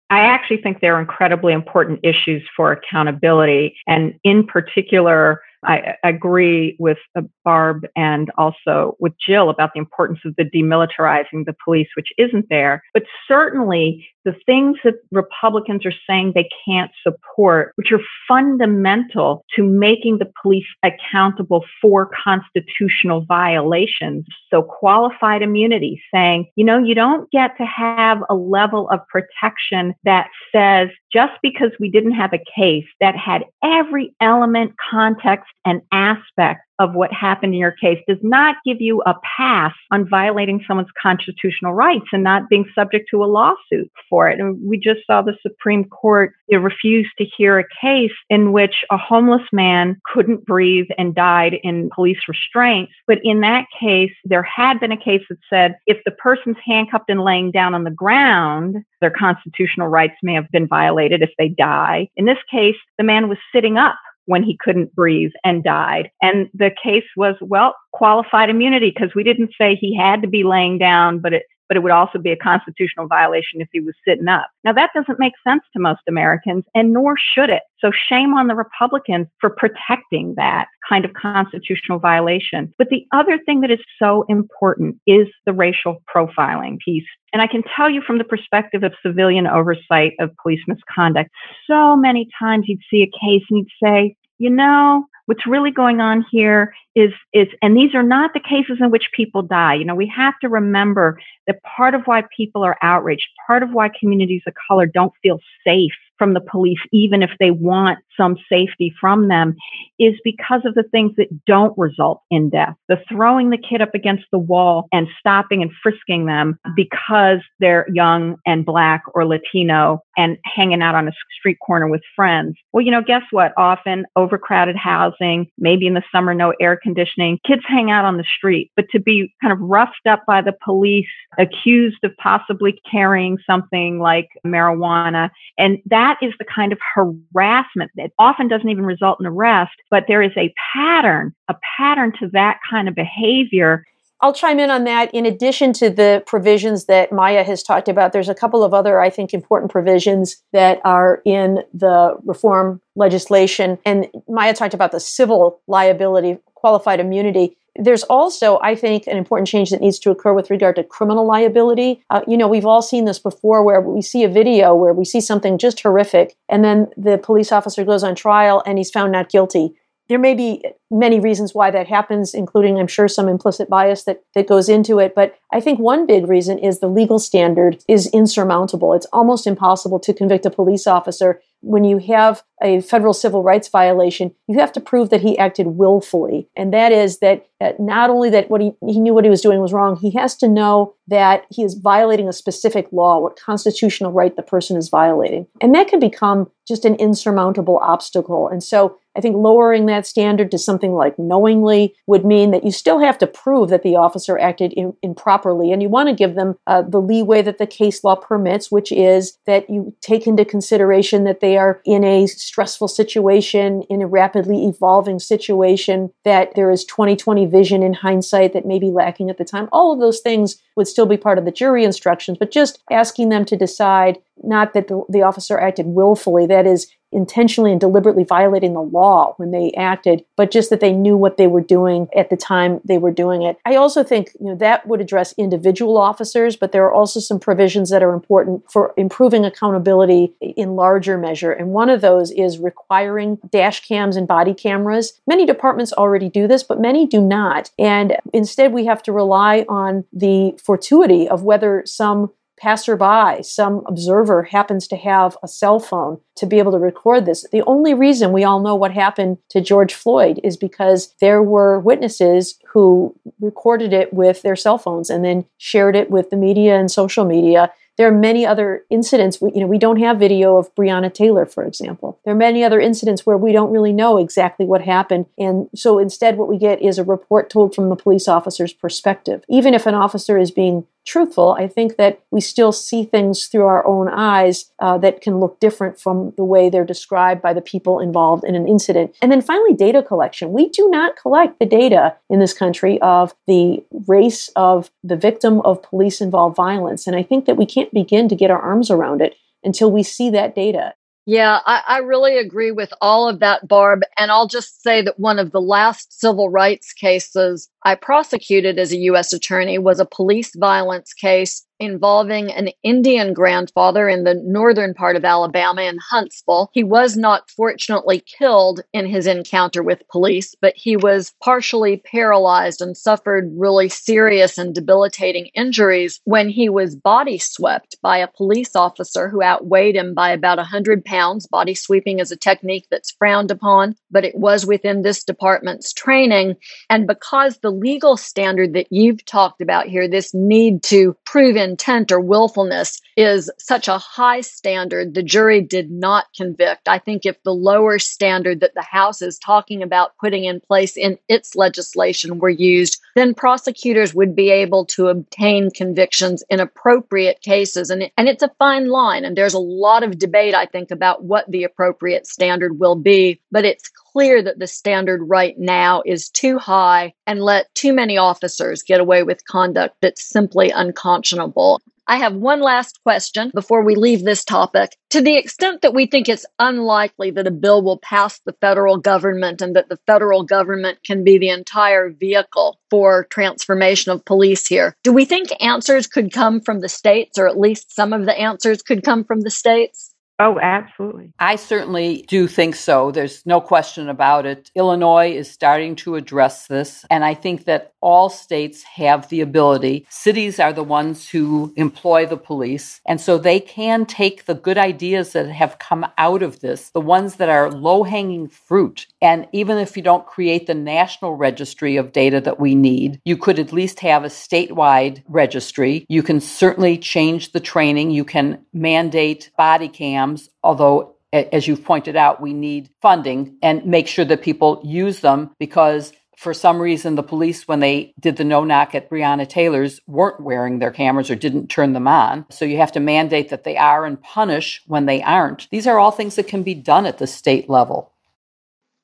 I 0.09 0.19
actually 0.19 0.61
think 0.61 0.81
they're 0.81 0.99
incredibly 0.99 1.53
important 1.53 2.01
issues 2.03 2.43
for 2.55 2.71
accountability. 2.73 3.77
And 3.87 4.19
in 4.25 4.45
particular, 4.45 5.41
I 5.63 5.95
agree 6.03 6.75
with 6.79 6.97
uh, 7.15 7.21
Barb 7.43 7.85
and 7.95 8.31
also 8.37 8.95
with 8.99 9.13
Jill 9.19 9.49
about 9.49 9.71
the 9.73 9.79
importance 9.79 10.19
of 10.25 10.35
the 10.35 10.45
demilitarizing 10.45 11.45
the 11.45 11.55
police, 11.63 11.87
which 11.95 12.11
isn't 12.17 12.47
there. 12.49 12.83
But 12.93 13.03
certainly 13.27 14.07
the 14.25 14.35
things 14.45 14.77
that 14.83 14.95
Republicans 15.11 15.85
are 15.85 15.93
saying 16.07 16.33
they 16.33 16.49
can't 16.65 16.91
support, 17.03 17.73
which 17.75 17.91
are 17.91 18.01
fundamental 18.27 19.43
to 19.55 19.63
making 19.63 20.17
the 20.17 20.31
police 20.41 20.65
accountable 20.83 21.65
for 21.81 22.09
constitutional 22.23 23.21
violations. 23.21 24.25
So 24.49 24.61
qualified 24.61 25.41
immunity 25.41 26.01
saying, 26.13 26.49
you 26.55 26.63
know, 26.63 26.77
you 26.77 26.93
don't 26.93 27.29
get 27.31 27.57
to 27.57 27.65
have 27.65 28.19
a 28.29 28.35
level 28.35 28.89
of 28.89 28.99
protection 29.07 29.95
that 30.03 30.29
says 30.51 30.89
just 31.11 31.33
because 31.41 31.71
we 31.79 31.89
didn't 31.89 32.13
have 32.13 32.33
a 32.33 32.43
case 32.55 32.85
that 32.99 33.15
had 33.15 33.45
every 33.63 34.13
element, 34.21 34.73
context, 34.89 35.50
and 35.65 35.81
aspect 35.91 36.61
of 36.79 36.95
what 36.95 37.13
happened 37.13 37.53
in 37.53 37.59
your 37.59 37.71
case 37.71 37.99
does 38.07 38.17
not 38.23 38.55
give 38.65 38.81
you 38.81 39.03
a 39.05 39.13
pass 39.37 39.73
on 39.91 40.09
violating 40.09 40.63
someone's 40.67 40.89
constitutional 40.99 41.73
rights 41.73 42.07
and 42.11 42.23
not 42.23 42.49
being 42.49 42.65
subject 42.73 43.07
to 43.11 43.23
a 43.23 43.25
lawsuit 43.25 43.91
for 44.09 44.27
it. 44.27 44.39
And 44.39 44.59
we 44.67 44.79
just 44.79 45.01
saw 45.05 45.21
the 45.21 45.37
Supreme 45.43 45.85
Court 45.85 46.33
refuse 46.49 47.07
to 47.19 47.25
hear 47.37 47.59
a 47.59 47.65
case 47.79 48.11
in 48.31 48.51
which 48.51 48.83
a 48.89 48.97
homeless 48.97 49.47
man 49.53 50.01
couldn't 50.11 50.43
breathe 50.45 50.87
and 50.97 51.13
died 51.13 51.59
in 51.61 51.91
police 51.93 52.17
restraints. 52.27 52.93
But 53.05 53.19
in 53.23 53.41
that 53.41 53.65
case, 53.79 54.13
there 54.25 54.43
had 54.43 54.79
been 54.79 54.91
a 54.91 54.97
case 54.97 55.21
that 55.29 55.37
said 55.51 55.75
if 55.85 55.97
the 56.03 56.11
person's 56.11 56.57
handcuffed 56.65 57.09
and 57.09 57.23
laying 57.23 57.51
down 57.51 57.75
on 57.75 57.83
the 57.83 57.91
ground, 57.91 58.77
their 59.01 59.11
constitutional 59.11 59.87
rights 59.87 60.15
may 60.23 60.33
have 60.33 60.49
been 60.51 60.67
violated 60.67 61.21
if 61.21 61.29
they 61.37 61.49
die. 61.49 62.09
In 62.15 62.25
this 62.25 62.39
case, 62.49 62.75
the 62.97 63.03
man 63.03 63.29
was 63.29 63.37
sitting 63.53 63.77
up 63.77 63.97
when 64.25 64.43
he 64.43 64.57
couldn't 64.59 64.93
breathe 64.95 65.31
and 65.43 65.63
died. 65.63 66.09
And 66.21 66.49
the 66.53 66.71
case 66.83 67.05
was, 67.15 67.35
well, 67.41 67.75
qualified 67.91 68.49
immunity 68.49 68.91
because 68.95 69.13
we 69.15 69.23
didn't 69.23 69.51
say 69.59 69.75
he 69.75 69.95
had 69.95 70.21
to 70.21 70.27
be 70.27 70.43
laying 70.43 70.77
down, 70.77 71.19
but 71.19 71.33
it, 71.33 71.43
but 71.71 71.77
it 71.77 71.83
would 71.83 71.93
also 71.93 72.19
be 72.19 72.33
a 72.33 72.35
constitutional 72.35 73.07
violation 73.07 73.61
if 73.61 73.69
he 73.71 73.79
was 73.79 73.95
sitting 74.05 74.27
up. 74.27 74.49
Now 74.65 74.73
that 74.73 74.89
doesn't 74.93 75.19
make 75.19 75.31
sense 75.41 75.63
to 75.71 75.79
most 75.79 76.01
Americans 76.05 76.65
and 76.75 76.91
nor 76.91 77.15
should 77.17 77.49
it. 77.49 77.61
So 77.79 77.91
shame 78.09 78.33
on 78.33 78.47
the 78.47 78.55
Republicans 78.55 79.27
for 79.39 79.49
protecting 79.49 80.33
that 80.35 80.67
kind 80.89 81.05
of 81.05 81.13
constitutional 81.13 81.97
violation. 81.97 82.73
But 82.77 82.89
the 82.89 83.05
other 83.13 83.39
thing 83.45 83.61
that 83.61 83.71
is 83.71 83.79
so 83.97 84.25
important 84.27 84.97
is 85.07 85.29
the 85.45 85.53
racial 85.53 86.03
profiling 86.13 86.77
piece. 86.83 87.07
And 87.31 87.41
I 87.41 87.47
can 87.47 87.63
tell 87.73 87.89
you 87.89 88.01
from 88.01 88.17
the 88.17 88.25
perspective 88.25 88.83
of 88.83 88.91
civilian 89.01 89.47
oversight 89.47 90.11
of 90.19 90.29
police 90.43 90.59
misconduct, 90.67 91.29
so 91.67 91.95
many 91.95 92.27
times 92.37 92.65
you'd 92.67 92.81
see 92.91 93.01
a 93.01 93.25
case 93.25 93.43
and 93.49 93.59
you'd 93.59 93.69
say, 93.81 94.13
you 94.41 94.49
know, 94.49 95.05
what's 95.27 95.45
really 95.45 95.69
going 95.69 96.01
on 96.01 96.25
here 96.31 96.73
is 96.95 97.11
is 97.31 97.47
and 97.61 97.77
these 97.77 97.93
are 97.93 98.03
not 98.03 98.33
the 98.33 98.39
cases 98.39 98.79
in 98.81 98.89
which 98.89 99.09
people 99.13 99.43
die. 99.43 99.75
You 99.75 99.85
know 99.85 99.93
we 99.93 100.11
have 100.13 100.33
to 100.41 100.49
remember 100.49 101.19
that 101.45 101.61
part 101.63 101.93
of 101.93 102.01
why 102.05 102.23
people 102.35 102.63
are 102.63 102.75
outraged 102.81 103.27
part 103.45 103.61
of 103.61 103.69
why 103.71 103.89
communities 103.99 104.41
of 104.47 104.53
color 104.67 104.87
don't 104.87 105.13
feel 105.21 105.39
safe 105.65 105.93
from 106.17 106.33
the 106.33 106.41
police, 106.41 106.79
even 106.91 107.21
if 107.21 107.29
they 107.39 107.51
want 107.51 107.99
some 108.17 108.37
safety 108.49 108.93
from 108.99 109.27
them, 109.27 109.55
is 109.99 110.15
because 110.23 110.61
of 110.65 110.73
the 110.75 110.83
things 110.83 111.11
that 111.17 111.27
don't 111.45 111.77
result 111.77 112.21
in 112.31 112.49
death. 112.49 112.75
The 112.87 113.01
throwing 113.09 113.49
the 113.49 113.57
kid 113.57 113.81
up 113.81 113.93
against 113.93 114.25
the 114.31 114.39
wall 114.39 114.87
and 114.91 115.07
stopping 115.19 115.61
and 115.61 115.71
frisking 115.81 116.25
them 116.25 116.59
because 116.75 117.39
they're 117.59 117.87
young 117.93 118.37
and 118.45 118.65
black 118.65 119.03
or 119.13 119.25
Latino 119.25 120.01
and 120.17 120.37
hanging 120.43 120.81
out 120.81 120.95
on 120.95 121.07
a 121.07 121.11
street 121.37 121.57
corner 121.65 121.87
with 121.87 122.01
friends. 122.15 122.55
Well, 122.73 122.83
you 122.83 122.91
know, 122.91 123.01
guess 123.01 123.23
what? 123.31 123.53
Often 123.57 124.05
overcrowded 124.15 124.75
housing, 124.75 125.49
maybe 125.57 125.87
in 125.87 125.93
the 125.93 126.03
summer, 126.11 126.33
no 126.33 126.53
air 126.59 126.79
conditioning, 126.81 127.39
kids 127.45 127.63
hang 127.67 127.91
out 127.91 128.05
on 128.05 128.17
the 128.17 128.25
street. 128.37 128.71
But 128.75 128.85
to 128.91 128.99
be 128.99 129.33
kind 129.41 129.53
of 129.53 129.59
roughed 129.59 130.07
up 130.07 130.23
by 130.27 130.41
the 130.41 130.53
police, 130.63 131.07
accused 131.37 132.03
of 132.03 132.11
possibly 132.17 132.79
carrying 132.89 133.37
something 133.45 133.99
like 133.99 134.27
marijuana, 134.45 135.29
and 135.57 135.77
that 135.85 136.17
is 136.21 136.33
the 136.39 136.45
kind 136.45 136.71
of 136.71 136.79
harassment 136.93 137.91
that 137.95 138.10
It 138.11 138.15
often 138.19 138.47
doesn't 138.47 138.69
even 138.69 138.85
result 138.85 139.19
in 139.19 139.25
arrest, 139.25 139.73
but 139.89 140.05
there 140.07 140.21
is 140.21 140.31
a 140.37 140.53
pattern, 140.73 141.33
a 141.47 141.55
pattern 141.77 142.11
to 142.19 142.27
that 142.33 142.59
kind 142.69 142.87
of 142.87 142.95
behavior 142.95 143.85
I'll 144.21 144.33
chime 144.33 144.59
in 144.59 144.69
on 144.69 144.83
that. 144.83 145.13
In 145.13 145.25
addition 145.25 145.73
to 145.73 145.89
the 145.89 146.23
provisions 146.27 146.85
that 146.85 147.11
Maya 147.11 147.43
has 147.43 147.63
talked 147.63 147.87
about, 147.87 148.13
there's 148.13 148.29
a 148.29 148.35
couple 148.35 148.63
of 148.63 148.71
other, 148.73 149.01
I 149.01 149.09
think, 149.09 149.33
important 149.33 149.71
provisions 149.71 150.37
that 150.53 150.79
are 150.85 151.21
in 151.25 151.63
the 151.73 152.15
reform 152.23 152.81
legislation. 152.95 153.79
And 153.83 154.07
Maya 154.29 154.53
talked 154.53 154.75
about 154.75 154.91
the 154.91 154.99
civil 154.99 155.61
liability, 155.67 156.37
qualified 156.53 156.99
immunity. 156.99 157.57
There's 157.75 158.03
also, 158.03 158.59
I 158.61 158.75
think, 158.75 159.07
an 159.07 159.17
important 159.17 159.47
change 159.47 159.69
that 159.69 159.81
needs 159.81 159.97
to 159.99 160.11
occur 160.11 160.33
with 160.33 160.49
regard 160.49 160.75
to 160.75 160.83
criminal 160.83 161.25
liability. 161.25 162.03
Uh, 162.09 162.21
you 162.27 162.35
know, 162.35 162.47
we've 162.47 162.65
all 162.65 162.81
seen 162.81 163.05
this 163.05 163.19
before 163.19 163.63
where 163.63 163.79
we 163.79 164.01
see 164.01 164.23
a 164.23 164.29
video 164.29 164.75
where 164.75 164.93
we 164.93 165.05
see 165.05 165.21
something 165.21 165.57
just 165.57 165.81
horrific, 165.81 166.35
and 166.49 166.63
then 166.63 166.87
the 166.97 167.17
police 167.17 167.51
officer 167.51 167.85
goes 167.85 168.03
on 168.03 168.15
trial 168.15 168.61
and 168.65 168.77
he's 168.77 168.91
found 168.91 169.11
not 169.11 169.29
guilty 169.29 169.73
there 170.11 170.19
may 170.19 170.33
be 170.33 170.61
many 170.89 171.21
reasons 171.21 171.53
why 171.53 171.71
that 171.71 171.87
happens, 171.87 172.33
including, 172.33 172.77
I'm 172.77 172.87
sure, 172.87 173.07
some 173.07 173.29
implicit 173.29 173.69
bias 173.69 174.03
that, 174.03 174.21
that 174.35 174.45
goes 174.45 174.67
into 174.67 174.99
it. 174.99 175.15
But 175.15 175.35
I 175.53 175.61
think 175.61 175.79
one 175.79 176.05
big 176.05 176.27
reason 176.27 176.59
is 176.59 176.79
the 176.79 176.89
legal 176.89 177.17
standard 177.17 177.81
is 177.87 178.07
insurmountable. 178.07 178.93
It's 178.93 179.05
almost 179.13 179.47
impossible 179.47 180.01
to 180.01 180.13
convict 180.13 180.45
a 180.45 180.49
police 180.49 180.85
officer 180.85 181.41
when 181.61 181.85
you 181.85 181.97
have 181.99 182.43
a 182.61 182.81
federal 182.81 183.13
civil 183.13 183.43
rights 183.43 183.67
violation, 183.67 184.33
you 184.47 184.59
have 184.59 184.71
to 184.73 184.81
prove 184.81 185.09
that 185.09 185.21
he 185.21 185.37
acted 185.37 185.67
willfully. 185.67 186.47
And 186.55 186.73
that 186.73 186.91
is 186.91 187.19
that 187.19 187.47
not 187.79 188.09
only 188.09 188.29
that 188.31 188.49
what 188.49 188.61
he, 188.61 188.73
he 188.87 188.99
knew 188.99 189.13
what 189.13 189.23
he 189.23 189.29
was 189.29 189.41
doing 189.41 189.61
was 189.61 189.73
wrong, 189.73 189.95
he 189.95 190.11
has 190.11 190.35
to 190.37 190.47
know 190.47 190.95
that 191.07 191.45
he 191.49 191.63
is 191.63 191.75
violating 191.75 192.27
a 192.27 192.33
specific 192.33 192.87
law, 192.91 193.19
what 193.19 193.39
constitutional 193.39 194.11
right 194.11 194.35
the 194.35 194.41
person 194.41 194.77
is 194.77 194.89
violating. 194.89 195.45
And 195.59 195.75
that 195.75 195.87
can 195.87 195.99
become 195.99 196.49
just 196.67 196.85
an 196.85 196.95
insurmountable 196.95 197.77
obstacle. 197.79 198.47
And 198.47 198.63
so 198.63 198.97
I 199.15 199.21
think 199.21 199.35
lowering 199.35 199.87
that 199.87 200.07
standard 200.07 200.49
to 200.51 200.57
something 200.57 200.93
like 200.93 201.19
knowingly 201.19 201.95
would 202.07 202.25
mean 202.25 202.51
that 202.51 202.63
you 202.63 202.71
still 202.71 202.99
have 202.99 203.17
to 203.17 203.27
prove 203.27 203.69
that 203.69 203.83
the 203.83 203.97
officer 203.97 204.39
acted 204.39 204.71
in, 204.73 204.93
improperly. 205.03 205.71
And 205.71 205.81
you 205.81 205.89
want 205.89 206.07
to 206.07 206.15
give 206.15 206.35
them 206.35 206.55
uh, 206.65 206.81
the 206.83 207.01
leeway 207.01 207.41
that 207.41 207.57
the 207.57 207.67
case 207.67 208.03
law 208.05 208.15
permits, 208.15 208.71
which 208.71 208.91
is 208.91 209.37
that 209.45 209.69
you 209.69 209.93
take 209.99 210.27
into 210.27 210.45
consideration 210.45 211.25
that 211.25 211.41
they 211.41 211.57
are 211.57 211.81
in 211.85 212.05
a 212.05 212.25
stressful 212.51 212.89
situation, 212.89 213.81
in 213.83 214.01
a 214.01 214.07
rapidly 214.07 214.65
evolving 214.65 215.19
situation, 215.19 216.11
that 216.25 216.53
there 216.53 216.69
is 216.69 216.83
2020 216.83 217.45
vision 217.45 217.81
in 217.81 217.93
hindsight 217.93 218.51
that 218.51 218.65
may 218.65 218.77
be 218.77 218.91
lacking 218.91 219.29
at 219.29 219.37
the 219.37 219.45
time. 219.45 219.69
All 219.71 219.93
of 219.93 220.01
those 220.01 220.19
things 220.19 220.61
would 220.75 220.89
still 220.89 221.05
be 221.05 221.15
part 221.15 221.37
of 221.37 221.45
the 221.45 221.51
jury 221.51 221.85
instructions, 221.85 222.37
but 222.37 222.51
just 222.51 222.83
asking 222.91 223.29
them 223.29 223.45
to 223.45 223.55
decide 223.55 224.17
not 224.43 224.73
that 224.73 224.89
the, 224.89 225.01
the 225.07 225.21
officer 225.21 225.57
acted 225.57 225.85
willfully, 225.85 226.45
that 226.45 226.67
is, 226.67 226.87
intentionally 227.11 227.71
and 227.71 227.79
deliberately 227.79 228.23
violating 228.23 228.73
the 228.73 228.81
law 228.81 229.33
when 229.37 229.51
they 229.51 229.71
acted, 229.73 230.23
but 230.37 230.51
just 230.51 230.69
that 230.69 230.79
they 230.79 230.93
knew 230.93 231.17
what 231.17 231.37
they 231.37 231.47
were 231.47 231.61
doing 231.61 232.07
at 232.15 232.29
the 232.29 232.37
time 232.37 232.79
they 232.85 232.97
were 232.97 233.11
doing 233.11 233.41
it. 233.41 233.57
I 233.65 233.75
also 233.75 234.03
think 234.03 234.31
you 234.39 234.47
know 234.47 234.55
that 234.55 234.87
would 234.87 235.01
address 235.01 235.33
individual 235.37 235.97
officers, 235.97 236.55
but 236.55 236.71
there 236.71 236.85
are 236.85 236.93
also 236.93 237.19
some 237.19 237.39
provisions 237.39 237.89
that 237.89 238.03
are 238.03 238.13
important 238.13 238.63
for 238.71 238.93
improving 238.97 239.45
accountability 239.45 240.33
in 240.41 240.75
larger 240.75 241.17
measure. 241.17 241.51
And 241.51 241.69
one 241.69 241.89
of 241.89 242.01
those 242.01 242.31
is 242.31 242.59
requiring 242.59 243.37
dash 243.49 243.87
cams 243.87 244.15
and 244.15 244.27
body 244.27 244.53
cameras. 244.53 245.19
Many 245.27 245.45
departments 245.45 245.93
already 245.93 246.29
do 246.29 246.47
this, 246.47 246.63
but 246.63 246.79
many 246.79 247.05
do 247.05 247.21
not. 247.21 247.71
And 247.77 248.17
instead 248.33 248.73
we 248.73 248.85
have 248.85 249.03
to 249.03 249.11
rely 249.11 249.65
on 249.67 250.05
the 250.13 250.57
fortuity 250.63 251.27
of 251.27 251.43
whether 251.43 251.83
some 251.85 252.31
passerby, 252.61 253.41
some 253.41 253.81
observer 253.87 254.43
happens 254.43 254.87
to 254.87 254.95
have 254.95 255.35
a 255.41 255.47
cell 255.47 255.79
phone 255.79 256.19
to 256.35 256.45
be 256.45 256.59
able 256.59 256.71
to 256.71 256.77
record 256.77 257.25
this. 257.25 257.45
The 257.51 257.63
only 257.63 257.95
reason 257.95 258.31
we 258.31 258.43
all 258.43 258.59
know 258.59 258.75
what 258.75 258.91
happened 258.91 259.39
to 259.49 259.61
George 259.61 259.95
Floyd 259.95 260.39
is 260.43 260.57
because 260.57 261.15
there 261.19 261.41
were 261.41 261.79
witnesses 261.79 262.59
who 262.67 263.15
recorded 263.39 263.93
it 263.93 264.13
with 264.13 264.43
their 264.43 264.55
cell 264.55 264.77
phones 264.77 265.09
and 265.09 265.25
then 265.25 265.45
shared 265.57 265.95
it 265.95 266.11
with 266.11 266.29
the 266.29 266.37
media 266.37 266.79
and 266.79 266.91
social 266.91 267.25
media 267.25 267.71
there 267.97 268.07
are 268.07 268.17
many 268.17 268.45
other 268.45 268.83
incidents. 268.89 269.41
We, 269.41 269.51
you 269.53 269.59
know, 269.59 269.67
we 269.67 269.77
don't 269.77 269.99
have 269.99 270.17
video 270.17 270.57
of 270.57 270.73
Breonna 270.75 271.13
Taylor, 271.13 271.45
for 271.45 271.63
example. 271.63 272.19
There 272.23 272.33
are 272.33 272.37
many 272.37 272.63
other 272.63 272.79
incidents 272.79 273.25
where 273.25 273.37
we 273.37 273.51
don't 273.51 273.71
really 273.71 273.93
know 273.93 274.17
exactly 274.17 274.65
what 274.65 274.81
happened. 274.81 275.27
And 275.37 275.69
so 275.75 275.99
instead, 275.99 276.37
what 276.37 276.47
we 276.47 276.57
get 276.57 276.81
is 276.81 276.97
a 276.97 277.03
report 277.03 277.49
told 277.49 277.75
from 277.75 277.89
the 277.89 277.95
police 277.95 278.27
officer's 278.27 278.73
perspective. 278.73 279.43
Even 279.49 279.73
if 279.73 279.85
an 279.85 279.93
officer 279.93 280.37
is 280.37 280.51
being 280.51 280.87
truthful, 281.05 281.55
I 281.59 281.67
think 281.67 281.97
that 281.97 282.21
we 282.31 282.39
still 282.39 282.71
see 282.71 283.03
things 283.03 283.47
through 283.47 283.65
our 283.65 283.85
own 283.85 284.07
eyes 284.07 284.71
uh, 284.79 284.97
that 284.99 285.21
can 285.21 285.39
look 285.39 285.59
different 285.59 285.99
from 285.99 286.33
the 286.37 286.43
way 286.45 286.69
they're 286.69 286.85
described 286.85 287.41
by 287.41 287.53
the 287.53 287.61
people 287.61 287.99
involved 287.99 288.45
in 288.45 288.55
an 288.55 288.67
incident. 288.67 289.15
And 289.21 289.31
then 289.31 289.41
finally, 289.41 289.73
data 289.73 290.01
collection. 290.01 290.53
We 290.53 290.69
do 290.69 290.89
not 290.89 291.17
collect 291.17 291.59
the 291.59 291.65
data 291.65 292.15
in 292.29 292.39
this 292.39 292.53
country 292.53 293.01
of 293.01 293.33
the 293.47 293.83
race 294.07 294.49
of 294.55 294.89
the 295.03 295.17
victim 295.17 295.59
of 295.61 295.83
police 295.83 296.21
involved 296.21 296.55
violence. 296.55 297.05
And 297.05 297.15
I 297.15 297.23
think 297.23 297.45
that 297.45 297.57
we 297.57 297.65
can't 297.65 297.81
can't 297.81 297.93
begin 297.93 298.29
to 298.29 298.35
get 298.35 298.51
our 298.51 298.61
arms 298.61 298.91
around 298.91 299.21
it 299.21 299.35
until 299.63 299.91
we 299.91 300.03
see 300.03 300.29
that 300.29 300.55
data. 300.55 300.93
Yeah, 301.27 301.59
I, 301.67 301.83
I, 301.87 301.97
really 301.99 302.39
agree 302.39 302.71
with 302.71 302.91
all 302.99 303.29
of 303.29 303.39
that, 303.39 303.67
Barb. 303.67 304.01
And 304.17 304.31
I'll 304.31 304.47
just 304.47 304.81
say 304.81 305.03
that 305.03 305.19
one 305.19 305.37
of 305.37 305.51
the 305.51 305.61
last 305.61 306.19
civil 306.19 306.49
rights 306.49 306.93
cases 306.93 307.69
I 307.83 307.93
prosecuted 307.93 308.79
as 308.79 308.91
a 308.91 308.97
U.S. 308.97 309.31
attorney 309.31 309.77
was 309.77 309.99
a 309.99 310.05
police 310.05 310.55
violence 310.55 311.13
case 311.13 311.63
involving 311.81 312.51
an 312.51 312.69
Indian 312.83 313.33
grandfather 313.33 314.07
in 314.07 314.23
the 314.23 314.35
northern 314.35 314.93
part 314.93 315.15
of 315.15 315.25
Alabama 315.25 315.81
in 315.81 315.97
Huntsville. 315.97 316.69
He 316.73 316.83
was 316.83 317.17
not 317.17 317.49
fortunately 317.49 318.19
killed 318.21 318.81
in 318.93 319.07
his 319.07 319.27
encounter 319.27 319.81
with 319.81 320.07
police, 320.09 320.55
but 320.61 320.73
he 320.75 320.95
was 320.95 321.33
partially 321.43 321.97
paralyzed 321.97 322.81
and 322.81 322.95
suffered 322.95 323.51
really 323.55 323.89
serious 323.89 324.57
and 324.57 324.75
debilitating 324.75 325.47
injuries 325.55 326.21
when 326.25 326.49
he 326.49 326.69
was 326.69 326.95
body 326.95 327.39
swept 327.39 327.95
by 328.01 328.19
a 328.19 328.27
police 328.27 328.75
officer 328.75 329.27
who 329.27 329.41
outweighed 329.41 329.95
him 329.95 330.13
by 330.13 330.29
about 330.29 330.57
100 330.57 331.03
pounds. 331.03 331.47
Body 331.47 331.73
sweeping 331.73 332.19
is 332.19 332.31
a 332.31 332.37
technique 332.37 332.85
that's 332.91 333.11
frowned 333.11 333.49
upon, 333.49 333.95
but 334.11 334.23
it 334.23 334.35
was 334.35 334.65
within 334.65 335.01
this 335.01 335.23
department's 335.23 335.93
training. 335.93 336.55
And 336.89 337.07
because 337.07 337.57
the 337.57 337.71
legal 337.71 338.17
standard 338.17 338.73
that 338.73 338.87
you've 338.91 339.25
talked 339.25 339.61
about 339.61 339.87
here, 339.87 340.07
this 340.07 340.33
need 340.33 340.83
to 340.83 341.15
prove 341.25 341.55
intent 341.71 342.11
or 342.11 342.19
willfulness, 342.19 343.01
is 343.17 343.49
such 343.57 343.87
a 343.87 343.97
high 343.97 344.41
standard, 344.41 345.13
the 345.13 345.23
jury 345.23 345.61
did 345.61 345.89
not 345.89 346.25
convict. 346.35 346.87
I 346.87 346.99
think 346.99 347.25
if 347.25 347.41
the 347.43 347.53
lower 347.53 347.97
standard 347.99 348.59
that 348.59 348.73
the 348.75 348.81
House 348.81 349.21
is 349.21 349.39
talking 349.39 349.81
about 349.81 350.17
putting 350.19 350.43
in 350.45 350.59
place 350.59 350.97
in 350.97 351.17
its 351.27 351.55
legislation 351.55 352.39
were 352.39 352.49
used, 352.49 352.99
then 353.15 353.33
prosecutors 353.33 354.13
would 354.13 354.35
be 354.35 354.49
able 354.49 354.85
to 354.85 355.07
obtain 355.07 355.71
convictions 355.71 356.43
in 356.49 356.59
appropriate 356.59 357.41
cases. 357.41 357.89
And, 357.89 358.11
and 358.17 358.27
it's 358.27 358.43
a 358.43 358.51
fine 358.59 358.89
line. 358.89 359.25
And 359.25 359.37
there's 359.37 359.53
a 359.53 359.59
lot 359.59 360.03
of 360.03 360.19
debate, 360.19 360.53
I 360.53 360.65
think, 360.65 360.91
about 360.91 361.23
what 361.23 361.49
the 361.49 361.63
appropriate 361.63 362.27
standard 362.27 362.79
will 362.79 362.95
be. 362.95 363.39
But 363.51 363.65
it's 363.65 363.89
clear 364.13 364.41
that 364.43 364.59
the 364.59 364.67
standard 364.67 365.21
right 365.23 365.57
now 365.57 366.01
is 366.05 366.29
too 366.29 366.57
high 366.57 367.13
and 367.25 367.41
let 367.41 367.73
too 367.75 367.93
many 367.93 368.17
officers 368.17 368.83
get 368.83 368.99
away 368.99 369.23
with 369.23 369.45
conduct 369.45 369.95
that's 370.01 370.23
simply 370.23 370.71
unconscionable. 370.71 371.81
I 372.07 372.17
have 372.17 372.35
one 372.35 372.59
last 372.59 372.99
question 373.03 373.51
before 373.53 373.83
we 373.85 373.95
leave 373.95 374.23
this 374.23 374.43
topic. 374.43 374.97
To 375.11 375.21
the 375.21 375.37
extent 375.37 375.81
that 375.81 375.93
we 375.93 376.07
think 376.07 376.27
it's 376.27 376.45
unlikely 376.59 377.31
that 377.31 377.47
a 377.47 377.51
bill 377.51 377.81
will 377.81 377.99
pass 377.99 378.39
the 378.39 378.53
federal 378.59 378.97
government 378.97 379.61
and 379.61 379.75
that 379.77 379.87
the 379.87 379.99
federal 380.07 380.43
government 380.43 380.99
can 381.05 381.23
be 381.23 381.37
the 381.37 381.49
entire 381.49 382.09
vehicle 382.09 382.79
for 382.89 383.25
transformation 383.25 384.11
of 384.11 384.25
police 384.25 384.67
here, 384.67 384.95
do 385.03 385.13
we 385.13 385.23
think 385.23 385.49
answers 385.61 386.07
could 386.07 386.33
come 386.33 386.59
from 386.59 386.81
the 386.81 386.89
states, 386.89 387.37
or 387.37 387.47
at 387.47 387.57
least 387.57 387.95
some 387.95 388.11
of 388.11 388.25
the 388.25 388.37
answers 388.37 388.81
could 388.81 389.03
come 389.03 389.23
from 389.23 389.41
the 389.41 389.49
states? 389.49 390.10
Oh, 390.43 390.57
absolutely. 390.59 391.31
I 391.37 391.55
certainly 391.55 392.25
do 392.27 392.47
think 392.47 392.75
so. 392.75 393.11
There's 393.11 393.45
no 393.45 393.61
question 393.61 394.09
about 394.09 394.47
it. 394.47 394.71
Illinois 394.73 395.31
is 395.31 395.51
starting 395.51 395.95
to 395.97 396.15
address 396.15 396.65
this. 396.65 397.05
And 397.11 397.23
I 397.23 397.35
think 397.35 397.65
that 397.65 397.93
all 398.01 398.27
states 398.27 398.81
have 398.81 399.29
the 399.29 399.41
ability. 399.41 400.07
Cities 400.09 400.59
are 400.59 400.73
the 400.73 400.83
ones 400.83 401.29
who 401.29 401.71
employ 401.75 402.25
the 402.25 402.37
police. 402.37 403.01
And 403.05 403.21
so 403.21 403.37
they 403.37 403.59
can 403.59 404.07
take 404.07 404.45
the 404.45 404.55
good 404.55 404.79
ideas 404.79 405.33
that 405.33 405.47
have 405.51 405.77
come 405.77 406.07
out 406.17 406.41
of 406.41 406.61
this, 406.61 406.89
the 406.89 406.99
ones 406.99 407.35
that 407.35 407.49
are 407.49 407.69
low 407.69 408.01
hanging 408.01 408.47
fruit. 408.47 409.05
And 409.21 409.47
even 409.51 409.77
if 409.77 409.95
you 409.95 410.01
don't 410.01 410.25
create 410.25 410.65
the 410.65 410.73
national 410.73 411.35
registry 411.35 411.97
of 411.97 412.13
data 412.13 412.41
that 412.41 412.59
we 412.59 412.73
need, 412.73 413.21
you 413.25 413.37
could 413.37 413.59
at 413.59 413.71
least 413.71 413.99
have 413.99 414.23
a 414.23 414.29
statewide 414.29 415.21
registry. 415.27 416.03
You 416.09 416.23
can 416.23 416.41
certainly 416.41 416.97
change 416.97 417.51
the 417.51 417.59
training. 417.59 418.09
You 418.09 418.25
can 418.25 418.65
mandate 418.73 419.51
body 419.55 419.87
cams 419.87 420.30
programs, 420.31 420.49
although 420.63 421.15
as 421.33 421.67
you've 421.67 421.83
pointed 421.83 422.15
out, 422.15 422.41
we 422.41 422.53
need 422.53 422.89
funding 423.01 423.57
and 423.61 423.85
make 423.85 424.07
sure 424.07 424.25
that 424.25 424.41
people 424.41 424.81
use 424.83 425.21
them 425.21 425.51
because 425.59 426.11
for 426.35 426.53
some 426.53 426.81
reason 426.81 427.15
the 427.15 427.23
police 427.23 427.67
when 427.67 427.79
they 427.79 428.13
did 428.19 428.35
the 428.35 428.43
no 428.43 428.63
knock 428.63 428.95
at 428.95 429.09
breonna 429.09 429.47
taylor's 429.47 430.01
weren't 430.07 430.41
wearing 430.41 430.79
their 430.79 430.89
cameras 430.91 431.29
or 431.29 431.35
didn't 431.35 431.67
turn 431.67 431.93
them 431.93 432.07
on. 432.07 432.45
So 432.49 432.65
you 432.65 432.77
have 432.77 432.91
to 432.93 432.99
mandate 432.99 433.49
that 433.49 433.63
they 433.63 433.77
are 433.77 434.05
and 434.05 434.21
punish 434.21 434.81
when 434.87 435.05
they 435.05 435.21
aren't. 435.21 435.69
These 435.69 435.87
are 435.87 435.99
all 435.99 436.11
things 436.11 436.35
that 436.35 436.47
can 436.47 436.63
be 436.63 436.73
done 436.73 437.05
at 437.05 437.19
the 437.19 437.27
state 437.27 437.69
level 437.69 438.10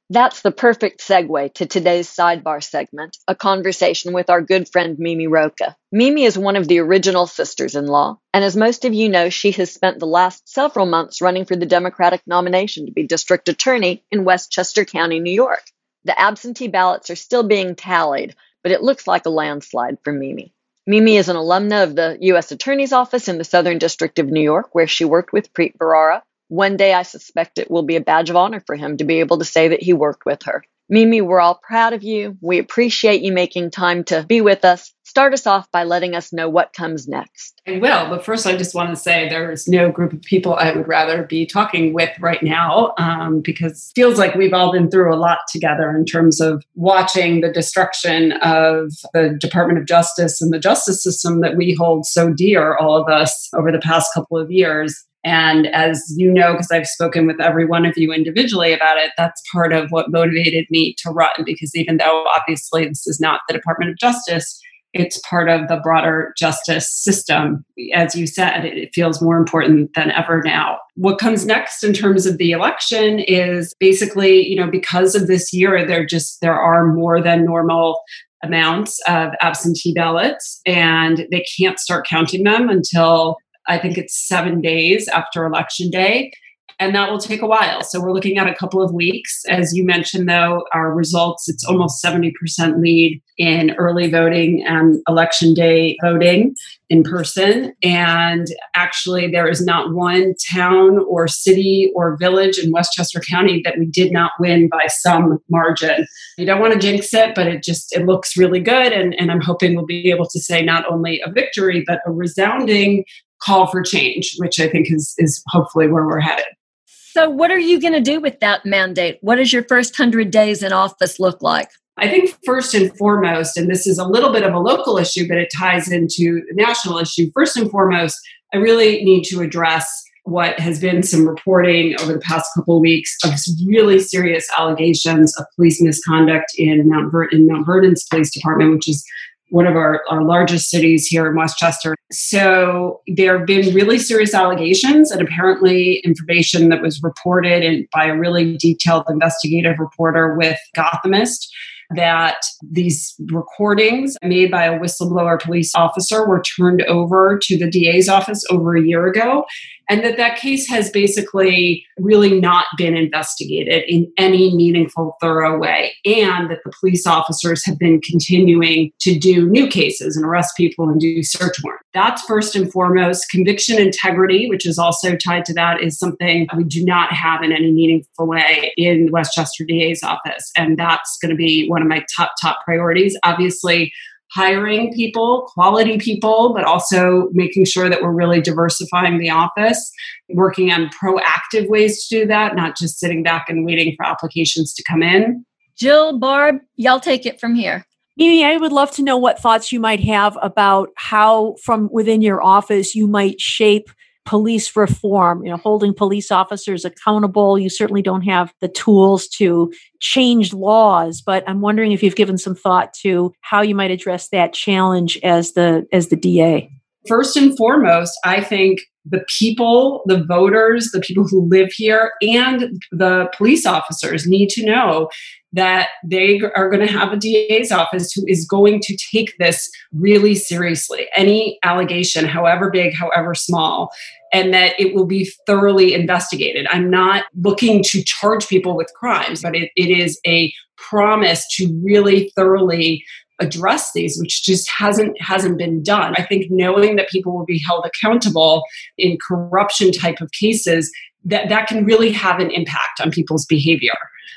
that's 0.10 0.42
the 0.42 0.52
perfect 0.52 1.02
segue 1.02 1.54
to 1.56 1.66
today's 1.66 2.08
sidebar 2.10 2.64
segment, 2.64 3.18
a 3.28 3.36
conversation 3.36 4.14
with 4.14 4.30
our 4.30 4.42
good 4.42 4.70
friend 4.70 4.98
Mimi 4.98 5.28
Rocah. 5.28 5.76
Mimi 5.92 6.24
is 6.24 6.38
one 6.38 6.56
of 6.56 6.68
the 6.68 6.80
original 6.80 7.28
sisters 7.28 7.76
in 7.76 7.88
law, 7.88 8.18
and 8.34 8.44
as 8.44 8.56
most 8.56 8.86
of 8.86 8.94
you 8.94 9.10
know, 9.10 9.30
she 9.30 9.52
has 9.52 9.74
spent 9.74 10.00
the 10.00 10.08
last 10.08 10.48
several 10.48 10.86
months 10.86 11.22
running 11.22 11.44
for 11.44 11.58
the 11.58 11.66
Democratic 11.66 12.22
nomination 12.26 12.86
to 12.86 12.94
be 12.94 13.04
district 13.04 13.50
attorney 13.50 14.04
in 14.10 14.24
Westchester 14.24 14.86
County, 14.86 15.20
New 15.20 15.34
York. 15.34 15.64
The 16.06 16.20
absentee 16.20 16.70
ballots 16.70 17.10
are 17.10 17.18
still 17.18 17.44
being 17.44 17.76
tallied, 17.76 18.36
but 18.64 18.72
it 18.72 18.82
looks 18.82 19.08
like 19.08 19.26
a 19.26 19.30
landslide 19.30 19.98
for 20.04 20.14
Mimi. 20.14 20.54
Mimi 20.86 21.18
is 21.18 21.28
an 21.28 21.36
alumna 21.36 21.84
of 21.84 21.98
the 21.98 22.18
U.S. 22.22 22.54
Attorney's 22.54 22.94
Office 22.94 23.28
in 23.28 23.38
the 23.38 23.44
Southern 23.44 23.78
District 23.78 24.20
of 24.20 24.28
New 24.28 24.42
York, 24.42 24.74
where 24.74 24.88
she 24.88 25.04
worked 25.04 25.34
with 25.34 25.52
Preet 25.52 25.78
Bharara, 25.78 26.22
one 26.48 26.78
day 26.78 26.94
I 26.94 27.04
suspect 27.04 27.58
it 27.58 27.70
will 27.70 27.84
be 27.84 27.96
a 27.96 28.02
badge 28.02 28.30
of 28.30 28.36
honor 28.36 28.62
for 28.66 28.76
him 28.76 28.98
to 28.98 29.04
be 29.04 29.20
able 29.20 29.38
to 29.40 29.46
say 29.46 29.70
that 29.70 29.84
he 29.84 29.94
worked 29.94 30.26
with 30.26 30.44
her. 30.44 30.64
Mimi, 30.90 31.20
we're 31.20 31.42
all 31.42 31.60
proud 31.62 31.92
of 31.92 32.02
you. 32.02 32.38
We 32.42 32.60
appreciate 32.60 33.22
you 33.22 33.34
making 33.34 33.72
time 33.72 34.06
to 34.06 34.24
be 34.24 34.40
with 34.40 34.64
us. 34.64 34.94
Start 35.04 35.34
us 35.34 35.46
off 35.46 35.70
by 35.72 35.84
letting 35.84 36.16
us 36.16 36.32
know 36.32 36.48
what 36.48 36.72
comes 36.72 37.10
next. 37.10 37.62
I 37.68 37.78
will, 37.80 38.10
but 38.10 38.24
first, 38.24 38.46
I 38.46 38.56
just 38.56 38.74
want 38.74 38.90
to 38.92 38.96
say 38.96 39.28
there's 39.28 39.68
no 39.68 39.92
group 39.92 40.14
of 40.14 40.22
people 40.22 40.56
I 40.56 40.72
would 40.72 40.88
rather 40.88 41.24
be 41.24 41.46
talking 41.46 41.94
with 41.94 42.12
right 42.20 42.42
now 42.42 42.94
um, 42.98 43.42
because 43.42 43.92
feels 43.96 44.18
like 44.18 44.36
we've 44.36 44.54
all 44.54 44.72
been 44.72 44.90
through 44.90 45.14
a 45.14 45.18
lot 45.18 45.40
together 45.52 45.92
in 45.92 46.06
terms 46.06 46.40
of 46.40 46.64
watching 46.76 47.42
the 47.42 47.52
destruction 47.52 48.34
of 48.44 48.94
the 49.14 49.38
Department 49.40 49.80
of 49.80 49.86
Justice 49.86 50.42
and 50.42 50.54
the 50.54 50.60
justice 50.60 51.04
system 51.04 51.42
that 51.42 51.58
we 51.58 51.74
hold 51.74 52.06
so 52.06 52.32
dear, 52.32 52.78
all 52.78 52.96
of 52.96 53.10
us, 53.10 53.50
over 53.54 53.74
the 53.74 53.80
past 53.80 54.14
couple 54.14 54.38
of 54.38 54.52
years. 54.52 55.06
And 55.28 55.68
as 55.68 56.02
you 56.16 56.32
know, 56.32 56.54
because 56.54 56.72
I've 56.72 56.88
spoken 56.88 57.28
with 57.28 57.42
every 57.42 57.66
one 57.66 57.86
of 57.86 57.98
you 57.98 58.14
individually 58.14 58.72
about 58.72 58.98
it, 58.98 59.12
that's 59.18 59.42
part 59.52 59.74
of 59.74 59.90
what 59.90 60.10
motivated 60.10 60.68
me 60.70 60.96
to 61.00 61.10
run. 61.10 61.44
Because 61.46 61.76
even 61.76 61.98
though 61.98 62.26
obviously 62.34 62.88
this 62.88 63.06
is 63.08 63.20
not 63.20 63.42
the 63.48 63.54
Department 63.54 63.92
of 63.92 63.98
Justice, 63.98 64.58
it's 64.94 65.20
part 65.30 65.50
of 65.50 65.68
the 65.68 65.82
broader 65.84 66.34
justice 66.38 66.90
system. 66.90 67.66
As 67.94 68.16
you 68.16 68.26
said, 68.26 68.64
it 68.64 68.92
feels 68.94 69.22
more 69.22 69.38
important 69.38 69.92
than 69.96 70.12
ever 70.12 70.42
now. 70.46 70.78
What 70.96 71.20
comes 71.20 71.46
next 71.46 71.84
in 71.84 71.92
terms 71.92 72.26
of 72.26 72.38
the 72.38 72.52
election 72.52 73.20
is 73.20 73.74
basically, 73.82 74.48
you 74.48 74.56
know, 74.56 74.72
because 74.72 75.14
of 75.14 75.28
this 75.28 75.52
year, 75.52 75.86
there 75.86 76.06
just 76.06 76.40
there 76.40 76.58
are 76.58 76.88
more 76.88 77.22
than 77.22 77.44
normal 77.44 78.00
amounts 78.44 79.00
of 79.08 79.32
absentee 79.42 79.94
ballots 79.94 80.62
and 80.66 81.28
they 81.32 81.44
can't 81.60 81.80
start 81.80 82.06
counting 82.08 82.44
them 82.44 82.70
until 82.70 83.36
I 83.68 83.78
think 83.78 83.98
it's 83.98 84.28
seven 84.28 84.62
days 84.62 85.08
after 85.08 85.46
election 85.46 85.90
day. 85.90 86.32
And 86.80 86.94
that 86.94 87.10
will 87.10 87.18
take 87.18 87.42
a 87.42 87.48
while. 87.48 87.82
So 87.82 88.00
we're 88.00 88.14
looking 88.14 88.38
at 88.38 88.48
a 88.48 88.54
couple 88.54 88.84
of 88.84 88.94
weeks. 88.94 89.42
As 89.50 89.76
you 89.76 89.84
mentioned, 89.84 90.30
though, 90.30 90.64
our 90.74 90.94
results, 90.94 91.50
it's 91.50 91.64
almost 91.66 92.04
70% 92.04 92.32
lead 92.80 93.20
in 93.40 93.72
early 93.78 94.12
voting 94.12 94.64
and 94.66 95.02
election 95.08 95.56
day 95.56 95.98
voting 96.04 96.54
in 96.90 97.02
person. 97.02 97.74
And 97.84 98.48
actually, 98.76 99.30
there 99.32 99.48
is 99.48 99.64
not 99.66 99.94
one 99.94 100.36
town 100.52 101.00
or 101.10 101.28
city 101.28 101.92
or 101.96 102.16
village 102.18 102.60
in 102.60 102.72
Westchester 102.72 103.22
County 103.22 103.62
that 103.66 103.80
we 103.80 103.88
did 103.88 104.12
not 104.12 104.32
win 104.40 104.70
by 104.70 104.86
some 104.88 105.40
margin. 105.50 106.06
You 106.38 106.46
don't 106.46 106.62
want 106.62 106.74
to 106.74 106.80
jinx 106.80 107.12
it, 107.14 107.34
but 107.34 107.48
it 107.48 107.64
just 107.64 107.96
it 107.96 108.06
looks 108.06 108.38
really 108.38 108.60
good. 108.60 108.94
And, 108.94 109.16
and 109.20 109.32
I'm 109.32 109.42
hoping 109.42 109.76
we'll 109.76 109.86
be 109.86 110.12
able 110.12 110.28
to 110.28 110.40
say 110.40 110.62
not 110.62 110.86
only 110.92 111.22
a 111.26 111.32
victory, 111.32 111.84
but 111.88 112.02
a 112.06 112.12
resounding 112.12 113.04
call 113.42 113.68
for 113.68 113.82
change, 113.82 114.36
which 114.38 114.60
I 114.60 114.68
think 114.68 114.92
is 114.92 115.14
is 115.18 115.44
hopefully 115.48 115.88
where 115.88 116.06
we're 116.06 116.20
headed. 116.20 116.46
So, 116.86 117.30
what 117.30 117.52
are 117.52 117.60
you 117.60 117.82
going 117.82 117.94
to 117.94 118.02
do 118.02 118.20
with 118.20 118.40
that 118.42 118.66
mandate? 118.66 119.18
What 119.22 119.38
does 119.38 119.52
your 119.52 119.64
first 119.64 119.96
hundred 119.96 120.32
days 120.32 120.62
in 120.62 120.72
office 120.72 121.20
look 121.20 121.42
like? 121.42 121.70
I 121.98 122.08
think 122.08 122.38
first 122.46 122.76
and 122.76 122.96
foremost, 122.96 123.58
and 123.58 123.70
this 123.70 123.88
is 123.88 123.98
a 123.98 124.08
little 124.08 124.32
bit 124.32 124.44
of 124.44 124.54
a 124.54 124.60
local 124.60 124.98
issue, 125.00 125.28
but 125.28 125.38
it 125.38 125.50
ties 125.56 125.92
into 125.92 126.44
the 126.48 126.54
national 126.54 127.00
issue. 127.00 127.32
First 127.34 127.58
and 127.58 127.72
foremost, 127.72 128.20
I 128.54 128.58
really 128.58 129.04
need 129.04 129.24
to 129.26 129.42
address 129.42 130.04
what 130.24 130.60
has 130.60 130.80
been 130.80 131.02
some 131.04 131.28
reporting 131.28 132.00
over 132.02 132.14
the 132.14 132.20
past 132.20 132.52
couple 132.54 132.76
of 132.76 132.82
weeks 132.82 133.18
of 133.24 133.34
really 133.66 133.98
serious 133.98 134.48
allegations 134.58 135.36
of 135.38 135.46
police 135.56 135.82
misconduct 135.82 136.54
in 136.58 136.88
Mount, 136.88 137.12
Ver- 137.12 137.30
in 137.30 137.48
Mount 137.48 137.66
Vernon's 137.66 138.06
police 138.06 138.32
department, 138.32 138.74
which 138.74 138.90
is 138.90 139.06
one 139.50 139.66
of 139.66 139.76
our, 139.76 140.04
our 140.10 140.24
largest 140.24 140.70
cities 140.70 141.08
here 141.08 141.28
in 141.28 141.36
Westchester. 141.36 141.96
So 142.12 143.02
there 143.16 143.38
have 143.38 143.48
been 143.48 143.74
really 143.74 144.00
serious 144.00 144.34
allegations, 144.34 145.12
and 145.12 145.22
apparently, 145.22 145.98
information 146.06 146.70
that 146.70 146.82
was 146.82 147.02
reported 147.02 147.64
in, 147.64 147.88
by 147.94 148.06
a 148.06 148.18
really 148.18 148.58
detailed 148.58 149.04
investigative 149.10 149.80
reporter 149.80 150.36
with 150.36 150.58
Gothamist 150.76 151.48
that 151.92 152.42
these 152.70 153.16
recordings 153.32 154.18
made 154.22 154.52
by 154.52 154.66
a 154.66 154.78
whistleblower 154.78 155.42
police 155.42 155.74
officer 155.74 156.28
were 156.28 156.42
turned 156.42 156.82
over 156.84 157.40
to 157.42 157.58
the 157.58 157.70
DA's 157.70 158.10
office 158.10 158.44
over 158.50 158.76
a 158.76 158.82
year 158.82 159.08
ago 159.08 159.46
and 159.90 160.04
that 160.04 160.18
that 160.18 160.38
case 160.38 160.68
has 160.68 160.90
basically 160.90 161.86
really 161.98 162.40
not 162.40 162.66
been 162.78 162.96
investigated 162.96 163.84
in 163.88 164.12
any 164.18 164.54
meaningful, 164.56 165.18
thorough 165.22 165.58
way, 165.58 165.94
and 166.06 166.50
that 166.50 166.60
the 166.64 166.72
police 166.80 167.08
officers 167.08 167.66
have 167.66 167.80
been 167.80 168.02
continuing 168.02 168.92
to 169.00 169.18
do 169.18 169.48
new 169.48 169.68
cases 169.68 170.16
and 170.16 170.26
arrest 170.26 170.56
people 170.58 170.90
and 170.90 171.00
do 171.00 171.24
search 171.24 171.58
warrants. 171.64 171.84
That's 171.94 172.22
first 172.24 172.56
and 172.56 172.72
foremost. 172.72 173.30
Conviction 173.30 173.80
integrity, 173.80 174.50
which 174.50 174.66
is 174.66 174.78
also 174.78 175.16
tied 175.16 175.46
to 175.46 175.54
that, 175.54 175.82
is 175.82 175.98
something 175.98 176.48
we 176.56 176.64
do 176.64 176.84
not 176.84 177.12
have 177.14 177.42
in 177.42 177.52
any 177.52 177.72
meaningful 177.72 178.28
way 178.28 178.74
in 178.78 179.10
Westchester 179.12 179.66
DA's 179.66 180.04
office, 180.04 180.52
and 180.56 180.78
that's 180.78 181.18
going 181.22 181.32
to 181.32 181.36
be 181.36 181.68
one 181.68 181.82
of 181.82 181.88
my 181.88 182.06
top 182.16 182.32
top 182.42 182.60
priorities. 182.66 183.18
Obviously 183.24 183.92
hiring 184.38 184.94
people, 184.94 185.50
quality 185.52 185.98
people, 185.98 186.54
but 186.54 186.64
also 186.64 187.28
making 187.32 187.66
sure 187.66 187.90
that 187.90 188.04
we're 188.04 188.12
really 188.12 188.40
diversifying 188.40 189.18
the 189.18 189.32
office, 189.32 189.92
working 190.30 190.72
on 190.72 190.90
proactive 190.90 191.68
ways 191.68 192.06
to 192.06 192.20
do 192.20 192.28
that, 192.28 192.56
not 192.56 192.78
just 192.78 193.00
sitting 193.00 193.24
back 193.24 193.50
and 193.50 193.66
waiting 193.66 193.96
for 193.98 194.06
applications 194.06 194.76
to 194.76 194.84
come 194.88 195.02
in. 195.02 195.44
Jill, 195.76 196.20
Barb, 196.20 196.58
y'all 196.76 197.00
take 197.00 197.26
it 197.26 197.40
from 197.40 197.56
here. 197.56 197.84
Mimi, 198.16 198.46
I 198.46 198.58
would 198.58 198.72
love 198.72 198.92
to 198.92 199.04
know 199.04 199.18
what 199.18 199.40
thoughts 199.40 199.72
you 199.72 199.80
might 199.80 200.02
have 200.02 200.38
about 200.44 200.90
how, 200.98 201.56
from 201.64 201.90
within 201.92 202.22
your 202.22 202.44
office, 202.44 202.94
you 202.94 203.08
might 203.08 203.42
shape 203.42 203.90
police 204.28 204.76
reform, 204.76 205.44
you 205.44 205.50
know, 205.50 205.58
holding 205.58 205.94
police 205.94 206.32
officers 206.32 206.84
accountable. 206.84 207.58
You 207.58 207.70
certainly 207.70 208.02
don't 208.02 208.24
have 208.24 208.54
the 208.60 208.68
tools 208.68 209.28
to 209.30 209.74
change 210.02 210.54
laws, 210.54 211.22
but 211.26 211.48
I'm 211.48 211.62
wondering 211.62 211.94
if 211.94 212.04
you've 212.04 212.18
given 212.18 212.38
some 212.38 212.54
thought 212.54 212.94
to 213.02 213.34
how 213.42 213.62
you 213.62 213.74
might 213.74 213.90
address 213.90 214.28
that 214.30 214.54
challenge 214.54 215.18
as 215.24 215.54
the 215.54 215.88
as 215.94 216.10
the 216.10 216.18
DA. 216.18 216.70
First 217.08 217.38
and 217.38 217.56
foremost, 217.56 218.20
I 218.26 218.44
think 218.44 218.82
the 219.10 219.24
people, 219.40 220.04
the 220.08 220.26
voters, 220.26 220.90
the 220.92 221.00
people 221.00 221.26
who 221.26 221.48
live 221.48 221.72
here, 221.72 222.12
and 222.22 222.82
the 222.92 223.30
police 223.38 223.66
officers 223.66 224.28
need 224.28 224.50
to 224.50 224.66
know 224.66 225.10
that 225.54 225.90
they 226.06 226.42
are 226.56 226.70
going 226.70 226.86
to 226.86 226.92
have 226.92 227.14
a 227.14 227.18
DA's 227.18 227.72
office 227.72 228.12
who 228.12 228.24
is 228.28 228.46
going 228.46 228.82
to 228.82 228.98
take 229.12 229.34
this 229.40 229.70
really 229.94 230.36
seriously. 230.36 231.08
Any 231.16 231.58
allegation, 231.64 232.26
however 232.26 232.70
big, 232.70 232.94
however 232.94 233.34
small, 233.34 233.90
and 234.34 234.54
that 234.54 234.74
it 234.80 234.94
will 234.94 235.06
be 235.06 235.32
thoroughly 235.46 235.94
investigated. 235.94 236.68
I'm 236.70 236.90
not 236.90 237.26
looking 237.36 237.84
to 237.88 238.04
charge 238.04 238.48
people 238.48 238.76
with 238.76 238.92
crimes, 238.96 239.42
but 239.42 239.56
it, 239.56 239.72
it 239.76 239.90
is 239.90 240.20
a 240.26 240.52
promise 240.78 241.46
to 241.56 241.68
really 241.84 242.32
thoroughly 242.36 243.04
address 243.40 243.92
these 243.94 244.18
which 244.20 244.44
just 244.44 244.70
hasn't 244.70 245.20
hasn't 245.22 245.58
been 245.58 245.84
done 245.84 246.14
i 246.18 246.24
think 246.24 246.48
knowing 246.50 246.96
that 246.96 247.10
people 247.10 247.38
will 247.38 247.46
be 247.46 247.62
held 247.68 247.86
accountable 247.86 248.64
in 248.98 249.18
corruption 249.28 249.92
type 249.92 250.20
of 250.22 250.32
cases 250.32 250.92
that 251.24 251.48
that 251.50 251.68
can 251.68 251.86
really 251.86 252.12
have 252.12 252.40
an 252.40 252.50
impact 252.50 253.00
on 253.00 253.12
people's 253.12 253.46
behavior 253.46 253.94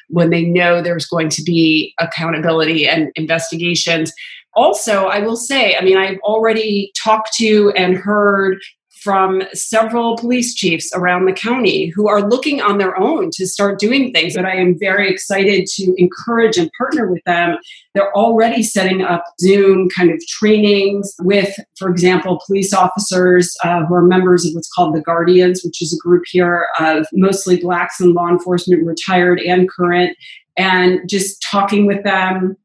when 0.09 0.29
they 0.31 0.43
know 0.45 0.83
there's 0.83 1.07
going 1.07 1.29
to 1.31 1.43
be 1.43 1.95
accountability 1.99 2.87
and 2.87 3.11
investigations 3.15 4.13
also 4.55 5.07
i 5.07 5.19
will 5.21 5.37
say 5.37 5.75
i 5.77 5.83
mean 5.83 5.97
i've 5.97 6.19
already 6.19 6.93
talked 7.03 7.33
to 7.33 7.73
and 7.77 7.97
heard 7.97 8.59
from 9.03 9.43
several 9.55 10.17
police 10.17 10.55
chiefs 10.55 10.91
around 10.95 11.25
the 11.25 11.33
county 11.33 11.87
who 11.87 12.09
are 12.09 12.29
looking 12.29 12.61
on 12.61 12.79
their 12.79 12.99
own 12.99 13.31
to 13.33 13.47
start 13.47 13.79
doing 13.79 14.13
things. 14.13 14.35
But 14.35 14.45
I 14.45 14.57
am 14.57 14.79
very 14.79 15.11
excited 15.11 15.67
to 15.75 15.95
encourage 15.97 16.59
and 16.59 16.71
partner 16.77 17.11
with 17.11 17.23
them. 17.25 17.57
They're 17.95 18.15
already 18.15 18.63
setting 18.63 19.03
up 19.03 19.25
Zoom 19.41 19.89
kind 19.89 20.11
of 20.11 20.21
trainings 20.29 21.15
with, 21.21 21.55
for 21.79 21.89
example, 21.89 22.43
police 22.47 22.75
officers 22.75 23.57
uh, 23.65 23.85
who 23.87 23.95
are 23.95 24.03
members 24.03 24.45
of 24.45 24.55
what's 24.55 24.71
called 24.71 24.95
the 24.95 25.01
Guardians, 25.01 25.63
which 25.65 25.81
is 25.81 25.95
a 25.95 25.99
group 25.99 26.25
here 26.27 26.67
of 26.79 27.07
mostly 27.13 27.57
blacks 27.57 28.01
in 28.01 28.13
law 28.13 28.29
enforcement, 28.29 28.87
retired 28.87 29.41
and 29.41 29.69
current, 29.69 30.17
and 30.57 31.09
just 31.09 31.43
talking 31.43 31.87
with 31.87 32.05
them 32.05 32.57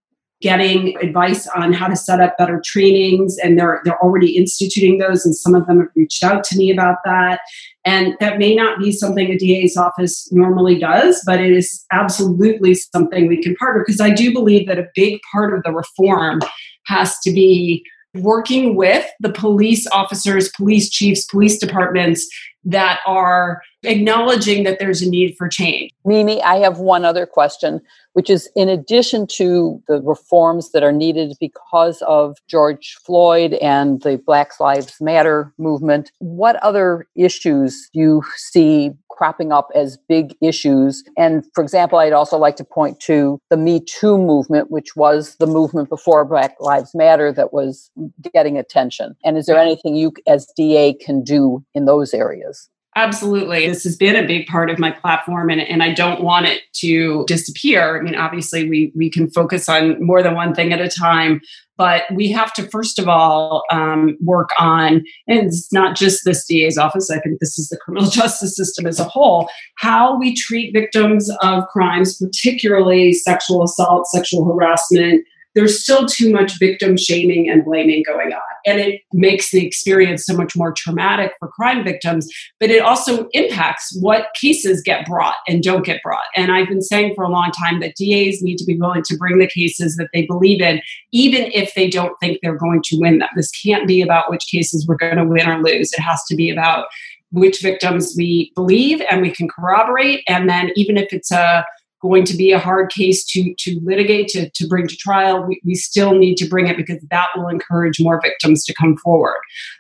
getting 0.46 0.96
advice 1.02 1.48
on 1.56 1.74
how 1.74 1.88
to 1.88 1.96
set 1.96 2.22
up 2.22 2.38
better 2.38 2.62
trainings 2.64 3.36
and 3.40 3.58
they're 3.58 3.82
they're 3.84 4.00
already 4.00 4.38
instituting 4.38 5.00
those 5.00 5.26
and 5.26 5.36
some 5.36 5.56
of 5.56 5.66
them 5.66 5.80
have 5.80 5.90
reached 5.96 6.24
out 6.24 6.44
to 6.44 6.56
me 6.56 6.70
about 6.70 6.98
that. 7.04 7.40
And 7.84 8.14
that 8.20 8.38
may 8.38 8.54
not 8.54 8.78
be 8.78 8.92
something 8.92 9.32
a 9.32 9.38
DA's 9.40 9.76
office 9.76 10.32
normally 10.32 10.78
does 10.78 11.20
but 11.26 11.42
it 11.42 11.52
is 11.52 11.84
absolutely 11.92 12.76
something 12.76 13.28
we 13.28 13.42
can 13.42 13.56
partner 13.56 13.84
because 13.84 14.00
I 14.00 14.12
do 14.12 14.32
believe 14.32 14.68
that 14.68 14.78
a 14.78 14.86
big 14.94 15.20
part 15.32 15.58
of 15.58 15.64
the 15.64 15.72
reform 15.72 16.42
has 16.86 17.18
to 17.22 17.32
be 17.32 17.84
working 18.14 18.76
with 18.76 19.06
the 19.20 19.32
police 19.32 19.88
officers, 19.88 20.50
police 20.56 20.92
chiefs, 20.92 21.26
police 21.26 21.58
departments 21.58 22.28
that 22.66 23.00
are 23.06 23.62
acknowledging 23.84 24.64
that 24.64 24.80
there's 24.80 25.02
a 25.02 25.10
need 25.10 25.36
for 25.38 25.48
change. 25.48 25.92
Mimi, 26.04 26.42
I 26.42 26.56
have 26.56 26.80
one 26.80 27.06
other 27.06 27.26
question, 27.26 27.80
which 28.14 28.30
is 28.30 28.50
in 28.56 28.68
addition 28.68 29.28
to 29.28 29.82
the 29.88 30.02
reforms 30.02 30.72
that 30.72 30.84
are 30.84 30.92
needed 30.92 31.36
because 31.40 32.02
of 32.04 32.38
George 32.48 32.98
Floyd 33.06 33.54
and 33.56 34.02
the 34.02 34.18
Black 34.26 34.60
Lives 34.60 34.96
Matter 35.00 35.54
movement, 35.58 36.12
what 36.20 36.56
other 36.58 37.08
issues 37.16 37.90
do 37.94 38.00
you 38.00 38.24
see 38.36 38.92
cropping 39.16 39.52
up 39.52 39.70
as 39.74 39.98
big 40.10 40.36
issues. 40.42 41.04
And 41.18 41.46
for 41.54 41.64
example, 41.64 42.00
I'd 42.00 42.14
also 42.14 42.38
like 42.38 42.56
to 42.58 42.64
point 42.64 43.00
to 43.02 43.40
the 43.50 43.58
Me 43.58 43.80
Too 43.80 44.18
movement, 44.18 44.70
which 44.70 44.96
was 44.96 45.36
the 45.38 45.48
movement 45.48 45.90
before 45.90 46.26
Black 46.26 46.56
Lives 46.60 46.94
Matter 46.94 47.32
that 47.32 47.54
was 47.54 47.90
getting 48.34 48.58
attention. 48.58 49.16
And 49.24 49.38
is 49.38 49.46
there 49.46 49.58
anything 49.58 49.96
you 49.96 50.14
as 50.28 50.48
DA 50.56 50.94
can 50.94 51.24
do 51.24 51.64
in 51.74 51.86
those 51.86 52.14
areas? 52.14 52.55
Absolutely. 52.98 53.68
This 53.68 53.84
has 53.84 53.98
been 53.98 54.16
a 54.16 54.26
big 54.26 54.48
part 54.48 54.70
of 54.70 54.80
my 54.80 54.90
platform 54.90 55.50
and, 55.50 55.60
and 55.60 55.84
I 55.84 55.94
don't 55.94 56.24
want 56.24 56.46
it 56.46 56.62
to 56.76 57.26
disappear. 57.28 58.00
I 58.00 58.02
mean, 58.02 58.16
obviously 58.16 58.70
we 58.70 58.94
we 58.96 59.10
can 59.10 59.30
focus 59.30 59.68
on 59.68 60.02
more 60.02 60.24
than 60.24 60.34
one 60.34 60.56
thing 60.56 60.72
at 60.72 60.80
a 60.80 60.88
time, 60.88 61.42
but 61.78 62.04
we 62.14 62.32
have 62.32 62.54
to 62.54 62.64
first 62.70 62.98
of 62.98 63.10
all 63.10 63.64
um, 63.70 64.18
work 64.22 64.52
on, 64.58 65.04
and 65.28 65.48
it's 65.48 65.74
not 65.74 65.98
just 65.98 66.24
this 66.24 66.46
DA's 66.46 66.78
office, 66.78 67.12
I 67.12 67.20
think 67.20 67.42
this 67.42 67.60
is 67.60 67.68
the 67.68 67.78
criminal 67.78 68.10
justice 68.10 68.56
system 68.56 68.88
as 68.88 68.98
a 68.98 69.04
whole, 69.04 69.50
how 69.78 70.18
we 70.18 70.34
treat 70.34 70.72
victims 70.72 71.30
of 71.42 71.68
crimes, 71.68 72.18
particularly 72.18 73.12
sexual 73.12 73.62
assault, 73.64 74.08
sexual 74.08 74.46
harassment, 74.46 75.26
there's 75.54 75.84
still 75.84 76.06
too 76.06 76.32
much 76.32 76.60
victim 76.60 76.96
shaming 76.96 77.50
and 77.50 77.66
blaming 77.66 78.04
going 78.04 78.32
on. 78.32 78.55
And 78.66 78.80
it 78.80 79.02
makes 79.14 79.52
the 79.52 79.66
experience 79.66 80.26
so 80.26 80.36
much 80.36 80.56
more 80.56 80.74
traumatic 80.74 81.34
for 81.40 81.48
crime 81.50 81.84
victims, 81.84 82.28
but 82.60 82.70
it 82.70 82.82
also 82.82 83.28
impacts 83.34 83.98
what 84.02 84.28
cases 84.40 84.82
get 84.82 85.06
brought 85.06 85.36
and 85.48 85.62
don't 85.62 85.86
get 85.86 86.02
brought. 86.04 86.24
And 86.36 86.52
I've 86.52 86.68
been 86.68 86.82
saying 86.82 87.14
for 87.16 87.24
a 87.24 87.30
long 87.30 87.52
time 87.52 87.80
that 87.82 87.96
DAs 87.96 88.42
need 88.42 88.58
to 88.58 88.66
be 88.66 88.78
willing 88.78 89.04
to 89.04 89.18
bring 89.18 89.38
the 89.38 89.48
cases 89.48 89.96
that 89.98 90.10
they 90.14 90.26
believe 90.26 90.62
in, 90.62 90.82
even 91.12 91.52
if 91.54 91.74
they 91.76 91.90
don't 91.90 92.16
think 92.20 92.40
they're 92.42 92.58
going 92.58 92.82
to 92.86 92.98
win 93.00 93.20
them. 93.20 93.30
This 93.36 93.52
can't 93.52 93.88
be 93.88 94.02
about 94.02 94.30
which 94.30 94.48
cases 94.50 94.88
we're 94.88 94.96
going 94.96 95.18
to 95.18 95.26
win 95.26 95.48
or 95.48 95.62
lose. 95.62 95.92
It 95.94 96.02
has 96.02 96.24
to 96.26 96.36
be 96.36 96.50
about 96.50 96.88
which 97.32 97.62
victims 97.62 98.14
we 98.18 98.52
believe 98.56 99.02
and 99.12 99.22
we 99.22 99.32
can 99.32 99.48
corroborate. 99.48 100.24
And 100.28 100.50
then 100.50 100.72
even 100.76 100.98
if 100.98 101.12
it's 101.12 101.32
a 101.32 101.66
going 102.06 102.26
to 102.26 102.38
be 102.38 102.52
a 102.52 102.60
hard 102.60 102.92
case 102.92 103.26
to, 103.26 103.54
to 103.58 103.80
litigate, 103.84 104.28
to, 104.30 104.50
to 104.50 104.68
bring 104.68 104.88
to 104.88 104.96
trial, 104.96 105.44
we, 105.46 105.60
we 105.66 105.76
still 105.76 106.14
need 106.14 106.36
to 106.36 106.48
bring 106.48 106.68
it 106.68 106.78
because 106.78 107.02
that 107.10 107.28
will 107.36 107.48
encourage 107.48 108.00
more 108.00 108.22
victims 108.22 108.64
to 108.66 108.74
come 108.74 108.96
forward. 108.98 109.40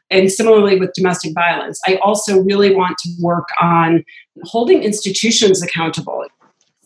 And 0.10 0.32
similarly 0.32 0.80
with 0.80 0.94
domestic 0.94 1.34
violence, 1.34 1.80
I 1.88 1.98
also 1.98 2.42
really 2.42 2.76
want 2.76 2.98
to 3.00 3.10
work 3.22 3.48
on 3.62 4.04
holding 4.44 4.84
institutions 4.84 5.62
accountable. 5.62 6.26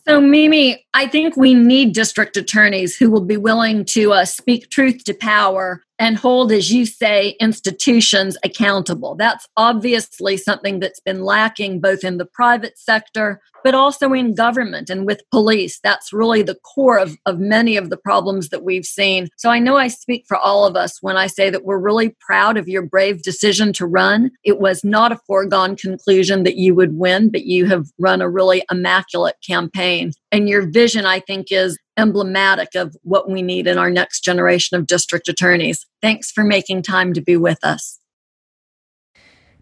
So, 0.07 0.19
Mimi, 0.19 0.85
I 0.93 1.07
think 1.07 1.37
we 1.37 1.53
need 1.53 1.93
district 1.93 2.35
attorneys 2.35 2.97
who 2.97 3.11
will 3.11 3.25
be 3.25 3.37
willing 3.37 3.85
to 3.85 4.13
uh, 4.13 4.25
speak 4.25 4.69
truth 4.69 5.03
to 5.03 5.13
power 5.13 5.83
and 5.99 6.17
hold, 6.17 6.51
as 6.51 6.71
you 6.71 6.85
say, 6.85 7.35
institutions 7.41 8.37
accountable. 8.43 9.15
That's 9.15 9.45
obviously 9.57 10.37
something 10.37 10.79
that's 10.79 11.01
been 11.01 11.23
lacking 11.23 11.81
both 11.81 12.03
in 12.03 12.17
the 12.17 12.25
private 12.25 12.79
sector 12.79 13.41
but 13.63 13.75
also 13.75 14.13
in 14.13 14.35
government 14.35 14.89
and 14.89 15.05
with 15.05 15.21
police. 15.31 15.79
That's 15.83 16.13
really 16.13 16.41
the 16.41 16.55
core 16.55 16.97
of, 16.97 17.17
of 17.25 17.39
many 17.39 17.77
of 17.77 17.89
the 17.89 17.97
problems 17.97 18.49
that 18.49 18.63
we've 18.63 18.85
seen. 18.85 19.27
So 19.37 19.49
I 19.49 19.59
know 19.59 19.77
I 19.77 19.87
speak 19.87 20.25
for 20.27 20.37
all 20.37 20.65
of 20.65 20.75
us 20.75 21.01
when 21.01 21.17
I 21.17 21.27
say 21.27 21.49
that 21.49 21.65
we're 21.65 21.77
really 21.77 22.15
proud 22.19 22.57
of 22.57 22.67
your 22.67 22.81
brave 22.81 23.23
decision 23.23 23.73
to 23.73 23.85
run. 23.85 24.31
It 24.43 24.59
was 24.59 24.83
not 24.83 25.11
a 25.11 25.19
foregone 25.27 25.75
conclusion 25.75 26.43
that 26.43 26.57
you 26.57 26.75
would 26.75 26.97
win, 26.97 27.29
but 27.29 27.45
you 27.45 27.65
have 27.67 27.87
run 27.99 28.21
a 28.21 28.29
really 28.29 28.63
immaculate 28.71 29.35
campaign. 29.45 30.11
And 30.31 30.47
your 30.47 30.69
vision, 30.69 31.05
I 31.05 31.19
think, 31.19 31.51
is 31.51 31.77
emblematic 31.99 32.75
of 32.75 32.95
what 33.03 33.29
we 33.29 33.41
need 33.41 33.67
in 33.67 33.77
our 33.77 33.89
next 33.89 34.21
generation 34.21 34.77
of 34.77 34.87
district 34.87 35.27
attorneys. 35.27 35.85
Thanks 36.01 36.31
for 36.31 36.43
making 36.43 36.83
time 36.83 37.13
to 37.13 37.21
be 37.21 37.37
with 37.37 37.63
us. 37.63 37.99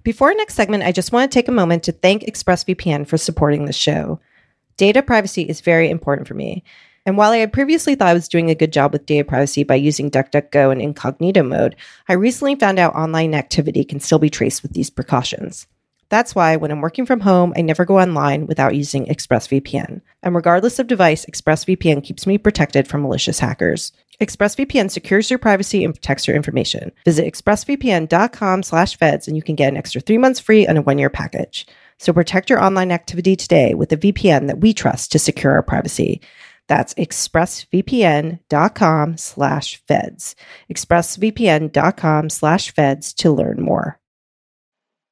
Before 0.04 0.30
our 0.30 0.36
next 0.36 0.54
segment, 0.54 0.84
I 0.84 0.94
just 0.94 1.12
want 1.12 1.30
to 1.30 1.36
take 1.36 1.50
a 1.50 1.52
moment 1.52 1.84
to 1.84 1.92
thank 1.92 2.24
ExpressVPN 2.24 3.08
for 3.08 3.18
supporting 3.18 3.66
the 3.66 3.74
show. 3.74 4.22
Data 4.78 5.02
privacy 5.02 5.42
is 5.42 5.60
very 5.60 5.90
important 5.90 6.28
for 6.28 6.34
me. 6.34 6.64
And 7.06 7.18
while 7.18 7.32
I 7.32 7.38
had 7.38 7.54
previously 7.54 7.96
thought 7.96 8.10
I 8.10 8.14
was 8.14 8.28
doing 8.28 8.50
a 8.50 8.56
good 8.56 8.72
job 8.72 8.94
with 8.94 9.06
data 9.06 9.24
privacy 9.24 9.64
by 9.64 9.76
using 9.76 10.12
DuckDuckGo 10.12 10.72
in 10.72 10.82
incognito 10.82 11.42
mode, 11.42 11.76
I 12.08 12.14
recently 12.14 12.56
found 12.56 12.80
out 12.80 12.96
online 12.96 13.34
activity 13.34 13.84
can 13.84 14.00
still 14.00 14.20
be 14.20 14.30
traced 14.30 14.62
with 14.62 14.74
these 14.74 14.90
precautions. 14.90 15.68
That's 16.10 16.34
why 16.34 16.56
when 16.56 16.72
I'm 16.72 16.82
working 16.82 17.06
from 17.06 17.20
home, 17.20 17.54
I 17.58 17.62
never 17.62 17.86
go 17.86 18.00
online 18.00 18.48
without 18.48 18.76
using 18.76 19.06
ExpressVPN. 19.06 20.02
And 20.24 20.36
regardless 20.36 20.80
of 20.80 20.88
device, 20.88 21.26
ExpressVPN 21.26 22.04
keeps 22.04 22.26
me 22.26 22.38
protected 22.38 22.88
from 22.88 23.02
malicious 23.02 23.40
hackers. 23.40 23.92
ExpressVPN 24.22 24.90
secures 24.90 25.30
your 25.30 25.40
privacy 25.40 25.84
and 25.84 25.94
protects 25.94 26.28
your 26.28 26.36
information. 26.36 26.92
Visit 27.06 27.32
expressvpn.com 27.32 28.64
slash 28.64 28.98
feds 28.98 29.28
and 29.28 29.36
you 29.36 29.44
can 29.44 29.56
get 29.56 29.70
an 29.70 29.78
extra 29.78 30.02
three 30.02 30.18
months 30.18 30.40
free 30.40 30.66
on 30.66 30.78
a 30.78 30.82
one-year 30.82 31.10
package. 31.10 31.68
So 32.00 32.14
protect 32.14 32.50
your 32.50 32.64
online 32.64 32.92
activity 32.92 33.36
today 33.36 33.74
with 33.74 33.92
a 33.92 33.98
VPN 33.98 34.48
that 34.48 34.62
we 34.62 34.74
trust 34.74 35.12
to 35.12 35.20
secure 35.20 35.54
our 35.54 35.64
privacy. 35.64 36.22
That's 36.68 36.94
expressvpn.com 36.96 39.18
slash 39.18 39.82
feds. 39.88 40.36
expressvpn.com 40.72 42.30
slash 42.30 42.72
feds 42.72 43.14
to 43.14 43.32
learn 43.32 43.62
more. 43.62 44.00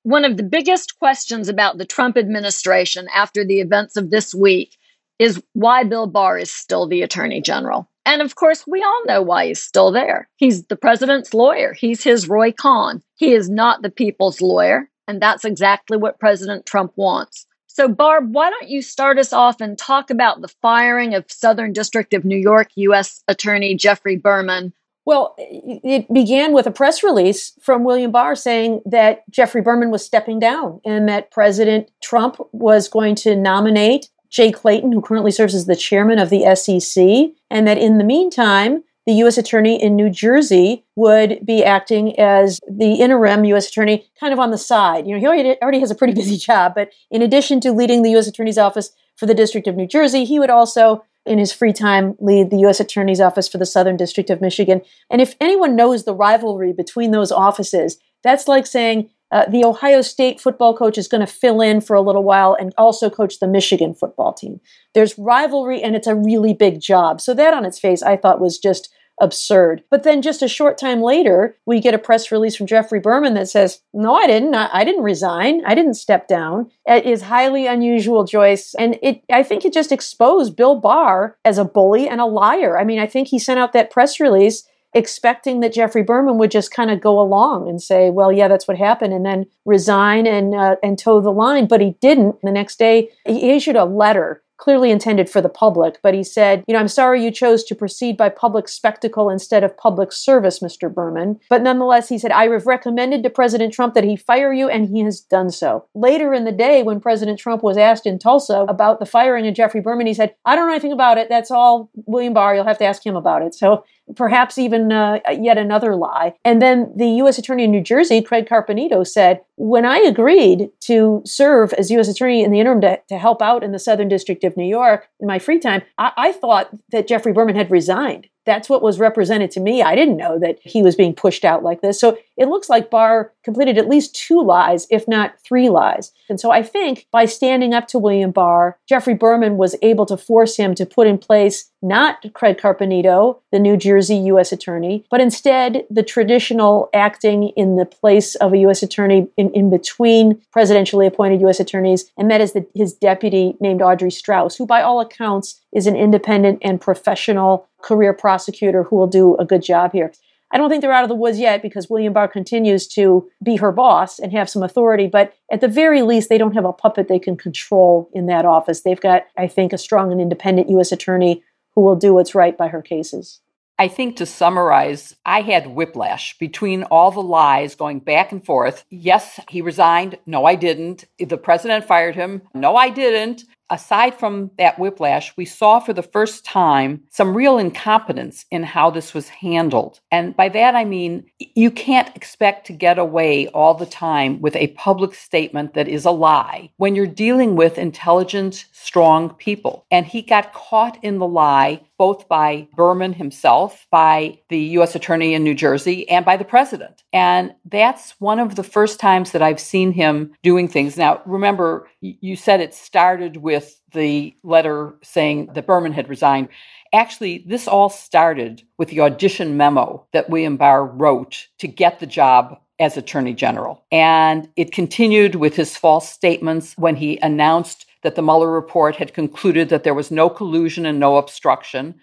One 0.06 0.24
of 0.24 0.38
the 0.38 0.44
biggest 0.44 1.00
questions 1.00 1.50
about 1.50 1.80
the 1.80 1.86
Trump 1.86 2.16
administration 2.16 3.08
after 3.12 3.44
the 3.44 3.60
events 3.60 3.98
of 3.98 4.12
this 4.12 4.36
week 4.36 4.78
is 5.18 5.42
why 5.54 5.84
Bill 5.84 6.06
Barr 6.06 6.38
is 6.38 6.52
still 6.52 6.88
the 6.88 7.02
attorney 7.02 7.42
general. 7.42 7.90
And 8.06 8.22
of 8.22 8.36
course, 8.36 8.68
we 8.68 8.84
all 8.84 9.06
know 9.08 9.24
why 9.24 9.48
he's 9.48 9.60
still 9.60 9.92
there. 9.92 10.30
He's 10.36 10.66
the 10.66 10.76
president's 10.76 11.34
lawyer. 11.34 11.74
He's 11.74 12.04
his 12.04 12.30
Roy 12.30 12.52
Cohn. 12.52 13.02
He 13.16 13.34
is 13.34 13.50
not 13.50 13.82
the 13.82 13.90
people's 13.90 14.42
lawyer. 14.42 14.92
And 15.08 15.20
that's 15.20 15.44
exactly 15.44 15.98
what 15.98 16.20
President 16.20 16.68
Trump 16.68 16.94
wants. 16.96 17.48
So, 17.66 17.88
Barb, 17.88 18.32
why 18.32 18.52
don't 18.52 18.70
you 18.70 18.84
start 18.84 19.18
us 19.18 19.34
off 19.34 19.60
and 19.60 19.76
talk 19.76 20.12
about 20.12 20.40
the 20.40 20.54
firing 20.62 21.16
of 21.16 21.32
Southern 21.32 21.74
District 21.74 22.14
of 22.14 22.24
New 22.24 22.38
York 22.38 22.70
U.S. 22.76 23.24
Attorney 23.28 23.74
Geoffrey 23.74 24.18
Berman? 24.18 24.72
Well, 25.06 25.36
it 25.38 26.12
began 26.12 26.52
with 26.52 26.66
a 26.66 26.72
press 26.72 27.04
release 27.04 27.54
from 27.62 27.84
William 27.84 28.12
Barr 28.12 28.36
saying 28.36 28.82
that 28.86 29.30
Geoffrey 29.30 29.62
Berman 29.62 29.92
was 29.92 30.04
stepping 30.04 30.40
down 30.40 30.82
and 30.84 31.08
that 31.08 31.30
President 31.30 31.92
Trump 32.02 32.38
was 32.52 32.88
going 32.88 33.14
to 33.16 33.36
nominate 33.36 34.10
Jay 34.30 34.52
Clayton, 34.52 34.92
who 34.92 35.02
currently 35.02 35.32
serves 35.32 35.54
as 35.54 35.68
the 35.68 35.76
chairman 35.76 36.18
of 36.18 36.30
the 36.30 36.56
SEC, 36.56 37.06
and 37.52 37.68
that 37.68 37.78
in 37.78 38.00
the 38.00 38.04
meantime, 38.04 38.84
the 39.06 39.14
U.S. 39.14 39.38
Attorney 39.38 39.82
in 39.82 39.96
New 39.96 40.10
Jersey 40.10 40.84
would 40.96 41.46
be 41.46 41.64
acting 41.64 42.20
as 42.20 42.60
the 42.68 42.96
interim 42.96 43.46
U.S. 43.46 43.70
Attorney 43.70 44.08
kind 44.20 44.34
of 44.34 44.40
on 44.40 44.50
the 44.50 44.58
side. 44.58 45.06
You 45.06 45.14
know, 45.14 45.20
he 45.20 45.28
already, 45.28 45.62
already 45.62 45.80
has 45.80 45.92
a 45.92 45.96
pretty 45.96 46.14
busy 46.22 46.38
job, 46.38 46.74
but 46.76 46.90
in 47.12 47.22
addition 47.22 47.60
to 47.62 47.72
leading 47.72 48.02
the 48.02 48.12
U.S. 48.12 48.28
Attorney's 48.28 48.58
Office 48.58 48.90
for 49.16 49.28
the 49.28 49.36
District 49.36 49.68
of 49.68 49.76
New 49.76 49.88
Jersey, 49.88 50.26
he 50.26 50.40
would 50.40 50.50
also, 50.50 51.04
in 51.26 51.40
his 51.40 51.52
free 51.52 51.74
time, 51.74 52.16
lead 52.20 52.50
the 52.50 52.60
U.S. 52.60 52.80
Attorney's 52.80 53.22
Office 53.22 53.48
for 53.48 53.58
the 53.58 53.66
Southern 53.66 53.98
District 53.98 54.30
of 54.30 54.42
Michigan. 54.42 54.82
And 55.10 55.22
if 55.22 55.36
anyone 55.40 55.76
knows 55.76 56.04
the 56.04 56.14
rivalry 56.14 56.74
between 56.74 57.12
those 57.12 57.32
offices, 57.32 57.98
that's 58.24 58.48
like 58.48 58.66
saying 58.66 59.10
uh, 59.32 59.46
the 59.50 59.66
Ohio 59.66 60.02
State 60.02 60.40
football 60.40 60.78
coach 60.78 60.98
is 60.98 61.08
going 61.08 61.26
to 61.26 61.32
fill 61.32 61.62
in 61.62 61.82
for 61.82 61.96
a 61.96 62.02
little 62.02 62.24
while 62.24 62.56
and 62.60 62.74
also 62.78 63.10
coach 63.10 63.40
the 63.40 63.48
Michigan 63.48 63.94
football 63.94 64.34
team. 64.34 64.60
There's 64.94 65.18
rivalry 65.18 65.82
and 65.82 65.96
it's 65.96 66.08
a 66.08 66.16
really 66.16 66.54
big 66.54 66.80
job. 66.80 67.20
So, 67.20 67.34
that 67.34 67.54
on 67.54 67.66
its 67.66 67.80
face, 67.80 68.04
I 68.04 68.18
thought 68.18 68.40
was 68.40 68.60
just 68.60 68.94
absurd. 69.22 69.84
But 69.90 70.04
then 70.04 70.22
just 70.22 70.42
a 70.42 70.48
short 70.48 70.78
time 70.78 71.02
later, 71.02 71.58
we 71.66 71.80
get 71.80 71.94
a 71.94 72.00
press 72.00 72.32
release 72.32 72.56
from 72.56 72.68
Geoffrey 72.68 73.00
Berman 73.00 73.34
that 73.36 73.50
says, 73.50 73.82
No, 73.94 74.16
I 74.16 74.28
didn't. 74.28 74.56
I, 74.56 74.70
I 74.72 74.84
didn't 74.84 75.04
resign. 75.04 75.64
I 75.66 75.76
didn't 75.76 75.96
step 75.96 76.28
down. 76.28 76.72
It 76.86 77.06
is 77.06 77.24
highly 77.24 77.68
unusual, 77.68 78.26
Joyce. 78.26 78.76
And 78.76 79.00
it 79.02 79.24
I 79.32 79.44
think 79.44 79.66
it 79.66 79.74
just 79.74 79.92
exposed 79.92 80.56
Bill 80.56 80.80
Barr 80.80 81.38
as 81.46 81.58
a 81.58 81.66
bully 81.66 82.08
and 82.08 82.22
a 82.22 82.26
liar. 82.26 82.78
I 82.78 82.84
mean, 82.84 83.00
I 83.00 83.08
think 83.08 83.28
he 83.30 83.40
sent 83.40 83.60
out 83.60 83.74
that 83.74 83.92
press 83.92 84.20
release 84.20 84.68
expecting 84.96 85.60
that 85.60 85.74
Geoffrey 85.74 86.04
Berman 86.04 86.38
would 86.38 86.50
just 86.50 86.72
kind 86.72 86.90
of 86.90 87.02
go 87.02 87.20
along 87.20 87.68
and 87.68 87.82
say, 87.82 88.10
"Well, 88.10 88.32
yeah, 88.32 88.48
that's 88.48 88.68
what 88.68 88.78
happened," 88.78 89.14
and 89.14 89.26
then 89.26 89.46
resign 89.66 90.26
and 90.26 90.56
uh, 90.56 90.78
and 90.82 90.98
toe 90.98 91.22
the 91.22 91.32
line. 91.32 91.68
But 91.68 91.82
he 91.82 91.98
didn't. 92.02 92.42
The 92.42 92.52
next 92.52 92.80
day, 92.80 93.10
he 93.28 93.52
issued 93.52 93.76
a 93.76 93.86
letter 93.86 94.42
clearly 94.58 94.92
intended 94.92 95.30
for 95.30 95.42
the 95.42 95.50
public, 95.50 96.00
but 96.02 96.14
he 96.14 96.24
said, 96.24 96.64
You 96.68 96.74
know, 96.74 96.80
I'm 96.80 96.88
sorry 96.88 97.24
you 97.24 97.32
chose 97.32 97.64
to 97.66 97.76
proceed 97.76 98.18
by 98.18 98.30
public 98.30 98.68
spectacle 98.68 99.30
instead 99.30 99.64
of 99.64 99.78
public 99.78 100.12
service, 100.12 100.60
Mr. 100.60 100.94
Berman. 100.94 101.40
But 101.50 101.62
nonetheless, 101.62 102.10
he 102.10 102.18
said, 102.18 102.32
I 102.32 102.48
have 102.50 102.66
recommended 102.66 103.24
to 103.24 103.30
President 103.30 103.74
Trump 103.74 103.94
that 103.94 104.04
he 104.04 104.16
fire 104.16 104.54
you, 104.54 104.70
and 104.70 104.90
he 104.90 105.02
has 105.02 105.20
done 105.20 105.50
so. 105.50 105.86
Later 105.94 106.34
in 106.34 106.46
the 106.46 106.52
day, 106.52 106.84
when 106.84 107.00
President 107.00 107.40
Trump 107.40 107.64
was 107.64 107.78
asked 107.78 108.06
in 108.06 108.20
Tulsa 108.20 108.66
about 108.68 109.00
the 109.00 109.06
firing 109.06 109.48
of 109.48 109.56
Geoffrey 109.56 109.82
Berman, 109.82 110.08
he 110.08 110.14
said, 110.14 110.36
I 110.46 110.56
don't 110.56 110.68
know 110.68 110.74
anything 110.74 110.92
about 110.92 111.18
it. 111.18 111.30
That's 111.30 111.52
all 111.52 111.90
William 112.06 112.34
Barr. 112.34 112.56
You'll 112.56 112.66
have 112.66 112.78
to 112.80 112.86
ask 112.86 113.06
him 113.06 113.16
about 113.16 113.42
it. 113.42 113.54
So 113.54 113.84
perhaps 114.16 114.58
even 114.58 114.92
uh, 114.92 115.20
yet 115.40 115.58
another 115.58 115.96
lie. 115.96 116.34
And 116.44 116.62
then 116.62 116.92
the 116.96 117.08
U.S. 117.08 117.38
Attorney 117.38 117.64
in 117.64 117.72
New 117.72 117.82
Jersey, 117.82 118.22
Craig 118.22 118.48
Carpenito, 118.48 119.06
said, 119.06 119.42
When 119.56 119.86
I 119.86 119.98
agreed 119.98 120.70
to 120.82 121.22
serve 121.26 121.74
as 121.74 121.92
U.S. 121.92 122.08
Attorney 122.08 122.44
in 122.44 122.52
the 122.52 122.60
interim 122.60 122.82
to, 122.82 123.00
to 123.10 123.18
help 123.18 123.42
out 123.42 123.64
in 123.64 123.72
the 123.72 123.80
Southern 123.80 124.08
District 124.08 124.44
of 124.44 124.58
New 124.58 124.68
York 124.68 125.08
in 125.20 125.28
my 125.28 125.40
free 125.40 125.60
time, 125.60 125.82
I, 125.98 126.12
I 126.18 126.32
thought 126.32 126.70
that 126.92 127.08
Geoffrey 127.08 127.34
Berman 127.34 127.56
had 127.56 127.72
resigned 127.72 128.28
that's 128.46 128.70
what 128.70 128.82
was 128.82 129.00
represented 129.00 129.52
to 129.52 129.60
me. 129.60 129.82
I 129.82 129.96
didn't 129.96 130.18
know 130.18 130.40
that 130.40 130.60
he 130.62 130.82
was 130.82 130.96
being 130.96 131.14
pushed 131.14 131.44
out 131.44 131.64
like 131.64 131.82
this. 131.82 132.00
So 132.00 132.18
it 132.38 132.48
looks 132.48 132.70
like 132.70 132.90
Barr 132.90 133.32
completed 133.44 133.78
at 133.78 133.90
least 133.90 134.16
two 134.16 134.42
lies, 134.44 134.88
if 134.90 135.08
not 135.08 135.40
three 135.42 135.70
lies. 135.70 136.12
And 136.30 136.40
so 136.40 136.52
I 136.52 136.64
think 136.64 137.08
by 137.12 137.26
standing 137.26 137.74
up 137.74 137.88
to 137.90 138.00
William 138.00 138.32
Barr, 138.32 138.78
Geoffrey 138.88 139.14
Berman 139.14 139.58
was 139.58 139.76
able 139.82 140.06
to 140.08 140.18
force 140.18 140.58
him 140.58 140.76
to 140.76 140.86
put 140.86 141.08
in 141.08 141.18
place 141.18 141.72
not 141.86 142.26
Craig 142.34 142.58
Carpenito, 142.58 143.40
the 143.52 143.60
New 143.60 143.78
Jersey 143.78 144.16
U.S. 144.16 144.52
attorney, 144.52 145.06
but 145.12 145.22
instead 145.22 145.86
the 145.90 146.02
traditional 146.02 146.90
acting 146.94 147.50
in 147.50 147.76
the 147.76 147.86
place 147.86 148.34
of 148.36 148.54
a 148.54 148.58
U.S. 148.60 148.82
attorney 148.82 149.28
in, 149.38 149.52
in 149.52 149.70
between 149.70 150.42
presidentially 150.56 151.06
appointed 151.06 151.42
U.S. 151.42 151.60
attorneys, 151.60 152.12
and 152.18 152.32
that 152.32 152.42
is 152.42 152.54
the, 152.54 152.66
his 152.74 152.94
deputy 152.94 153.56
named 153.60 153.84
Audrey 153.84 154.10
Strauss, 154.10 154.56
who 154.56 154.66
by 154.66 154.82
all 154.82 155.00
accounts 155.00 155.62
is 155.72 155.86
an 155.86 155.96
independent 155.96 156.60
and 156.64 156.82
professional 156.82 157.68
career 157.86 158.14
prosecutor 158.14 158.84
who 158.84 158.96
will 158.96 159.08
do 159.08 159.36
a 159.38 159.46
good 159.46 159.62
job 159.62 159.92
here. 159.92 160.12
I 160.52 160.58
don't 160.58 160.70
think 160.70 160.82
they're 160.82 160.92
out 160.92 161.04
of 161.04 161.10
the 161.10 161.16
woods 161.16 161.40
yet 161.40 161.62
because 161.62 161.90
William 161.90 162.14
Barr 162.14 162.28
continues 162.28 162.88
to 162.90 163.30
be 163.44 163.58
her 163.58 163.72
boss 163.72 164.20
and 164.20 164.32
have 164.32 164.50
some 164.50 164.64
authority, 164.64 165.08
but 165.08 165.34
at 165.52 165.62
the 165.62 165.68
very 165.68 166.02
least, 166.02 166.30
they 166.30 166.38
don't 166.38 166.54
have 166.54 166.66
a 166.66 166.74
puppet 166.74 167.08
they 167.08 167.20
can 167.20 167.36
control 167.36 168.10
in 168.14 168.28
that 168.28 168.46
office. 168.46 168.82
They've 168.82 169.00
got, 169.00 169.26
I 169.38 169.48
think, 169.48 169.74
a 169.74 169.78
strong 169.78 170.12
and 170.12 170.22
independent 170.22 170.70
U.S. 170.70 170.92
attorney 170.92 171.44
who 171.74 171.82
will 171.82 171.96
do 171.96 172.14
what's 172.14 172.36
right 172.36 172.58
by 172.58 172.70
her 172.70 172.82
cases. 172.82 173.42
I 173.78 173.90
think 173.90 174.16
to 174.18 174.26
summarize, 174.26 175.16
I 175.26 175.42
had 175.42 175.68
whiplash 175.68 176.38
between 176.38 176.84
all 176.84 177.12
the 177.12 177.22
lies 177.22 177.76
going 177.76 178.00
back 178.00 178.32
and 178.32 178.44
forth. 178.44 178.86
Yes, 178.90 179.40
he 179.50 179.62
resigned. 179.62 180.18
No, 180.26 180.46
I 180.46 180.56
didn't. 180.56 181.04
The 181.20 181.38
president 181.38 181.84
fired 181.84 182.16
him. 182.16 182.44
No, 182.54 182.78
I 182.78 182.90
didn't 182.90 183.44
aside 183.70 184.16
from 184.16 184.52
that 184.58 184.80
whiplash, 184.80 185.36
we 185.38 185.46
saw 185.46 185.80
for 185.80 185.94
the 185.94 186.04
first 186.04 186.46
time 186.46 187.04
some 187.10 187.36
real 187.36 187.58
incompetence 187.58 188.46
in 188.52 188.64
how 188.64 188.90
this 188.90 189.14
was 189.14 189.30
handled. 189.30 190.00
And 190.12 190.36
by 190.36 190.50
that, 190.50 190.76
I 190.76 190.86
mean, 190.86 191.26
you 191.40 191.72
can't 191.72 192.16
expect 192.16 192.68
to 192.68 192.74
get 192.74 193.00
away 193.00 193.48
all 193.48 193.74
the 193.74 193.86
time 193.86 194.42
with 194.42 194.56
a 194.56 194.68
public 194.70 195.14
statement 195.14 195.74
that 195.74 195.88
is 195.88 196.06
a 196.06 196.12
lie 196.12 196.72
when 196.78 196.96
you're 196.96 197.08
dealing 197.08 197.56
with 197.56 197.78
intelligent, 197.78 198.66
strong 198.72 199.30
people. 199.36 199.86
And 199.92 200.06
he 200.06 200.22
got 200.22 200.54
caught 200.54 201.04
in 201.04 201.18
the 201.18 201.28
lie 201.28 201.82
both 201.98 202.28
by 202.28 202.68
Berman 202.76 203.14
himself, 203.14 203.88
by 203.90 204.38
the 204.50 204.60
U.S. 204.60 204.96
Attorney 204.96 205.34
in 205.34 205.44
New 205.44 205.56
Jersey, 205.56 206.08
and 206.10 206.26
by 206.26 206.36
the 206.36 206.44
president. 206.44 207.04
And 207.14 207.54
that's 207.66 208.20
one 208.20 208.40
of 208.40 208.56
the 208.56 208.64
first 208.64 209.00
times 209.00 209.32
that 209.32 209.42
I've 209.42 209.60
seen 209.60 209.92
him 209.92 210.34
doing 210.44 210.68
things. 210.68 210.98
Now, 210.98 211.22
remember, 211.26 211.88
you 212.02 212.36
said 212.36 212.60
it 212.60 212.74
started 212.74 213.38
with 213.38 213.55
the 213.94 214.36
letter 214.44 214.96
saying 215.04 215.50
that 215.54 215.68
Berman 215.68 215.94
had 215.94 216.10
resigned. 216.10 216.50
Actually, 216.94 217.44
this 217.48 217.68
all 217.68 217.90
started 217.90 218.64
with 218.78 218.90
the 218.90 219.02
audition 219.02 219.58
memo 219.58 220.06
that 220.14 220.30
William 220.30 220.58
Barr 220.58 220.86
wrote 220.86 221.48
to 221.60 221.68
get 221.68 222.00
the 222.00 222.08
job 222.08 222.60
as 222.80 222.98
Attorney 222.98 223.34
General. 223.34 223.84
And 223.92 224.50
it 224.56 224.72
continued 224.72 225.36
with 225.36 225.56
his 225.56 225.78
false 225.78 226.10
statements 226.10 226.74
when 226.78 226.96
he 226.96 227.18
announced 227.20 227.86
that 228.04 228.16
the 228.16 228.22
Mueller 228.22 228.52
report 228.52 228.98
had 228.98 229.14
concluded 229.14 229.70
that 229.70 229.84
there 229.84 229.94
was 229.94 230.12
no 230.12 230.30
collusion 230.30 230.86
and 230.86 231.00
no 231.00 231.18
obstruction 231.18 231.96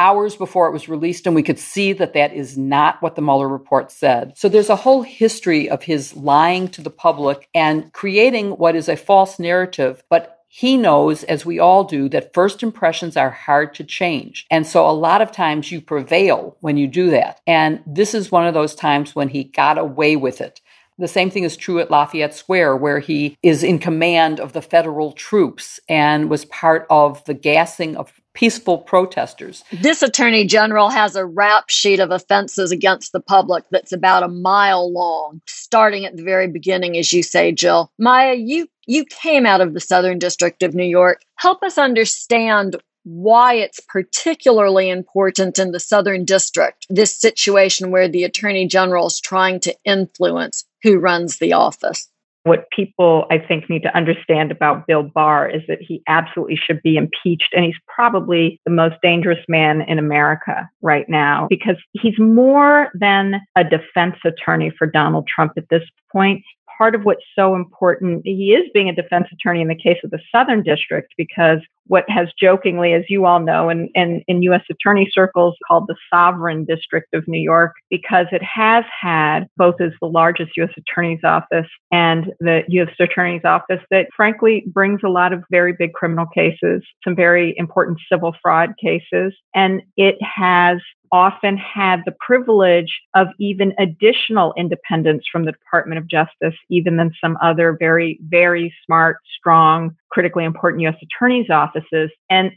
hours 0.00 0.34
before 0.34 0.66
it 0.66 0.72
was 0.72 0.88
released, 0.88 1.26
and 1.26 1.36
we 1.36 1.42
could 1.42 1.58
see 1.58 1.92
that 1.92 2.14
that 2.14 2.32
is 2.32 2.56
not 2.56 3.00
what 3.02 3.16
the 3.16 3.22
Mueller 3.22 3.46
report 3.46 3.92
said. 3.92 4.32
So 4.36 4.48
there's 4.48 4.70
a 4.70 4.76
whole 4.76 5.02
history 5.02 5.68
of 5.68 5.82
his 5.82 6.16
lying 6.16 6.68
to 6.68 6.80
the 6.80 6.90
public 6.90 7.48
and 7.54 7.92
creating 7.92 8.52
what 8.52 8.74
is 8.74 8.88
a 8.88 8.96
false 8.96 9.38
narrative, 9.38 10.02
but 10.08 10.39
he 10.52 10.76
knows, 10.76 11.22
as 11.22 11.46
we 11.46 11.60
all 11.60 11.84
do, 11.84 12.08
that 12.08 12.34
first 12.34 12.64
impressions 12.64 13.16
are 13.16 13.30
hard 13.30 13.72
to 13.74 13.84
change. 13.84 14.46
And 14.50 14.66
so 14.66 14.84
a 14.84 14.90
lot 14.90 15.22
of 15.22 15.30
times 15.30 15.70
you 15.70 15.80
prevail 15.80 16.56
when 16.58 16.76
you 16.76 16.88
do 16.88 17.08
that. 17.10 17.40
And 17.46 17.80
this 17.86 18.14
is 18.14 18.32
one 18.32 18.48
of 18.48 18.52
those 18.52 18.74
times 18.74 19.14
when 19.14 19.28
he 19.28 19.44
got 19.44 19.78
away 19.78 20.16
with 20.16 20.40
it. 20.40 20.60
The 20.98 21.06
same 21.06 21.30
thing 21.30 21.44
is 21.44 21.56
true 21.56 21.78
at 21.78 21.88
Lafayette 21.88 22.34
Square, 22.34 22.78
where 22.78 22.98
he 22.98 23.38
is 23.44 23.62
in 23.62 23.78
command 23.78 24.40
of 24.40 24.52
the 24.52 24.60
federal 24.60 25.12
troops 25.12 25.78
and 25.88 26.28
was 26.28 26.44
part 26.46 26.84
of 26.90 27.24
the 27.26 27.34
gassing 27.34 27.96
of 27.96 28.19
peaceful 28.34 28.78
protesters. 28.78 29.64
This 29.72 30.02
attorney 30.02 30.46
general 30.46 30.88
has 30.88 31.16
a 31.16 31.26
rap 31.26 31.64
sheet 31.68 32.00
of 32.00 32.10
offenses 32.10 32.70
against 32.72 33.12
the 33.12 33.20
public 33.20 33.64
that's 33.70 33.92
about 33.92 34.22
a 34.22 34.28
mile 34.28 34.92
long, 34.92 35.40
starting 35.46 36.04
at 36.04 36.16
the 36.16 36.22
very 36.22 36.48
beginning, 36.48 36.96
as 36.96 37.12
you 37.12 37.22
say, 37.22 37.52
Jill. 37.52 37.90
Maya, 37.98 38.34
you 38.34 38.68
you 38.86 39.04
came 39.04 39.46
out 39.46 39.60
of 39.60 39.74
the 39.74 39.80
Southern 39.80 40.18
District 40.18 40.62
of 40.62 40.74
New 40.74 40.84
York. 40.84 41.22
Help 41.36 41.62
us 41.62 41.78
understand 41.78 42.76
why 43.04 43.54
it's 43.54 43.80
particularly 43.88 44.90
important 44.90 45.58
in 45.58 45.72
the 45.72 45.80
Southern 45.80 46.24
District, 46.24 46.86
this 46.90 47.16
situation 47.16 47.90
where 47.90 48.08
the 48.08 48.24
Attorney 48.24 48.66
General 48.66 49.06
is 49.06 49.20
trying 49.20 49.60
to 49.60 49.74
influence 49.84 50.64
who 50.82 50.98
runs 50.98 51.38
the 51.38 51.52
office. 51.52 52.08
What 52.44 52.70
people, 52.70 53.26
I 53.30 53.38
think, 53.38 53.68
need 53.68 53.82
to 53.82 53.94
understand 53.94 54.50
about 54.50 54.86
Bill 54.86 55.02
Barr 55.02 55.48
is 55.48 55.62
that 55.68 55.82
he 55.82 56.02
absolutely 56.08 56.56
should 56.56 56.82
be 56.82 56.96
impeached. 56.96 57.52
And 57.54 57.64
he's 57.64 57.76
probably 57.86 58.60
the 58.64 58.70
most 58.70 58.96
dangerous 59.02 59.44
man 59.48 59.82
in 59.82 59.98
America 59.98 60.68
right 60.80 61.08
now 61.08 61.46
because 61.50 61.76
he's 61.92 62.18
more 62.18 62.90
than 62.94 63.40
a 63.56 63.64
defense 63.64 64.16
attorney 64.24 64.72
for 64.78 64.86
Donald 64.86 65.26
Trump 65.26 65.52
at 65.56 65.68
this 65.68 65.84
point 66.10 66.42
part 66.80 66.94
of 66.94 67.04
what's 67.04 67.22
so 67.36 67.54
important, 67.54 68.22
he 68.24 68.54
is 68.54 68.66
being 68.72 68.88
a 68.88 68.94
defense 68.94 69.26
attorney 69.30 69.60
in 69.60 69.68
the 69.68 69.74
case 69.74 69.98
of 70.02 70.10
the 70.10 70.18
Southern 70.32 70.62
District 70.62 71.12
because 71.18 71.58
what 71.90 72.04
has 72.08 72.28
jokingly, 72.40 72.92
as 72.92 73.02
you 73.08 73.26
all 73.26 73.40
know, 73.40 73.68
in, 73.68 73.88
in, 73.96 74.22
in 74.28 74.42
U.S. 74.42 74.62
attorney 74.70 75.10
circles 75.12 75.56
called 75.66 75.88
the 75.88 75.96
Sovereign 76.08 76.64
District 76.64 77.12
of 77.14 77.26
New 77.26 77.40
York, 77.40 77.74
because 77.90 78.26
it 78.30 78.42
has 78.44 78.84
had 79.02 79.48
both 79.56 79.80
as 79.80 79.90
the 80.00 80.06
largest 80.06 80.52
U.S. 80.56 80.70
attorney's 80.76 81.24
office 81.24 81.66
and 81.90 82.32
the 82.38 82.62
U.S. 82.68 82.94
attorney's 83.00 83.44
office 83.44 83.80
that 83.90 84.06
frankly 84.16 84.62
brings 84.68 85.00
a 85.04 85.08
lot 85.08 85.32
of 85.32 85.42
very 85.50 85.72
big 85.72 85.92
criminal 85.92 86.26
cases, 86.26 86.84
some 87.02 87.16
very 87.16 87.54
important 87.56 87.98
civil 88.08 88.36
fraud 88.40 88.74
cases. 88.80 89.34
And 89.52 89.82
it 89.96 90.16
has 90.22 90.78
often 91.12 91.56
had 91.56 92.02
the 92.04 92.14
privilege 92.24 93.00
of 93.14 93.28
even 93.38 93.74
additional 93.78 94.54
independence 94.56 95.24
from 95.30 95.44
the 95.44 95.52
Department 95.52 95.98
of 95.98 96.06
Justice, 96.06 96.54
even 96.68 96.96
than 96.96 97.12
some 97.20 97.36
other 97.42 97.76
very, 97.78 98.18
very 98.28 98.72
smart, 98.86 99.18
strong 99.36 99.96
critically 100.10 100.44
important 100.44 100.82
U.S. 100.82 100.96
attorneys' 101.02 101.50
offices. 101.80 102.10
And 102.28 102.52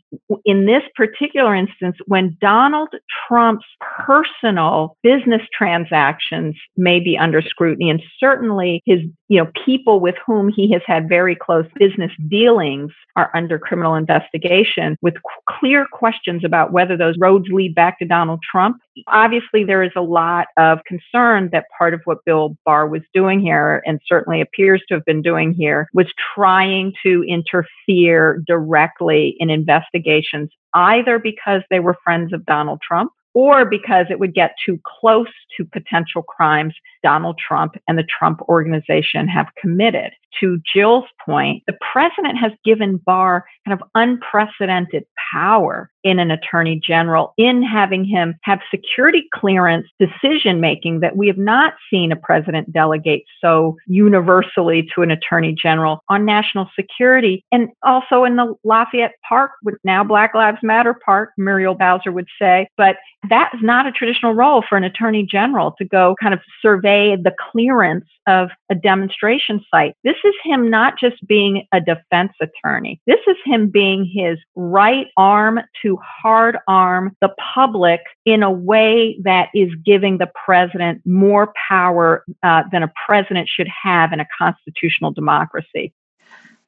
in 0.46 0.66
this 0.66 0.84
particular 0.96 1.56
instance, 1.56 1.98
when 2.08 2.38
Donald 2.42 2.90
Trump's 3.28 3.66
personal 4.06 4.98
business 5.04 5.42
transactions 5.58 6.56
may 6.78 7.00
be 7.00 7.18
under 7.18 7.42
scrutiny, 7.42 7.90
and 7.90 8.02
certainly 8.20 8.82
his, 8.86 9.00
you 9.28 9.38
know, 9.40 9.50
people 9.66 10.00
with 10.00 10.16
whom 10.26 10.50
he 10.50 10.72
has 10.72 10.82
had 10.86 11.10
very 11.10 11.36
close 11.36 11.66
business 11.76 12.12
dealings 12.30 12.92
are 13.16 13.32
under 13.34 13.60
criminal 13.60 13.96
investigation 13.96 14.98
with 15.02 15.16
clear 15.50 15.86
questions 15.92 16.44
about 16.44 16.72
whether 16.72 16.98
those 16.98 17.16
roads 17.20 17.48
lead 17.50 17.76
back 17.76 18.00
to 18.00 18.06
Donald 18.06 18.40
Trump. 18.50 18.78
Obviously, 19.08 19.64
there 19.64 19.84
is 19.84 19.92
a 19.96 20.02
lot 20.02 20.48
of 20.58 20.80
concern 20.86 21.50
that 21.52 21.66
part 21.78 21.94
of 21.94 22.02
what 22.06 22.24
Bill 22.26 22.56
Barr 22.66 22.88
was 22.88 23.02
doing 23.14 23.40
here, 23.40 23.82
and 23.86 24.00
certainly 24.08 24.42
appears 24.42 24.82
to 24.88 24.96
have 24.96 25.06
been 25.06 25.22
doing 25.22 25.54
here, 25.54 25.88
was 25.94 26.08
trying 26.36 26.94
to 27.04 27.24
interfere 27.24 28.44
directly 28.46 29.12
in 29.14 29.49
investigations, 29.49 30.49
either 30.74 31.20
because 31.20 31.61
they 31.70 31.80
were 31.80 31.97
friends 32.03 32.34
of 32.34 32.45
Donald 32.45 32.80
Trump 32.82 33.11
or 33.34 33.66
because 33.66 34.05
it 34.09 34.20
would 34.20 34.34
get 34.34 34.55
too 34.66 34.80
close 34.86 35.28
to 35.57 35.66
potential 35.66 36.22
crimes 36.22 36.76
Donald 37.01 37.38
Trump 37.38 37.76
and 37.88 37.97
the 37.97 38.03
Trump 38.03 38.41
organization 38.43 39.28
have 39.28 39.47
committed. 39.59 40.11
To 40.40 40.60
Jill's 40.74 41.06
point, 41.26 41.64
the 41.68 41.78
president 41.92 42.38
has 42.38 42.52
given 42.64 42.98
Barr 42.98 43.46
kind 43.68 43.80
of 43.80 43.88
unprecedented 43.96 45.06
power 45.32 45.90
in 46.04 46.20
an 46.20 46.32
attorney 46.32 46.80
general 46.84 47.34
in 47.38 47.64
having 47.64 48.04
him 48.04 48.36
have 48.44 48.60
security 48.70 49.26
clearance 49.34 49.88
decision 50.00 50.60
making 50.60 51.00
that 51.00 51.16
we 51.16 51.28
have 51.28 51.38
not 51.38 51.74
seen 51.90 52.12
a 52.12 52.16
president 52.16 52.72
delegate 52.74 53.24
so 53.42 53.78
universally 53.88 54.88
to 54.94 55.02
an 55.02 55.12
attorney 55.12 55.54
general 55.54 56.04
on 56.10 56.26
national 56.26 56.70
security. 56.76 57.44
And 57.52 57.70
also 57.84 58.26
in 58.26 58.36
the 58.36 58.54
Lafayette 58.64 59.16
Park, 59.28 59.52
with 59.64 59.76
now 59.84 60.04
Black 60.04 60.36
Lives 60.36 60.60
Matter 60.62 60.96
Park, 61.06 61.32
Muriel 61.38 61.76
Bowser 61.76 62.12
would 62.12 62.28
say, 62.40 62.68
but 62.78 62.98
that 63.30 63.52
is 63.54 63.62
not 63.64 63.88
a 63.88 63.92
traditional 63.92 64.34
role 64.34 64.64
for 64.68 64.78
an 64.78 64.84
attorney 64.84 65.24
general 65.24 65.74
to 65.78 65.86
go 65.86 66.16
kind 66.22 66.34
of 66.34 66.42
survey 66.62 67.16
the 67.16 67.34
clearance 67.52 68.06
of 68.28 68.50
a 68.70 68.76
demonstration 68.76 69.64
site. 69.72 69.96
This 70.04 70.18
is 70.24 70.34
him 70.44 70.70
not 70.70 71.00
just 71.00 71.26
being 71.28 71.68
a 71.74 71.80
defense 71.80 72.34
attorney. 72.42 73.00
This 73.08 73.20
is 73.28 73.38
him 73.46 73.70
being 73.70 74.06
his 74.06 74.38
right 74.56 75.08
arm 75.18 75.60
to 75.82 75.98
hard 75.98 76.58
arm 76.68 77.16
the 77.22 77.34
public 77.54 78.02
in 78.26 78.44
a 78.44 78.52
way 78.52 79.18
that 79.24 79.50
is 79.54 79.70
giving 79.86 80.18
the 80.18 80.32
president 80.46 81.02
more 81.06 81.54
power 81.70 82.26
uh, 82.44 82.64
than 82.72 82.84
a 82.84 82.92
president 83.06 83.50
should 83.50 83.68
have 83.68 84.14
in 84.14 84.20
a 84.20 84.28
constitutional 84.38 85.12
democracy. 85.12 85.94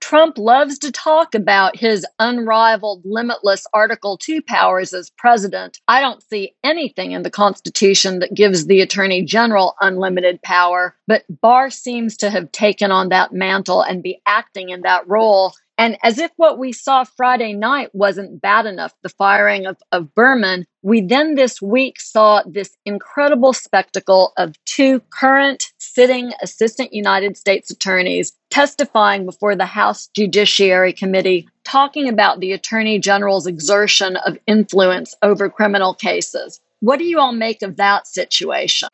Trump 0.06 0.38
loves 0.38 0.78
to 0.78 0.91
talk 0.91 1.34
about 1.34 1.76
his 1.76 2.06
unrivaled, 2.20 3.01
limitless 3.06 3.66
Article 3.74 4.20
2 4.20 4.39
powers 4.43 4.93
as 4.93 5.10
president. 5.10 5.80
I 5.88 5.99
don't 5.99 6.22
see 6.22 6.53
anything 6.64 7.14
in 7.14 7.24
the 7.24 7.32
Constitution 7.32 8.20
that 8.20 8.36
gives 8.36 8.68
the 8.68 8.82
Attorney 8.82 9.24
General 9.24 9.76
unlimited 9.82 10.43
power, 10.43 10.95
but 11.08 11.24
Barr 11.41 11.72
seems 11.72 12.18
to 12.18 12.30
have 12.30 12.51
taken 12.51 12.91
on 12.91 13.10
that 13.10 13.34
mantle 13.34 13.82
and 13.82 14.03
be 14.03 14.22
acting 14.28 14.70
in 14.70 14.82
that 14.82 15.08
role 15.08 15.56
and 15.78 15.97
as 16.03 16.19
if 16.19 16.32
what 16.38 16.57
we 16.57 16.71
saw 16.71 17.03
Friday 17.03 17.53
night 17.53 17.89
wasn't 17.93 18.41
bad 18.41 18.65
enough, 18.65 18.93
the 19.03 19.09
firing 19.09 19.65
of, 19.65 19.78
of 19.91 20.13
Berman, 20.15 20.65
we 20.82 21.01
then 21.01 21.36
this 21.36 21.61
week 21.61 21.99
saw 21.99 22.41
this 22.45 22.78
incredible 22.86 23.51
spectacle 23.51 24.32
of 24.38 24.55
two 24.65 25.01
current 25.09 25.65
sitting 25.78 26.32
assistant 26.41 26.93
United 26.93 27.36
States 27.38 27.71
attorneys 27.71 28.34
testifying 28.49 29.26
before 29.26 29.55
the 29.55 29.65
House 29.65 30.07
Judiciary 30.15 30.93
Committee, 30.93 31.49
talking 31.65 32.07
about 32.07 32.39
the 32.39 32.53
Attorney 32.53 32.99
General's 32.99 33.47
exertion 33.47 34.15
of 34.17 34.38
influence 34.47 35.13
over 35.21 35.49
criminal 35.49 35.93
cases. 35.93 36.61
What 36.80 36.99
do 36.99 37.05
you 37.05 37.19
all 37.19 37.34
make 37.34 37.61
of 37.61 37.78
that 37.78 38.07
situation? 38.07 38.88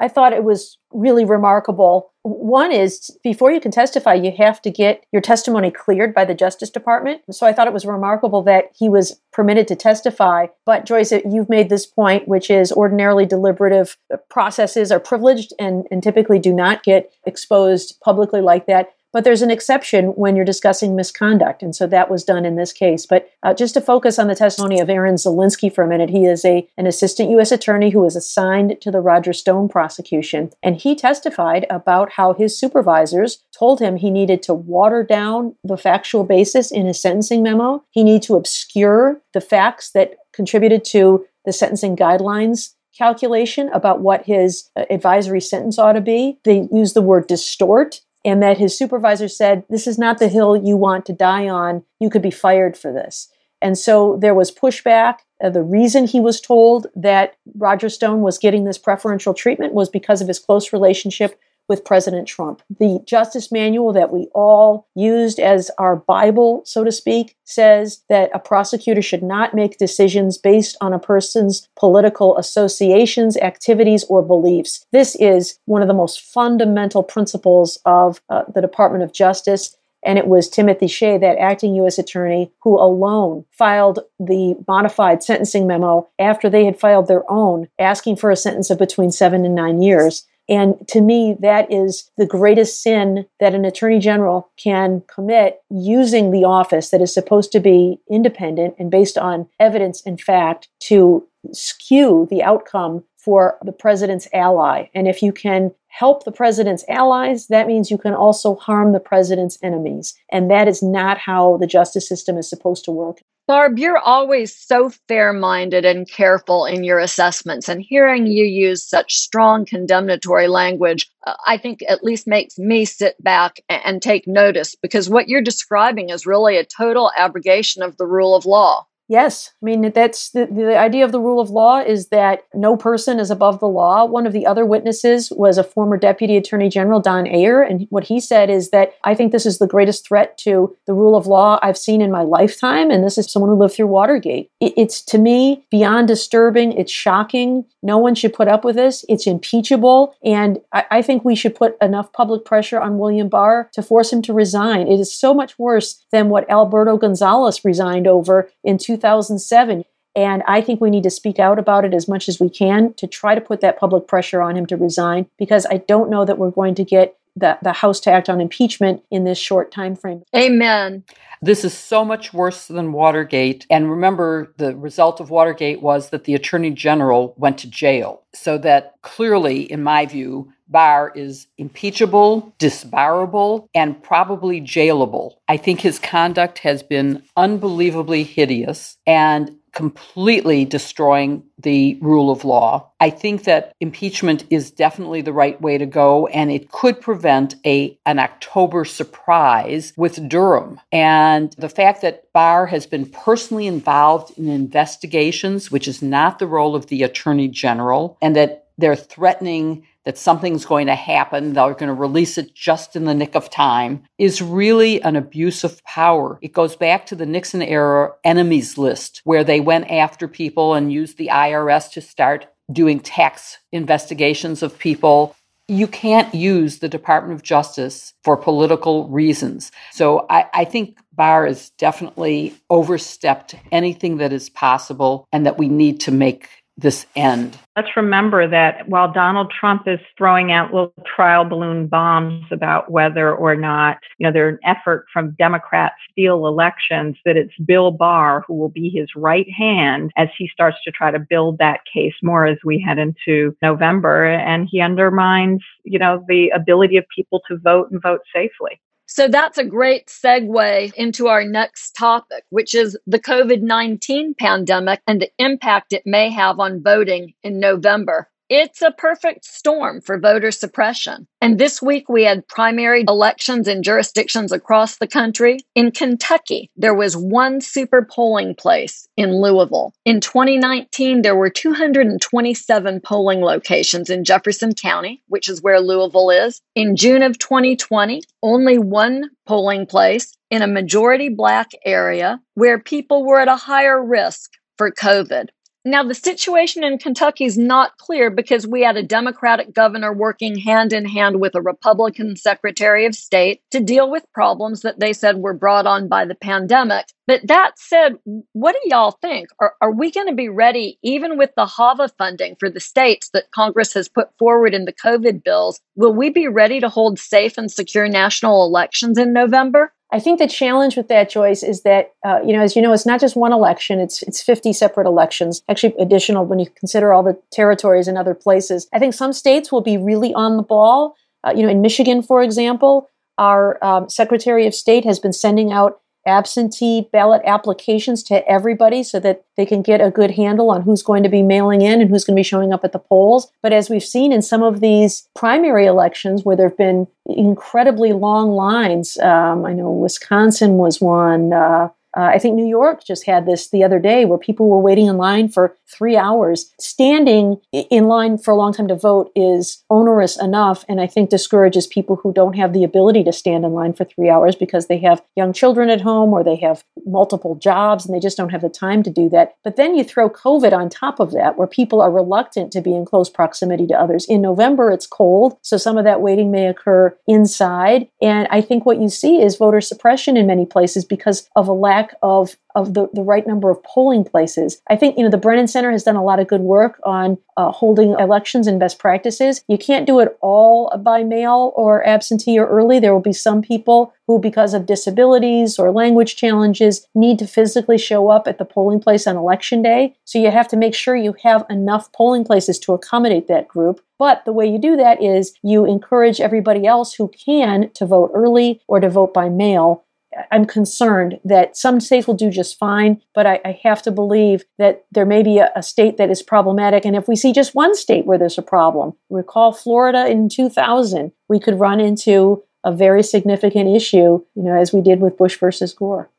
I 0.00 0.08
thought 0.08 0.32
it 0.32 0.44
was 0.44 0.78
really 0.92 1.24
remarkable. 1.24 2.10
One 2.22 2.72
is 2.72 3.16
before 3.22 3.52
you 3.52 3.60
can 3.60 3.70
testify, 3.70 4.14
you 4.14 4.32
have 4.38 4.62
to 4.62 4.70
get 4.70 5.04
your 5.12 5.22
testimony 5.22 5.70
cleared 5.70 6.14
by 6.14 6.24
the 6.24 6.34
Justice 6.34 6.70
Department. 6.70 7.22
So 7.30 7.46
I 7.46 7.52
thought 7.52 7.66
it 7.66 7.72
was 7.72 7.84
remarkable 7.84 8.42
that 8.42 8.70
he 8.74 8.88
was 8.88 9.20
permitted 9.32 9.68
to 9.68 9.76
testify. 9.76 10.46
But 10.64 10.86
Joyce, 10.86 11.12
you've 11.12 11.50
made 11.50 11.68
this 11.68 11.86
point, 11.86 12.26
which 12.26 12.50
is 12.50 12.72
ordinarily 12.72 13.26
deliberative 13.26 13.96
processes 14.30 14.90
are 14.90 15.00
privileged 15.00 15.52
and, 15.58 15.86
and 15.90 16.02
typically 16.02 16.38
do 16.38 16.52
not 16.52 16.82
get 16.82 17.12
exposed 17.26 18.00
publicly 18.02 18.40
like 18.40 18.66
that. 18.66 18.94
But 19.14 19.22
there's 19.22 19.42
an 19.42 19.50
exception 19.50 20.08
when 20.08 20.34
you're 20.34 20.44
discussing 20.44 20.96
misconduct. 20.96 21.62
And 21.62 21.74
so 21.74 21.86
that 21.86 22.10
was 22.10 22.24
done 22.24 22.44
in 22.44 22.56
this 22.56 22.72
case. 22.72 23.06
But 23.06 23.30
uh, 23.44 23.54
just 23.54 23.74
to 23.74 23.80
focus 23.80 24.18
on 24.18 24.26
the 24.26 24.34
testimony 24.34 24.80
of 24.80 24.90
Aaron 24.90 25.14
Zelinsky 25.14 25.72
for 25.72 25.84
a 25.84 25.88
minute, 25.88 26.10
he 26.10 26.24
is 26.26 26.44
a, 26.44 26.68
an 26.76 26.88
assistant 26.88 27.30
U.S. 27.30 27.52
attorney 27.52 27.90
who 27.90 28.00
was 28.00 28.16
assigned 28.16 28.80
to 28.80 28.90
the 28.90 28.98
Roger 28.98 29.32
Stone 29.32 29.68
prosecution. 29.68 30.50
And 30.64 30.76
he 30.76 30.96
testified 30.96 31.64
about 31.70 32.10
how 32.10 32.32
his 32.32 32.58
supervisors 32.58 33.44
told 33.56 33.78
him 33.78 33.96
he 33.96 34.10
needed 34.10 34.42
to 34.42 34.54
water 34.54 35.04
down 35.04 35.54
the 35.62 35.76
factual 35.76 36.24
basis 36.24 36.72
in 36.72 36.86
his 36.86 37.00
sentencing 37.00 37.44
memo. 37.44 37.84
He 37.92 38.02
needed 38.02 38.22
to 38.22 38.34
obscure 38.34 39.20
the 39.32 39.40
facts 39.40 39.92
that 39.92 40.16
contributed 40.32 40.84
to 40.86 41.24
the 41.44 41.52
sentencing 41.52 41.94
guidelines 41.94 42.72
calculation 42.96 43.68
about 43.70 44.00
what 44.00 44.24
his 44.24 44.70
uh, 44.76 44.84
advisory 44.90 45.40
sentence 45.40 45.78
ought 45.78 45.92
to 45.92 46.00
be. 46.00 46.38
They 46.44 46.68
use 46.72 46.92
the 46.92 47.02
word 47.02 47.26
distort 47.26 48.00
and 48.24 48.42
that 48.42 48.58
his 48.58 48.76
supervisor 48.76 49.28
said, 49.28 49.64
This 49.68 49.86
is 49.86 49.98
not 49.98 50.18
the 50.18 50.28
hill 50.28 50.56
you 50.56 50.76
want 50.76 51.06
to 51.06 51.12
die 51.12 51.48
on. 51.48 51.84
You 52.00 52.10
could 52.10 52.22
be 52.22 52.30
fired 52.30 52.76
for 52.76 52.92
this. 52.92 53.28
And 53.60 53.78
so 53.78 54.18
there 54.20 54.34
was 54.34 54.52
pushback. 54.52 55.18
Uh, 55.42 55.50
the 55.50 55.62
reason 55.62 56.06
he 56.06 56.20
was 56.20 56.40
told 56.40 56.86
that 56.94 57.36
Roger 57.56 57.88
Stone 57.88 58.20
was 58.20 58.38
getting 58.38 58.64
this 58.64 58.78
preferential 58.78 59.32
treatment 59.32 59.72
was 59.72 59.88
because 59.88 60.20
of 60.20 60.28
his 60.28 60.38
close 60.38 60.72
relationship 60.72 61.38
with 61.68 61.84
President 61.84 62.28
Trump. 62.28 62.62
The 62.78 63.00
Justice 63.06 63.50
Manual 63.50 63.92
that 63.92 64.12
we 64.12 64.28
all 64.34 64.88
used 64.94 65.38
as 65.38 65.70
our 65.78 65.96
Bible, 65.96 66.62
so 66.64 66.84
to 66.84 66.92
speak, 66.92 67.36
says 67.44 68.02
that 68.08 68.30
a 68.34 68.38
prosecutor 68.38 69.02
should 69.02 69.22
not 69.22 69.54
make 69.54 69.78
decisions 69.78 70.38
based 70.38 70.76
on 70.80 70.92
a 70.92 70.98
person's 70.98 71.68
political 71.78 72.36
associations, 72.36 73.36
activities, 73.36 74.04
or 74.04 74.22
beliefs. 74.22 74.86
This 74.92 75.14
is 75.16 75.58
one 75.66 75.82
of 75.82 75.88
the 75.88 75.94
most 75.94 76.20
fundamental 76.20 77.02
principles 77.02 77.78
of 77.84 78.20
uh, 78.28 78.42
the 78.52 78.60
Department 78.60 79.04
of 79.04 79.12
Justice. 79.12 79.76
And 80.04 80.18
it 80.18 80.26
was 80.26 80.50
Timothy 80.50 80.86
Shea, 80.86 81.16
that 81.18 81.38
acting 81.38 81.74
U.S. 81.76 81.98
attorney, 81.98 82.52
who 82.60 82.78
alone 82.78 83.46
filed 83.50 84.00
the 84.20 84.54
modified 84.68 85.22
sentencing 85.22 85.66
memo 85.66 86.08
after 86.18 86.50
they 86.50 86.66
had 86.66 86.78
filed 86.78 87.08
their 87.08 87.24
own, 87.30 87.68
asking 87.78 88.16
for 88.16 88.30
a 88.30 88.36
sentence 88.36 88.68
of 88.68 88.78
between 88.78 89.10
seven 89.10 89.46
and 89.46 89.54
nine 89.54 89.80
years. 89.80 90.26
And 90.48 90.76
to 90.88 91.00
me, 91.00 91.36
that 91.40 91.72
is 91.72 92.10
the 92.16 92.26
greatest 92.26 92.82
sin 92.82 93.26
that 93.40 93.54
an 93.54 93.64
attorney 93.64 93.98
general 93.98 94.50
can 94.56 95.02
commit 95.06 95.62
using 95.70 96.30
the 96.30 96.44
office 96.44 96.90
that 96.90 97.00
is 97.00 97.14
supposed 97.14 97.50
to 97.52 97.60
be 97.60 97.98
independent 98.10 98.74
and 98.78 98.90
based 98.90 99.16
on 99.16 99.48
evidence 99.58 100.02
and 100.04 100.20
fact 100.20 100.68
to 100.80 101.26
skew 101.52 102.26
the 102.30 102.42
outcome 102.42 103.04
for 103.24 103.58
the 103.64 103.72
president's 103.72 104.28
ally. 104.32 104.88
And 104.94 105.08
if 105.08 105.22
you 105.22 105.32
can 105.32 105.72
help 105.88 106.24
the 106.24 106.32
president's 106.32 106.84
allies, 106.88 107.46
that 107.46 107.66
means 107.66 107.90
you 107.90 107.98
can 107.98 108.14
also 108.14 108.56
harm 108.56 108.92
the 108.92 109.00
president's 109.00 109.58
enemies. 109.62 110.14
And 110.30 110.50
that 110.50 110.68
is 110.68 110.82
not 110.82 111.18
how 111.18 111.56
the 111.56 111.66
justice 111.66 112.08
system 112.08 112.36
is 112.36 112.50
supposed 112.50 112.84
to 112.84 112.90
work. 112.90 113.20
Barb, 113.46 113.78
you're 113.78 113.98
always 113.98 114.56
so 114.56 114.90
fair 115.06 115.34
minded 115.34 115.84
and 115.84 116.08
careful 116.08 116.64
in 116.64 116.82
your 116.82 116.98
assessments, 116.98 117.68
and 117.68 117.82
hearing 117.82 118.26
you 118.26 118.46
use 118.46 118.82
such 118.82 119.16
strong 119.16 119.66
condemnatory 119.66 120.48
language, 120.48 121.10
uh, 121.26 121.34
I 121.46 121.58
think 121.58 121.80
at 121.86 122.02
least 122.02 122.26
makes 122.26 122.58
me 122.58 122.86
sit 122.86 123.22
back 123.22 123.60
and, 123.68 123.82
and 123.84 124.02
take 124.02 124.26
notice 124.26 124.74
because 124.74 125.10
what 125.10 125.28
you're 125.28 125.42
describing 125.42 126.08
is 126.08 126.26
really 126.26 126.56
a 126.56 126.64
total 126.64 127.12
abrogation 127.18 127.82
of 127.82 127.98
the 127.98 128.06
rule 128.06 128.34
of 128.34 128.46
law. 128.46 128.86
Yes, 129.08 129.52
I 129.62 129.66
mean 129.66 129.92
that's 129.92 130.30
the, 130.30 130.46
the 130.46 130.78
idea 130.78 131.04
of 131.04 131.12
the 131.12 131.20
rule 131.20 131.38
of 131.38 131.50
law 131.50 131.78
is 131.80 132.08
that 132.08 132.44
no 132.54 132.74
person 132.74 133.20
is 133.20 133.30
above 133.30 133.60
the 133.60 133.68
law. 133.68 134.06
One 134.06 134.26
of 134.26 134.32
the 134.32 134.46
other 134.46 134.64
witnesses 134.64 135.30
was 135.36 135.58
a 135.58 135.64
former 135.64 135.98
deputy 135.98 136.38
attorney 136.38 136.70
general 136.70 137.00
Don 137.00 137.26
Ayer 137.26 137.62
and 137.62 137.86
what 137.90 138.04
he 138.04 138.18
said 138.18 138.48
is 138.48 138.70
that 138.70 138.94
I 139.04 139.14
think 139.14 139.30
this 139.30 139.44
is 139.44 139.58
the 139.58 139.66
greatest 139.66 140.08
threat 140.08 140.38
to 140.38 140.74
the 140.86 140.94
rule 140.94 141.16
of 141.16 141.26
law 141.26 141.58
I've 141.62 141.76
seen 141.76 142.00
in 142.00 142.10
my 142.10 142.22
lifetime 142.22 142.90
and 142.90 143.04
this 143.04 143.18
is 143.18 143.30
someone 143.30 143.50
who 143.50 143.58
lived 143.58 143.74
through 143.74 143.88
Watergate. 143.88 144.50
It, 144.60 144.72
it's 144.76 145.02
to 145.02 145.18
me 145.18 145.66
beyond 145.70 146.08
disturbing, 146.08 146.72
it's 146.72 146.92
shocking. 146.92 147.66
No 147.82 147.98
one 147.98 148.14
should 148.14 148.32
put 148.32 148.48
up 148.48 148.64
with 148.64 148.76
this. 148.76 149.04
It's 149.10 149.26
impeachable 149.26 150.16
and 150.24 150.60
I, 150.72 150.84
I 150.90 151.02
think 151.02 151.26
we 151.26 151.34
should 151.34 151.54
put 151.54 151.76
enough 151.82 152.10
public 152.14 152.46
pressure 152.46 152.80
on 152.80 152.98
William 152.98 153.28
Barr 153.28 153.68
to 153.74 153.82
force 153.82 154.10
him 154.10 154.22
to 154.22 154.32
resign. 154.32 154.88
It 154.88 154.98
is 154.98 155.14
so 155.14 155.34
much 155.34 155.58
worse 155.58 156.02
than 156.10 156.30
what 156.30 156.48
Alberto 156.50 156.96
Gonzales 156.96 157.66
resigned 157.66 158.06
over 158.06 158.50
in 158.62 158.78
2000 158.78 158.93
2007. 158.96 159.84
And 160.16 160.42
I 160.46 160.60
think 160.60 160.80
we 160.80 160.90
need 160.90 161.02
to 161.02 161.10
speak 161.10 161.38
out 161.38 161.58
about 161.58 161.84
it 161.84 161.92
as 161.92 162.06
much 162.06 162.28
as 162.28 162.38
we 162.38 162.48
can 162.48 162.94
to 162.94 163.06
try 163.06 163.34
to 163.34 163.40
put 163.40 163.60
that 163.60 163.78
public 163.78 164.06
pressure 164.06 164.40
on 164.40 164.56
him 164.56 164.66
to 164.66 164.76
resign 164.76 165.26
because 165.38 165.66
I 165.68 165.78
don't 165.78 166.10
know 166.10 166.24
that 166.24 166.38
we're 166.38 166.50
going 166.50 166.76
to 166.76 166.84
get 166.84 167.16
the, 167.36 167.58
the 167.62 167.72
House 167.72 168.00
to 168.00 168.10
act 168.10 168.28
on 168.28 168.40
impeachment 168.40 169.02
in 169.10 169.24
this 169.24 169.38
short 169.38 169.72
time 169.72 169.96
frame. 169.96 170.22
Amen. 170.34 171.04
This 171.42 171.64
is 171.64 171.74
so 171.74 172.04
much 172.04 172.32
worse 172.32 172.68
than 172.68 172.92
Watergate. 172.92 173.66
And 173.68 173.90
remember, 173.90 174.54
the 174.56 174.74
result 174.76 175.20
of 175.20 175.30
Watergate 175.30 175.82
was 175.82 176.10
that 176.10 176.24
the 176.24 176.34
Attorney 176.34 176.70
General 176.70 177.34
went 177.36 177.58
to 177.58 177.68
jail. 177.68 178.22
So 178.32 178.56
that 178.58 178.94
clearly, 179.02 179.70
in 179.70 179.82
my 179.82 180.06
view, 180.06 180.52
Barr 180.68 181.12
is 181.14 181.46
impeachable, 181.58 182.54
disbarable, 182.58 183.68
and 183.74 184.02
probably 184.02 184.60
jailable. 184.60 185.32
I 185.46 185.58
think 185.58 185.80
his 185.80 185.98
conduct 185.98 186.60
has 186.60 186.82
been 186.82 187.22
unbelievably 187.36 188.24
hideous 188.24 188.96
and 189.06 189.56
completely 189.74 190.64
destroying 190.64 191.42
the 191.58 191.98
rule 192.00 192.30
of 192.30 192.44
law. 192.44 192.90
I 193.00 193.10
think 193.10 193.44
that 193.44 193.74
impeachment 193.80 194.44
is 194.50 194.70
definitely 194.70 195.20
the 195.20 195.32
right 195.32 195.60
way 195.60 195.78
to 195.78 195.86
go 195.86 196.26
and 196.28 196.50
it 196.50 196.70
could 196.70 197.00
prevent 197.00 197.56
a 197.66 197.98
an 198.06 198.18
October 198.18 198.84
surprise 198.84 199.92
with 199.96 200.28
Durham. 200.28 200.80
And 200.92 201.52
the 201.58 201.68
fact 201.68 202.02
that 202.02 202.32
Barr 202.32 202.66
has 202.66 202.86
been 202.86 203.06
personally 203.06 203.66
involved 203.66 204.38
in 204.38 204.48
investigations, 204.48 205.70
which 205.70 205.88
is 205.88 206.02
not 206.02 206.38
the 206.38 206.46
role 206.46 206.74
of 206.74 206.86
the 206.86 207.02
attorney 207.02 207.48
general, 207.48 208.16
and 208.22 208.34
that 208.36 208.68
they're 208.78 208.96
threatening 208.96 209.86
that 210.04 210.18
something's 210.18 210.64
going 210.64 210.86
to 210.86 210.94
happen, 210.94 211.52
they're 211.52 211.74
going 211.74 211.88
to 211.88 211.94
release 211.94 212.38
it 212.38 212.54
just 212.54 212.96
in 212.96 213.04
the 213.04 213.14
nick 213.14 213.34
of 213.34 213.50
time, 213.50 214.04
is 214.18 214.42
really 214.42 215.00
an 215.02 215.16
abuse 215.16 215.64
of 215.64 215.82
power. 215.84 216.38
It 216.42 216.52
goes 216.52 216.76
back 216.76 217.06
to 217.06 217.16
the 217.16 217.26
Nixon 217.26 217.62
era 217.62 218.12
enemies 218.22 218.76
list, 218.76 219.20
where 219.24 219.44
they 219.44 219.60
went 219.60 219.90
after 219.90 220.28
people 220.28 220.74
and 220.74 220.92
used 220.92 221.16
the 221.16 221.28
IRS 221.28 221.90
to 221.92 222.00
start 222.00 222.46
doing 222.72 223.00
tax 223.00 223.58
investigations 223.72 224.62
of 224.62 224.78
people 224.78 225.34
you 225.68 225.86
can't 225.86 226.34
use 226.34 226.78
the 226.78 226.88
Department 226.88 227.34
of 227.34 227.42
Justice 227.42 228.12
for 228.22 228.36
political 228.36 229.08
reasons. 229.08 229.72
So 229.92 230.26
I, 230.28 230.46
I, 230.52 230.64
think 230.64 230.98
Barr 231.14 231.46
has 231.46 231.70
definitely 231.78 232.54
overstepped 232.68 233.54
anything 233.72 234.18
that 234.18 234.32
is 234.32 234.50
possible 234.50 235.26
and 235.32 235.46
that 235.46 235.56
we 235.56 235.68
need 235.68 236.00
to 236.00 236.10
make 236.10 236.48
this 236.76 237.06
end. 237.14 237.56
Let's 237.76 237.96
remember 237.96 238.48
that 238.48 238.88
while 238.88 239.12
Donald 239.12 239.52
Trump 239.58 239.86
is 239.86 240.00
throwing 240.18 240.50
out 240.50 240.72
little 240.72 240.92
trial 241.06 241.44
balloon 241.44 241.86
bombs 241.86 242.44
about 242.50 242.90
whether 242.90 243.34
or 243.34 243.54
not, 243.54 243.98
you 244.18 244.26
know, 244.26 244.32
there's 244.32 244.54
an 244.54 244.58
effort 244.64 245.06
from 245.12 245.36
Democrats 245.38 245.94
steal 246.10 246.46
elections, 246.46 247.16
that 247.24 247.36
it's 247.36 247.52
Bill 247.64 247.92
Barr 247.92 248.44
who 248.46 248.54
will 248.54 248.68
be 248.68 248.90
his 248.90 249.08
right 249.14 249.46
hand 249.50 250.10
as 250.16 250.28
he 250.36 250.48
starts 250.48 250.78
to 250.84 250.90
try 250.90 251.10
to 251.10 251.18
build 251.18 251.58
that 251.58 251.80
case 251.92 252.14
more 252.22 252.46
as 252.46 252.58
we 252.64 252.80
head 252.80 252.98
into 252.98 253.56
November. 253.62 254.26
And 254.26 254.68
he 254.70 254.80
undermines, 254.80 255.62
you 255.84 255.98
know, 255.98 256.24
the 256.28 256.48
ability 256.50 256.96
of 256.96 257.04
people 257.14 257.40
to 257.48 257.56
vote 257.56 257.90
and 257.90 258.02
vote 258.02 258.20
safely. 258.34 258.80
So 259.14 259.28
that's 259.28 259.58
a 259.58 259.64
great 259.64 260.08
segue 260.08 260.92
into 260.94 261.28
our 261.28 261.44
next 261.44 261.92
topic, 261.92 262.42
which 262.50 262.74
is 262.74 262.98
the 263.06 263.20
COVID 263.20 263.62
19 263.62 264.34
pandemic 264.34 265.02
and 265.06 265.22
the 265.22 265.30
impact 265.38 265.92
it 265.92 266.02
may 266.04 266.30
have 266.30 266.58
on 266.58 266.82
voting 266.82 267.34
in 267.44 267.60
November. 267.60 268.28
It's 268.50 268.82
a 268.82 268.90
perfect 268.90 269.46
storm 269.46 270.02
for 270.02 270.18
voter 270.18 270.50
suppression. 270.50 271.26
And 271.40 271.58
this 271.58 271.80
week 271.80 272.10
we 272.10 272.24
had 272.24 272.46
primary 272.46 273.04
elections 273.08 273.66
in 273.66 273.82
jurisdictions 273.82 274.52
across 274.52 274.96
the 274.96 275.06
country. 275.06 275.60
In 275.74 275.90
Kentucky, 275.90 276.70
there 276.76 276.94
was 276.94 277.16
one 277.16 277.62
super 277.62 278.06
polling 278.08 278.54
place 278.54 279.08
in 279.16 279.40
Louisville. 279.40 279.94
In 280.04 280.20
2019, 280.20 281.22
there 281.22 281.34
were 281.34 281.48
227 281.48 283.00
polling 283.00 283.40
locations 283.40 284.10
in 284.10 284.24
Jefferson 284.24 284.74
County, 284.74 285.22
which 285.28 285.48
is 285.48 285.62
where 285.62 285.80
Louisville 285.80 286.30
is. 286.30 286.60
In 286.74 286.96
June 286.96 287.22
of 287.22 287.38
2020, 287.38 288.22
only 288.42 288.78
one 288.78 289.30
polling 289.46 289.86
place 289.86 290.36
in 290.50 290.60
a 290.60 290.66
majority 290.66 291.30
black 291.30 291.70
area 291.86 292.40
where 292.54 292.78
people 292.78 293.24
were 293.24 293.40
at 293.40 293.48
a 293.48 293.56
higher 293.56 294.04
risk 294.04 294.52
for 294.76 294.90
COVID. 294.90 295.48
Now, 295.86 296.02
the 296.02 296.14
situation 296.14 296.82
in 296.82 296.96
Kentucky 296.96 297.44
is 297.44 297.58
not 297.58 297.98
clear 297.98 298.30
because 298.30 298.66
we 298.66 298.82
had 298.82 298.96
a 298.96 299.02
Democratic 299.02 299.74
governor 299.74 300.14
working 300.14 300.58
hand 300.58 300.94
in 300.94 301.04
hand 301.04 301.42
with 301.42 301.54
a 301.54 301.60
Republican 301.60 302.36
Secretary 302.36 303.04
of 303.04 303.14
State 303.14 303.60
to 303.70 303.80
deal 303.80 304.10
with 304.10 304.24
problems 304.32 304.80
that 304.80 304.98
they 304.98 305.12
said 305.12 305.36
were 305.36 305.52
brought 305.52 305.86
on 305.86 306.08
by 306.08 306.24
the 306.24 306.34
pandemic. 306.34 307.06
But 307.26 307.46
that 307.48 307.78
said, 307.78 308.18
what 308.52 308.74
do 308.74 308.80
y'all 308.88 309.18
think? 309.20 309.48
Are, 309.60 309.74
are 309.82 309.92
we 309.92 310.10
going 310.10 310.26
to 310.28 310.34
be 310.34 310.48
ready, 310.48 310.98
even 311.02 311.36
with 311.36 311.50
the 311.54 311.66
HAVA 311.66 312.08
funding 312.16 312.56
for 312.58 312.70
the 312.70 312.80
states 312.80 313.28
that 313.34 313.50
Congress 313.50 313.92
has 313.92 314.08
put 314.08 314.30
forward 314.38 314.72
in 314.72 314.86
the 314.86 314.92
COVID 314.92 315.44
bills? 315.44 315.80
Will 315.96 316.14
we 316.14 316.30
be 316.30 316.48
ready 316.48 316.80
to 316.80 316.88
hold 316.88 317.18
safe 317.18 317.58
and 317.58 317.70
secure 317.70 318.08
national 318.08 318.64
elections 318.64 319.18
in 319.18 319.34
November? 319.34 319.92
I 320.14 320.20
think 320.20 320.38
the 320.38 320.46
challenge 320.46 320.96
with 320.96 321.08
that, 321.08 321.28
Joyce, 321.28 321.64
is 321.64 321.82
that 321.82 322.14
uh, 322.24 322.38
you 322.46 322.52
know, 322.52 322.62
as 322.62 322.76
you 322.76 322.82
know, 322.82 322.92
it's 322.92 323.04
not 323.04 323.18
just 323.18 323.34
one 323.34 323.52
election; 323.52 323.98
it's 323.98 324.22
it's 324.22 324.40
fifty 324.40 324.72
separate 324.72 325.08
elections. 325.08 325.62
Actually, 325.68 325.96
additional 325.98 326.46
when 326.46 326.60
you 326.60 326.66
consider 326.78 327.12
all 327.12 327.24
the 327.24 327.36
territories 327.50 328.06
and 328.06 328.16
other 328.16 328.32
places. 328.32 328.86
I 328.92 329.00
think 329.00 329.12
some 329.12 329.32
states 329.32 329.72
will 329.72 329.80
be 329.80 329.96
really 329.96 330.32
on 330.32 330.56
the 330.56 330.62
ball. 330.62 331.16
Uh, 331.42 331.52
you 331.56 331.64
know, 331.64 331.68
in 331.68 331.80
Michigan, 331.80 332.22
for 332.22 332.44
example, 332.44 333.10
our 333.38 333.84
um, 333.84 334.08
Secretary 334.08 334.68
of 334.68 334.74
State 334.74 335.04
has 335.04 335.18
been 335.18 335.32
sending 335.32 335.72
out 335.72 336.00
absentee 336.26 337.08
ballot 337.12 337.42
applications 337.44 338.22
to 338.24 338.46
everybody 338.48 339.02
so 339.02 339.20
that 339.20 339.44
they 339.56 339.66
can 339.66 339.82
get 339.82 340.00
a 340.00 340.10
good 340.10 340.32
handle 340.32 340.70
on 340.70 340.82
who's 340.82 341.02
going 341.02 341.22
to 341.22 341.28
be 341.28 341.42
mailing 341.42 341.82
in 341.82 342.00
and 342.00 342.10
who's 342.10 342.24
going 342.24 342.34
to 342.34 342.38
be 342.38 342.44
showing 342.44 342.72
up 342.72 342.84
at 342.84 342.92
the 342.92 342.98
polls. 342.98 343.50
But 343.62 343.72
as 343.72 343.90
we've 343.90 344.02
seen 344.04 344.32
in 344.32 344.42
some 344.42 344.62
of 344.62 344.80
these 344.80 345.28
primary 345.34 345.86
elections 345.86 346.44
where 346.44 346.56
there 346.56 346.68
have 346.68 346.78
been 346.78 347.06
incredibly 347.26 348.12
long 348.12 348.52
lines, 348.52 349.18
um, 349.18 349.64
I 349.64 349.72
know 349.72 349.90
Wisconsin 349.90 350.76
was 350.78 351.00
one. 351.00 351.52
Uh, 351.52 351.88
uh, 352.16 352.30
I 352.34 352.38
think 352.38 352.54
New 352.54 352.66
York 352.66 353.04
just 353.04 353.26
had 353.26 353.46
this 353.46 353.70
the 353.70 353.84
other 353.84 353.98
day 353.98 354.24
where 354.24 354.38
people 354.38 354.68
were 354.68 354.80
waiting 354.80 355.06
in 355.06 355.16
line 355.16 355.48
for 355.48 355.76
three 355.86 356.16
hours. 356.16 356.72
Standing 356.78 357.60
in 357.72 358.06
line 358.08 358.38
for 358.38 358.50
a 358.52 358.56
long 358.56 358.72
time 358.72 358.88
to 358.88 358.94
vote 358.94 359.30
is 359.34 359.84
onerous 359.90 360.40
enough, 360.40 360.84
and 360.88 361.00
I 361.00 361.06
think 361.06 361.30
discourages 361.30 361.86
people 361.86 362.16
who 362.16 362.32
don't 362.32 362.56
have 362.56 362.72
the 362.72 362.84
ability 362.84 363.24
to 363.24 363.32
stand 363.32 363.64
in 363.64 363.72
line 363.72 363.92
for 363.92 364.04
three 364.04 364.28
hours 364.28 364.56
because 364.56 364.86
they 364.86 364.98
have 364.98 365.22
young 365.36 365.52
children 365.52 365.90
at 365.90 366.00
home 366.00 366.32
or 366.32 366.44
they 366.44 366.56
have 366.56 366.84
multiple 367.06 367.54
jobs 367.56 368.06
and 368.06 368.14
they 368.14 368.20
just 368.20 368.36
don't 368.36 368.50
have 368.50 368.62
the 368.62 368.68
time 368.68 369.02
to 369.02 369.10
do 369.10 369.28
that. 369.28 369.56
But 369.62 369.76
then 369.76 369.94
you 369.94 370.04
throw 370.04 370.30
COVID 370.30 370.72
on 370.72 370.88
top 370.88 371.20
of 371.20 371.32
that, 371.32 371.56
where 371.56 371.66
people 371.66 372.00
are 372.00 372.10
reluctant 372.10 372.72
to 372.72 372.80
be 372.80 372.94
in 372.94 373.04
close 373.04 373.30
proximity 373.30 373.86
to 373.88 374.00
others. 374.00 374.24
In 374.26 374.40
November, 374.40 374.90
it's 374.90 375.06
cold, 375.06 375.56
so 375.62 375.76
some 375.76 375.98
of 375.98 376.04
that 376.04 376.20
waiting 376.20 376.50
may 376.50 376.66
occur 376.66 377.16
inside. 377.26 378.08
And 378.22 378.48
I 378.50 378.60
think 378.60 378.86
what 378.86 379.00
you 379.00 379.08
see 379.08 379.40
is 379.40 379.56
voter 379.56 379.80
suppression 379.80 380.36
in 380.36 380.46
many 380.46 380.66
places 380.66 381.04
because 381.04 381.48
of 381.56 381.68
a 381.68 381.72
lack 381.72 382.03
of 382.22 382.56
of 382.74 382.94
the, 382.94 383.08
the 383.12 383.22
right 383.22 383.46
number 383.46 383.70
of 383.70 383.82
polling 383.84 384.24
places. 384.24 384.82
I 384.90 384.96
think, 384.96 385.16
you 385.16 385.22
know, 385.22 385.30
the 385.30 385.36
Brennan 385.36 385.68
Center 385.68 385.92
has 385.92 386.02
done 386.02 386.16
a 386.16 386.24
lot 386.24 386.40
of 386.40 386.48
good 386.48 386.62
work 386.62 387.00
on 387.04 387.38
uh, 387.56 387.70
holding 387.70 388.18
elections 388.18 388.66
and 388.66 388.80
best 388.80 388.98
practices. 388.98 389.62
You 389.68 389.78
can't 389.78 390.06
do 390.06 390.18
it 390.18 390.36
all 390.40 390.96
by 390.98 391.22
mail 391.22 391.72
or 391.76 392.04
absentee 392.04 392.58
or 392.58 392.66
early. 392.66 392.98
There 392.98 393.14
will 393.14 393.20
be 393.20 393.32
some 393.32 393.62
people 393.62 394.12
who, 394.26 394.40
because 394.40 394.74
of 394.74 394.86
disabilities 394.86 395.78
or 395.78 395.92
language 395.92 396.34
challenges, 396.34 397.06
need 397.14 397.38
to 397.38 397.46
physically 397.46 397.98
show 397.98 398.28
up 398.28 398.48
at 398.48 398.58
the 398.58 398.64
polling 398.64 399.00
place 399.00 399.26
on 399.26 399.36
election 399.36 399.80
day. 399.80 400.16
So 400.24 400.40
you 400.40 400.50
have 400.50 400.68
to 400.68 400.76
make 400.76 400.94
sure 400.94 401.14
you 401.14 401.36
have 401.44 401.64
enough 401.70 402.12
polling 402.12 402.44
places 402.44 402.80
to 402.80 402.92
accommodate 402.92 403.46
that 403.46 403.68
group. 403.68 404.00
But 404.18 404.44
the 404.44 404.52
way 404.52 404.66
you 404.66 404.78
do 404.78 404.96
that 404.96 405.22
is 405.22 405.54
you 405.62 405.84
encourage 405.84 406.40
everybody 406.40 406.86
else 406.86 407.14
who 407.14 407.28
can 407.28 407.90
to 407.90 408.06
vote 408.06 408.30
early 408.34 408.80
or 408.88 408.98
to 408.98 409.08
vote 409.08 409.32
by 409.32 409.48
mail 409.48 410.04
I'm 410.50 410.64
concerned 410.66 411.40
that 411.44 411.76
some 411.76 412.00
states 412.00 412.26
will 412.26 412.34
do 412.34 412.50
just 412.50 412.78
fine, 412.78 413.22
but 413.34 413.46
I, 413.46 413.60
I 413.64 413.80
have 413.82 414.02
to 414.02 414.10
believe 414.10 414.64
that 414.78 415.04
there 415.12 415.26
may 415.26 415.42
be 415.42 415.58
a, 415.58 415.70
a, 415.76 415.82
state 415.82 416.16
that 416.16 416.30
is 416.30 416.42
problematic. 416.42 417.04
And 417.04 417.16
if 417.16 417.28
we 417.28 417.36
see 417.36 417.52
just 417.52 417.74
one 417.74 417.94
state 417.94 418.26
where 418.26 418.38
there's 418.38 418.58
a 418.58 418.62
problem, 418.62 419.14
recall 419.30 419.72
Florida 419.72 420.26
in 420.26 420.48
2000, 420.48 421.32
we 421.48 421.60
could 421.60 421.78
run 421.78 422.00
into 422.00 422.62
a 422.84 422.92
very 422.92 423.22
significant 423.22 423.94
issue, 423.94 424.44
you 424.54 424.62
know, 424.62 424.74
as 424.74 424.92
we 424.92 425.00
did 425.00 425.20
with 425.20 425.38
Bush 425.38 425.58
versus 425.58 425.92
Gore. 425.92 426.30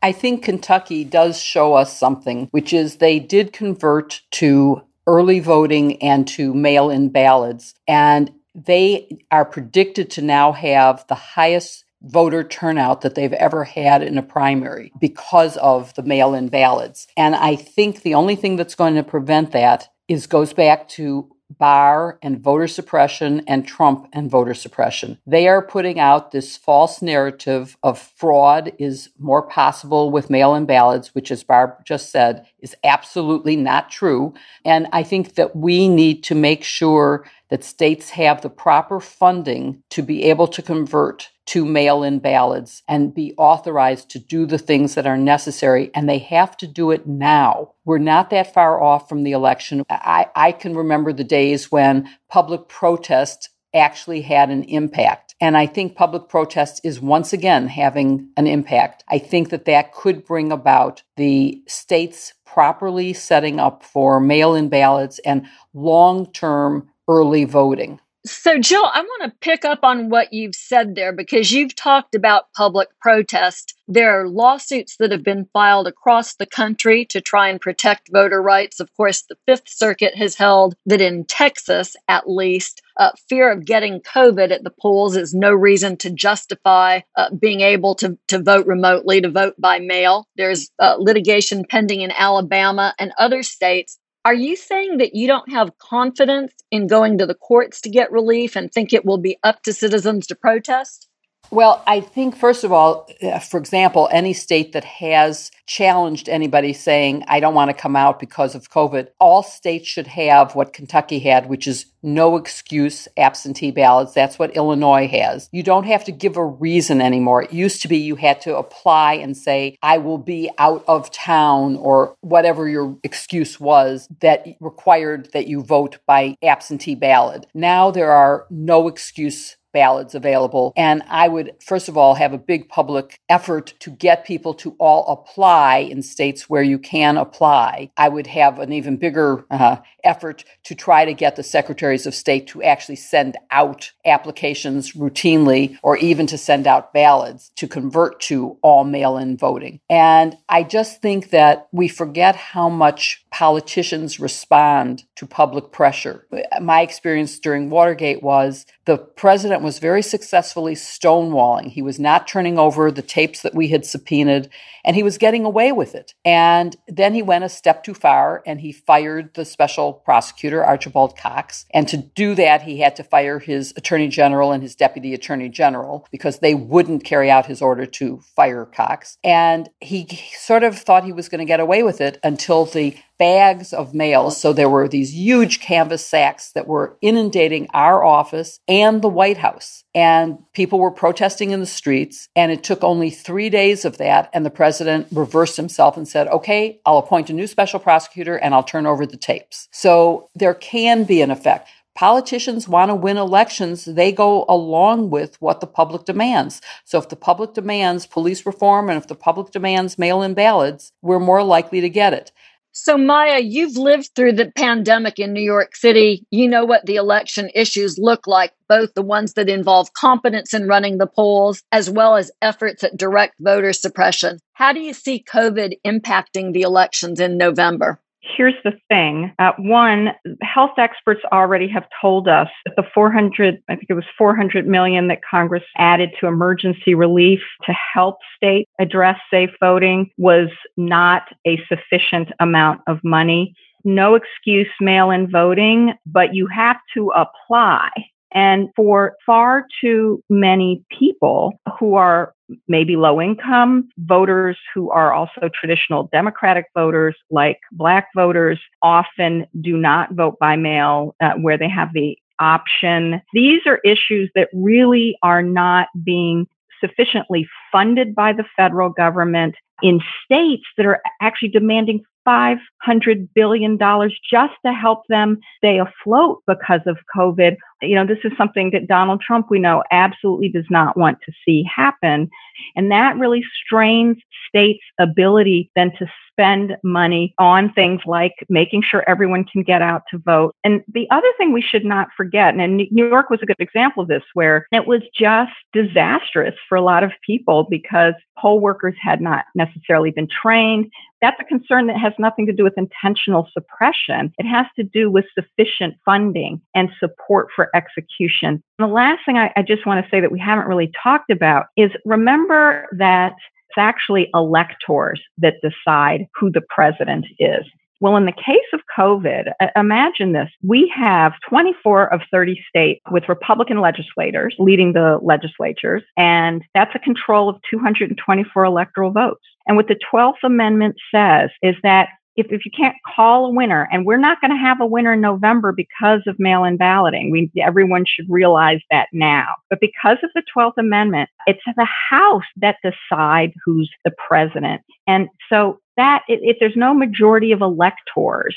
I 0.00 0.12
think 0.12 0.42
Kentucky 0.42 1.04
does 1.04 1.40
show 1.40 1.74
us 1.74 1.96
something, 1.96 2.48
which 2.50 2.72
is 2.72 2.96
they 2.96 3.20
did 3.20 3.52
convert 3.52 4.22
to 4.32 4.82
early 5.06 5.40
voting 5.40 6.02
and 6.02 6.26
to 6.28 6.54
mail 6.54 6.90
in 6.90 7.08
ballots. 7.08 7.74
And 7.86 8.32
they 8.54 9.18
are 9.30 9.44
predicted 9.44 10.10
to 10.10 10.22
now 10.22 10.52
have 10.52 11.06
the 11.08 11.14
highest 11.14 11.84
voter 12.02 12.42
turnout 12.42 13.00
that 13.02 13.14
they've 13.14 13.32
ever 13.32 13.64
had 13.64 14.02
in 14.02 14.18
a 14.18 14.22
primary 14.22 14.92
because 15.00 15.56
of 15.58 15.94
the 15.94 16.02
mail 16.02 16.34
in 16.34 16.48
ballots. 16.48 17.06
And 17.16 17.34
I 17.34 17.56
think 17.56 18.02
the 18.02 18.14
only 18.14 18.36
thing 18.36 18.56
that's 18.56 18.74
going 18.74 18.94
to 18.96 19.02
prevent 19.02 19.52
that 19.52 19.88
is 20.08 20.26
goes 20.26 20.52
back 20.52 20.88
to 20.88 21.32
Barr 21.58 22.18
and 22.22 22.40
voter 22.40 22.66
suppression 22.66 23.42
and 23.46 23.66
Trump 23.66 24.08
and 24.12 24.30
voter 24.30 24.54
suppression. 24.54 25.18
They 25.26 25.48
are 25.48 25.62
putting 25.62 26.00
out 26.00 26.30
this 26.30 26.56
false 26.56 27.02
narrative 27.02 27.76
of 27.82 27.98
fraud 27.98 28.72
is 28.78 29.10
more 29.18 29.42
possible 29.42 30.10
with 30.10 30.30
mail 30.30 30.54
in 30.54 30.66
ballots, 30.66 31.14
which, 31.14 31.30
as 31.30 31.44
Barr 31.44 31.78
just 31.84 32.10
said, 32.10 32.46
is 32.60 32.74
absolutely 32.84 33.56
not 33.56 33.90
true. 33.90 34.34
And 34.64 34.88
I 34.92 35.02
think 35.02 35.34
that 35.34 35.54
we 35.54 35.88
need 35.88 36.24
to 36.24 36.34
make 36.34 36.64
sure 36.64 37.24
that 37.52 37.62
states 37.62 38.08
have 38.08 38.40
the 38.40 38.48
proper 38.48 38.98
funding 38.98 39.82
to 39.90 40.00
be 40.00 40.22
able 40.22 40.48
to 40.48 40.62
convert 40.62 41.28
to 41.44 41.66
mail 41.66 42.02
in 42.02 42.18
ballots 42.18 42.82
and 42.88 43.14
be 43.14 43.34
authorized 43.36 44.08
to 44.08 44.18
do 44.18 44.46
the 44.46 44.56
things 44.56 44.94
that 44.94 45.06
are 45.06 45.18
necessary. 45.18 45.90
And 45.94 46.08
they 46.08 46.16
have 46.16 46.56
to 46.56 46.66
do 46.66 46.92
it 46.92 47.06
now. 47.06 47.74
We're 47.84 47.98
not 47.98 48.30
that 48.30 48.54
far 48.54 48.82
off 48.82 49.06
from 49.06 49.22
the 49.22 49.32
election. 49.32 49.84
I, 49.90 50.28
I 50.34 50.52
can 50.52 50.74
remember 50.74 51.12
the 51.12 51.24
days 51.24 51.70
when 51.70 52.08
public 52.30 52.68
protest 52.68 53.50
actually 53.74 54.22
had 54.22 54.48
an 54.48 54.64
impact. 54.64 55.34
And 55.38 55.54
I 55.54 55.66
think 55.66 55.94
public 55.94 56.30
protest 56.30 56.80
is 56.84 57.02
once 57.02 57.34
again 57.34 57.68
having 57.68 58.30
an 58.38 58.46
impact. 58.46 59.04
I 59.10 59.18
think 59.18 59.50
that 59.50 59.66
that 59.66 59.92
could 59.92 60.24
bring 60.24 60.52
about 60.52 61.02
the 61.18 61.62
states 61.68 62.32
properly 62.46 63.12
setting 63.12 63.58
up 63.58 63.82
for 63.82 64.20
mail 64.20 64.54
in 64.54 64.70
ballots 64.70 65.18
and 65.20 65.46
long 65.74 66.30
term 66.32 66.88
early 67.08 67.44
voting. 67.44 68.00
So, 68.24 68.56
Jill, 68.56 68.84
I 68.84 69.00
want 69.00 69.24
to 69.24 69.38
pick 69.40 69.64
up 69.64 69.80
on 69.82 70.08
what 70.08 70.32
you've 70.32 70.54
said 70.54 70.94
there 70.94 71.12
because 71.12 71.50
you've 71.50 71.74
talked 71.74 72.14
about 72.14 72.52
public 72.56 72.88
protest. 73.00 73.74
There 73.88 74.20
are 74.20 74.28
lawsuits 74.28 74.96
that 74.98 75.10
have 75.10 75.24
been 75.24 75.48
filed 75.52 75.88
across 75.88 76.36
the 76.36 76.46
country 76.46 77.04
to 77.06 77.20
try 77.20 77.48
and 77.48 77.60
protect 77.60 78.12
voter 78.12 78.40
rights. 78.40 78.78
Of 78.78 78.94
course, 78.96 79.22
the 79.22 79.34
Fifth 79.44 79.68
Circuit 79.68 80.14
has 80.14 80.36
held 80.36 80.76
that 80.86 81.00
in 81.00 81.24
Texas, 81.24 81.96
at 82.06 82.30
least, 82.30 82.80
uh, 82.96 83.10
fear 83.28 83.50
of 83.50 83.64
getting 83.64 84.00
COVID 84.00 84.52
at 84.52 84.62
the 84.62 84.72
polls 84.80 85.16
is 85.16 85.34
no 85.34 85.52
reason 85.52 85.96
to 85.98 86.10
justify 86.10 87.00
uh, 87.16 87.30
being 87.34 87.60
able 87.60 87.96
to, 87.96 88.16
to 88.28 88.40
vote 88.40 88.66
remotely, 88.66 89.20
to 89.20 89.30
vote 89.30 89.54
by 89.58 89.80
mail. 89.80 90.28
There's 90.36 90.70
uh, 90.78 90.94
litigation 90.98 91.64
pending 91.68 92.02
in 92.02 92.12
Alabama 92.12 92.94
and 93.00 93.12
other 93.18 93.42
states 93.42 93.98
are 94.24 94.34
you 94.34 94.56
saying 94.56 94.98
that 94.98 95.14
you 95.14 95.26
don't 95.28 95.50
have 95.50 95.78
confidence 95.78 96.54
in 96.70 96.86
going 96.86 97.18
to 97.18 97.26
the 97.26 97.34
courts 97.34 97.80
to 97.82 97.90
get 97.90 98.12
relief 98.12 98.56
and 98.56 98.72
think 98.72 98.92
it 98.92 99.04
will 99.04 99.18
be 99.18 99.38
up 99.42 99.62
to 99.64 99.72
citizens 99.72 100.26
to 100.28 100.36
protest? 100.36 101.08
Well, 101.52 101.82
I 101.86 102.00
think, 102.00 102.34
first 102.34 102.64
of 102.64 102.72
all, 102.72 103.10
uh, 103.22 103.38
for 103.38 103.58
example, 103.58 104.08
any 104.10 104.32
state 104.32 104.72
that 104.72 104.84
has 104.84 105.50
challenged 105.66 106.30
anybody 106.30 106.72
saying, 106.72 107.24
I 107.28 107.40
don't 107.40 107.52
want 107.54 107.68
to 107.68 107.74
come 107.74 107.94
out 107.94 108.18
because 108.18 108.54
of 108.54 108.70
COVID, 108.70 109.08
all 109.20 109.42
states 109.42 109.86
should 109.86 110.06
have 110.06 110.54
what 110.54 110.72
Kentucky 110.72 111.18
had, 111.18 111.50
which 111.50 111.68
is 111.68 111.84
no 112.02 112.38
excuse 112.38 113.06
absentee 113.18 113.70
ballots. 113.70 114.14
That's 114.14 114.38
what 114.38 114.56
Illinois 114.56 115.06
has. 115.08 115.50
You 115.52 115.62
don't 115.62 115.84
have 115.84 116.04
to 116.04 116.12
give 116.12 116.38
a 116.38 116.44
reason 116.44 117.02
anymore. 117.02 117.42
It 117.42 117.52
used 117.52 117.82
to 117.82 117.88
be 117.88 117.98
you 117.98 118.16
had 118.16 118.40
to 118.40 118.56
apply 118.56 119.14
and 119.14 119.36
say, 119.36 119.76
I 119.82 119.98
will 119.98 120.16
be 120.16 120.50
out 120.56 120.82
of 120.88 121.10
town 121.10 121.76
or 121.76 122.16
whatever 122.22 122.66
your 122.66 122.96
excuse 123.02 123.60
was 123.60 124.08
that 124.20 124.46
required 124.58 125.28
that 125.34 125.48
you 125.48 125.62
vote 125.62 125.98
by 126.06 126.34
absentee 126.42 126.94
ballot. 126.94 127.46
Now 127.52 127.90
there 127.90 128.10
are 128.10 128.46
no 128.48 128.88
excuse 128.88 129.56
ballots 129.72 130.14
available. 130.14 130.72
And 130.76 131.02
I 131.08 131.28
would, 131.28 131.54
first 131.60 131.88
of 131.88 131.96
all, 131.96 132.14
have 132.14 132.32
a 132.32 132.38
big 132.38 132.68
public 132.68 133.20
effort 133.28 133.74
to 133.80 133.90
get 133.90 134.24
people 134.24 134.54
to 134.54 134.76
all 134.78 135.06
apply 135.06 135.78
in 135.78 136.02
states 136.02 136.48
where 136.48 136.62
you 136.62 136.78
can 136.78 137.16
apply. 137.16 137.90
I 137.96 138.08
would 138.08 138.26
have 138.26 138.58
an 138.58 138.72
even 138.72 138.96
bigger 138.96 139.44
uh, 139.50 139.76
effort 140.04 140.44
to 140.64 140.74
try 140.74 141.04
to 141.04 141.14
get 141.14 141.36
the 141.36 141.42
secretaries 141.42 142.06
of 142.06 142.14
state 142.14 142.46
to 142.48 142.62
actually 142.62 142.96
send 142.96 143.36
out 143.50 143.92
applications 144.04 144.92
routinely 144.92 145.78
or 145.82 145.96
even 145.96 146.26
to 146.28 146.38
send 146.38 146.66
out 146.66 146.92
ballots 146.92 147.50
to 147.56 147.66
convert 147.66 148.20
to 148.20 148.58
all 148.62 148.84
mail 148.84 149.16
in 149.16 149.36
voting. 149.36 149.80
And 149.88 150.36
I 150.48 150.62
just 150.62 151.00
think 151.00 151.30
that 151.30 151.68
we 151.72 151.88
forget 151.88 152.36
how 152.36 152.68
much 152.68 153.21
politicians 153.32 154.20
respond 154.20 155.04
to 155.16 155.26
public 155.26 155.72
pressure. 155.72 156.26
My 156.60 156.82
experience 156.82 157.38
during 157.38 157.70
Watergate 157.70 158.22
was 158.22 158.66
the 158.84 158.98
president 158.98 159.62
was 159.62 159.78
very 159.78 160.02
successfully 160.02 160.74
stonewalling. 160.74 161.70
He 161.70 161.80
was 161.80 161.98
not 161.98 162.28
turning 162.28 162.58
over 162.58 162.90
the 162.90 163.00
tapes 163.00 163.40
that 163.40 163.54
we 163.54 163.68
had 163.68 163.86
subpoenaed, 163.86 164.50
and 164.84 164.96
he 164.96 165.02
was 165.02 165.16
getting 165.16 165.44
away 165.44 165.72
with 165.72 165.94
it. 165.94 166.12
And 166.24 166.76
then 166.88 167.14
he 167.14 167.22
went 167.22 167.44
a 167.44 167.48
step 167.48 167.84
too 167.84 167.94
far 167.94 168.42
and 168.44 168.60
he 168.60 168.72
fired 168.72 169.32
the 169.34 169.44
special 169.44 169.92
prosecutor, 169.94 170.64
Archibald 170.64 171.16
Cox. 171.16 171.64
And 171.72 171.88
to 171.88 171.96
do 171.96 172.34
that, 172.34 172.62
he 172.62 172.80
had 172.80 172.96
to 172.96 173.04
fire 173.04 173.38
his 173.38 173.72
attorney 173.76 174.08
general 174.08 174.52
and 174.52 174.62
his 174.62 174.74
deputy 174.74 175.14
attorney 175.14 175.48
general 175.48 176.06
because 176.10 176.40
they 176.40 176.54
wouldn't 176.54 177.04
carry 177.04 177.30
out 177.30 177.46
his 177.46 177.62
order 177.62 177.86
to 177.86 178.20
fire 178.36 178.66
Cox. 178.66 179.16
And 179.24 179.70
he 179.80 180.06
sort 180.36 180.64
of 180.64 180.76
thought 180.78 181.04
he 181.04 181.12
was 181.12 181.28
going 181.28 181.38
to 181.38 181.44
get 181.44 181.60
away 181.60 181.82
with 181.82 182.00
it 182.00 182.18
until 182.22 182.66
the 182.66 182.96
bags 183.22 183.72
of 183.72 183.94
mail. 183.94 184.32
So 184.32 184.52
there 184.52 184.68
were 184.68 184.88
these 184.88 185.14
huge 185.14 185.60
canvas 185.60 186.04
sacks 186.04 186.50
that 186.56 186.66
were 186.66 186.98
inundating 187.00 187.68
our 187.72 188.02
office 188.02 188.58
and 188.66 189.00
the 189.00 189.08
White 189.08 189.38
House. 189.38 189.84
And 189.94 190.38
people 190.54 190.80
were 190.80 190.90
protesting 190.90 191.52
in 191.52 191.60
the 191.60 191.66
streets. 191.66 192.28
And 192.34 192.50
it 192.50 192.64
took 192.64 192.82
only 192.82 193.10
three 193.10 193.48
days 193.48 193.84
of 193.84 193.98
that. 193.98 194.28
And 194.32 194.44
the 194.44 194.50
president 194.50 195.06
reversed 195.12 195.56
himself 195.56 195.96
and 195.96 196.08
said, 196.08 196.26
okay, 196.26 196.80
I'll 196.84 196.98
appoint 196.98 197.30
a 197.30 197.32
new 197.32 197.46
special 197.46 197.78
prosecutor 197.78 198.36
and 198.36 198.54
I'll 198.54 198.64
turn 198.64 198.86
over 198.86 199.06
the 199.06 199.16
tapes. 199.16 199.68
So 199.70 200.28
there 200.34 200.54
can 200.54 201.04
be 201.04 201.22
an 201.22 201.30
effect 201.30 201.68
politicians 201.94 202.68
want 202.68 202.88
to 202.88 202.94
win 202.94 203.16
elections, 203.16 203.84
they 203.84 204.12
go 204.12 204.44
along 204.48 205.10
with 205.10 205.40
what 205.42 205.60
the 205.60 205.66
public 205.66 206.04
demands. 206.04 206.60
So 206.84 206.98
if 206.98 207.08
the 207.08 207.16
public 207.16 207.54
demands 207.54 208.06
police 208.06 208.46
reform 208.46 208.88
and 208.88 208.96
if 208.96 209.08
the 209.08 209.14
public 209.14 209.50
demands 209.50 209.98
mail 209.98 210.22
in 210.22 210.34
ballots, 210.34 210.92
we're 211.02 211.20
more 211.20 211.42
likely 211.42 211.80
to 211.80 211.90
get 211.90 212.14
it. 212.14 212.32
So, 212.74 212.96
Maya, 212.96 213.38
you've 213.38 213.76
lived 213.76 214.12
through 214.16 214.32
the 214.32 214.50
pandemic 214.56 215.18
in 215.18 215.34
New 215.34 215.42
York 215.42 215.76
City. 215.76 216.26
You 216.30 216.48
know 216.48 216.64
what 216.64 216.86
the 216.86 216.96
election 216.96 217.50
issues 217.54 217.98
look 217.98 218.26
like, 218.26 218.54
both 218.66 218.94
the 218.94 219.02
ones 219.02 219.34
that 219.34 219.50
involve 219.50 219.92
competence 219.92 220.54
in 220.54 220.66
running 220.66 220.96
the 220.96 221.06
polls, 221.06 221.62
as 221.70 221.90
well 221.90 222.16
as 222.16 222.30
efforts 222.40 222.82
at 222.82 222.96
direct 222.96 223.34
voter 223.40 223.74
suppression. 223.74 224.38
How 224.54 224.72
do 224.72 224.80
you 224.80 224.94
see 224.94 225.22
COVID 225.22 225.74
impacting 225.86 226.54
the 226.54 226.62
elections 226.62 227.20
in 227.20 227.36
November? 227.36 228.00
Here's 228.22 228.54
the 228.64 228.72
thing. 228.88 229.32
Uh, 229.38 229.52
one, 229.58 230.10
health 230.42 230.78
experts 230.78 231.20
already 231.32 231.68
have 231.68 231.86
told 232.00 232.28
us 232.28 232.48
that 232.64 232.76
the 232.76 232.84
400, 232.94 233.62
I 233.68 233.76
think 233.76 233.86
it 233.88 233.94
was 233.94 234.04
400 234.16 234.66
million 234.66 235.08
that 235.08 235.20
Congress 235.28 235.64
added 235.76 236.10
to 236.20 236.26
emergency 236.26 236.94
relief 236.94 237.40
to 237.66 237.72
help 237.72 238.18
states 238.36 238.70
address 238.80 239.18
safe 239.30 239.50
voting 239.60 240.10
was 240.18 240.48
not 240.76 241.22
a 241.46 241.58
sufficient 241.68 242.28
amount 242.40 242.80
of 242.86 242.98
money. 243.04 243.54
No 243.84 244.14
excuse 244.14 244.70
mail 244.80 245.10
in 245.10 245.28
voting, 245.28 245.94
but 246.06 246.34
you 246.34 246.46
have 246.46 246.76
to 246.94 247.10
apply. 247.10 247.90
And 248.34 248.68
for 248.74 249.14
far 249.24 249.66
too 249.80 250.22
many 250.30 250.82
people 250.96 251.54
who 251.78 251.94
are 251.94 252.34
maybe 252.68 252.96
low 252.96 253.20
income 253.20 253.88
voters 253.98 254.58
who 254.74 254.90
are 254.90 255.12
also 255.12 255.50
traditional 255.54 256.08
Democratic 256.12 256.66
voters, 256.74 257.16
like 257.30 257.58
Black 257.72 258.08
voters, 258.14 258.58
often 258.82 259.46
do 259.60 259.76
not 259.76 260.14
vote 260.14 260.38
by 260.38 260.56
mail 260.56 261.14
uh, 261.20 261.32
where 261.40 261.58
they 261.58 261.68
have 261.68 261.90
the 261.94 262.16
option. 262.38 263.20
These 263.32 263.62
are 263.66 263.80
issues 263.84 264.30
that 264.34 264.48
really 264.52 265.16
are 265.22 265.42
not 265.42 265.88
being 266.04 266.46
sufficiently 266.80 267.48
funded 267.70 268.14
by 268.14 268.32
the 268.32 268.44
federal 268.56 268.90
government 268.90 269.54
in 269.82 270.00
states 270.24 270.64
that 270.76 270.86
are 270.86 271.00
actually 271.20 271.48
demanding 271.48 272.02
$500 272.26 273.28
billion 273.34 273.78
just 273.78 274.54
to 274.64 274.72
help 274.72 275.02
them 275.08 275.38
stay 275.58 275.78
afloat 275.78 276.42
because 276.46 276.80
of 276.86 276.98
COVID. 277.16 277.56
You 277.80 277.96
know, 277.96 278.06
this 278.06 278.18
is 278.24 278.32
something 278.36 278.70
that 278.72 278.86
Donald 278.86 279.20
Trump, 279.20 279.46
we 279.50 279.58
know, 279.58 279.82
absolutely 279.90 280.48
does 280.48 280.66
not 280.70 280.96
want 280.96 281.18
to 281.26 281.32
see 281.44 281.64
happen. 281.64 282.30
And 282.76 282.90
that 282.90 283.16
really 283.16 283.42
strains 283.64 284.18
states' 284.48 284.84
ability 284.98 285.70
then 285.74 285.92
to 285.98 286.06
spend 286.32 286.76
money 286.82 287.34
on 287.38 287.72
things 287.72 288.00
like 288.06 288.34
making 288.48 288.82
sure 288.82 289.04
everyone 289.08 289.44
can 289.44 289.62
get 289.62 289.82
out 289.82 290.02
to 290.10 290.18
vote. 290.18 290.54
And 290.64 290.82
the 290.92 291.08
other 291.10 291.28
thing 291.38 291.52
we 291.52 291.62
should 291.62 291.84
not 291.84 292.08
forget, 292.16 292.54
and 292.54 292.76
New 292.76 293.08
York 293.08 293.30
was 293.30 293.40
a 293.42 293.46
good 293.46 293.56
example 293.58 294.02
of 294.02 294.08
this, 294.08 294.22
where 294.34 294.66
it 294.72 294.86
was 294.86 295.02
just 295.14 295.52
disastrous 295.72 296.54
for 296.68 296.76
a 296.76 296.82
lot 296.82 297.04
of 297.04 297.12
people 297.24 297.66
because 297.68 298.14
poll 298.38 298.60
workers 298.60 298.94
had 299.00 299.20
not 299.20 299.44
necessarily 299.54 300.10
been 300.10 300.28
trained. 300.28 300.90
That's 301.20 301.40
a 301.40 301.44
concern 301.44 301.86
that 301.86 301.98
has 301.98 302.12
nothing 302.18 302.46
to 302.46 302.52
do 302.52 302.64
with 302.64 302.76
intentional 302.76 303.48
suppression. 303.52 304.32
It 304.38 304.46
has 304.46 304.66
to 304.76 304.82
do 304.82 305.10
with 305.10 305.24
sufficient 305.34 305.94
funding 306.04 306.60
and 306.74 306.90
support 306.98 307.48
for 307.54 307.70
execution. 307.76 308.62
And 308.78 308.88
the 308.88 308.92
last 308.92 309.20
thing 309.24 309.36
I, 309.36 309.52
I 309.54 309.62
just 309.62 309.86
want 309.86 310.04
to 310.04 310.10
say 310.10 310.20
that 310.20 310.32
we 310.32 310.40
haven't 310.40 310.66
really 310.66 310.90
talked 311.00 311.30
about 311.30 311.66
is 311.76 311.92
remember 312.04 312.88
that 312.98 313.34
it's 313.72 313.78
actually 313.78 314.28
electors 314.34 315.20
that 315.38 315.54
decide 315.62 316.26
who 316.38 316.50
the 316.50 316.62
president 316.68 317.26
is. 317.38 317.64
Well, 318.00 318.16
in 318.16 318.26
the 318.26 318.32
case 318.32 318.58
of 318.72 318.80
COVID, 318.98 319.52
imagine 319.76 320.32
this. 320.32 320.50
We 320.62 320.92
have 320.94 321.34
24 321.48 322.12
of 322.12 322.20
30 322.32 322.60
states 322.68 323.00
with 323.12 323.28
Republican 323.28 323.80
legislators 323.80 324.56
leading 324.58 324.92
the 324.92 325.20
legislatures, 325.22 326.02
and 326.16 326.64
that's 326.74 326.94
a 326.96 326.98
control 326.98 327.48
of 327.48 327.56
224 327.70 328.64
electoral 328.64 329.12
votes. 329.12 329.44
And 329.68 329.76
what 329.76 329.86
the 329.86 330.00
12th 330.12 330.42
Amendment 330.42 330.96
says 331.14 331.50
is 331.62 331.76
that 331.84 332.08
if, 332.36 332.46
if 332.50 332.64
you 332.64 332.70
can't 332.76 332.96
call 333.14 333.46
a 333.46 333.50
winner, 333.50 333.88
and 333.92 334.06
we're 334.06 334.16
not 334.16 334.40
going 334.40 334.50
to 334.50 334.56
have 334.56 334.80
a 334.80 334.86
winner 334.86 335.12
in 335.12 335.20
November 335.20 335.72
because 335.72 336.20
of 336.26 336.38
mail 336.38 336.64
in 336.64 336.76
balloting, 336.76 337.30
we, 337.30 337.50
everyone 337.62 338.04
should 338.06 338.26
realize 338.28 338.80
that 338.90 339.08
now. 339.12 339.46
But 339.68 339.80
because 339.80 340.18
of 340.22 340.30
the 340.34 340.42
12th 340.56 340.78
Amendment, 340.78 341.28
it's 341.46 341.60
the 341.76 341.88
House 342.10 342.44
that 342.56 342.76
decide 342.82 343.52
who's 343.64 343.90
the 344.04 344.12
president. 344.28 344.82
And 345.06 345.28
so 345.50 345.80
that, 345.96 346.22
if 346.28 346.56
there's 346.58 346.76
no 346.76 346.94
majority 346.94 347.52
of 347.52 347.60
electors, 347.60 348.56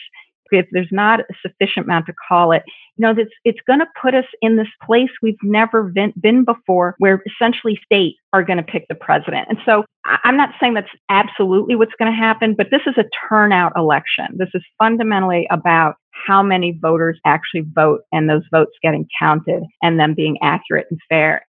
if 0.52 0.66
there's 0.72 0.92
not 0.92 1.20
a 1.22 1.34
sufficient 1.42 1.86
amount 1.86 2.06
to 2.08 2.14
call 2.28 2.52
it, 2.52 2.64
you 2.98 3.02
know, 3.04 3.12
it's, 3.18 3.32
it's 3.44 3.60
going 3.68 3.80
to 3.80 3.88
put 4.02 4.16
us 4.16 4.26
in 4.42 4.56
this 4.56 4.68
place 4.84 5.10
we've 5.22 5.42
never 5.44 5.84
been, 5.84 6.14
been 6.20 6.46
before 6.46 6.96
where 7.00 7.22
essentially 7.26 7.80
states 7.84 8.18
are 8.34 8.44
going 8.44 8.58
to 8.58 8.64
pick 8.64 8.88
the 8.88 8.96
president. 8.96 9.48
And 9.50 9.58
so 9.66 9.84
I'm 10.06 10.38
not 10.38 10.52
saying 10.60 10.76
that's 10.76 10.88
absolutely 11.10 11.76
what's 11.76 11.96
going 11.98 12.12
to 12.12 12.18
happen, 12.18 12.56
but 12.56 12.68
this 12.72 12.82
is 12.86 12.96
a 12.98 13.06
turnout 13.28 13.74
election. 13.76 14.28
This 14.36 14.50
is 14.54 14.64
fundamentally 14.78 15.48
about 15.52 15.96
how 16.12 16.42
many 16.42 16.78
voters 16.82 17.20
actually 17.26 17.66
vote 17.74 18.02
and 18.12 18.30
those 18.30 18.44
votes 18.52 18.72
getting 18.82 19.08
counted 19.20 19.64
and 19.82 20.00
them 20.00 20.14
being 20.14 20.38
accurate 20.42 20.88
and 20.90 21.00
fair. 21.10 21.46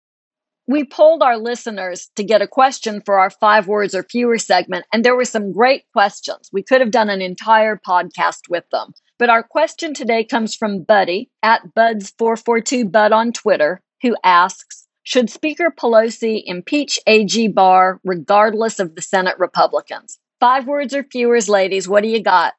We 0.67 0.83
polled 0.83 1.21
our 1.21 1.37
listeners 1.37 2.09
to 2.15 2.23
get 2.23 2.41
a 2.41 2.47
question 2.47 3.01
for 3.05 3.19
our 3.19 3.29
five 3.29 3.67
words 3.67 3.93
or 3.93 4.01
fewer 4.01 4.39
segment, 4.39 4.85
and 4.91 5.05
there 5.05 5.15
were 5.15 5.25
some 5.25 5.51
great 5.51 5.83
questions. 5.93 6.49
We 6.51 6.63
could 6.63 6.81
have 6.81 6.89
done 6.89 7.09
an 7.09 7.21
entire 7.21 7.75
podcast 7.77 8.49
with 8.49 8.63
them. 8.71 8.93
But 9.19 9.29
our 9.29 9.43
question 9.43 9.93
today 9.93 10.23
comes 10.23 10.55
from 10.55 10.81
Buddy 10.81 11.29
at 11.43 11.61
Buds442Bud 11.77 13.11
on 13.11 13.31
Twitter, 13.31 13.81
who 14.01 14.15
asks 14.23 14.87
Should 15.03 15.29
Speaker 15.29 15.71
Pelosi 15.75 16.41
impeach 16.45 16.99
AG 17.05 17.47
Barr 17.49 17.99
regardless 18.03 18.79
of 18.79 18.95
the 18.95 19.01
Senate 19.03 19.37
Republicans? 19.37 20.19
Five 20.39 20.67
words 20.67 20.95
or 20.95 21.03
fewer, 21.03 21.39
ladies. 21.47 21.87
What 21.87 22.01
do 22.01 22.09
you 22.09 22.21
got? 22.21 22.55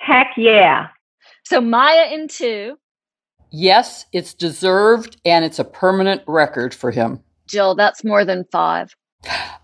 Heck 0.00 0.28
yeah. 0.36 0.88
So 1.44 1.60
Maya 1.60 2.08
in 2.12 2.28
two. 2.28 2.78
Yes, 3.50 4.04
it's 4.12 4.34
deserved 4.34 5.20
and 5.24 5.44
it's 5.44 5.58
a 5.58 5.64
permanent 5.64 6.22
record 6.26 6.74
for 6.74 6.90
him. 6.90 7.20
Jill, 7.46 7.74
that's 7.74 8.04
more 8.04 8.24
than 8.24 8.44
five. 8.52 8.94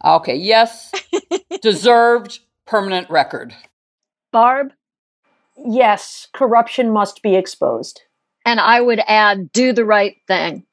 Okay, 0.04 0.36
yes, 0.36 0.90
deserved 1.62 2.40
permanent 2.66 3.08
record. 3.10 3.54
Barb? 4.32 4.72
Yes, 5.56 6.28
corruption 6.32 6.90
must 6.90 7.22
be 7.22 7.36
exposed. 7.36 8.02
And 8.46 8.58
I 8.58 8.80
would 8.80 9.00
add, 9.06 9.52
do 9.52 9.72
the 9.72 9.84
right 9.84 10.16
thing. 10.26 10.66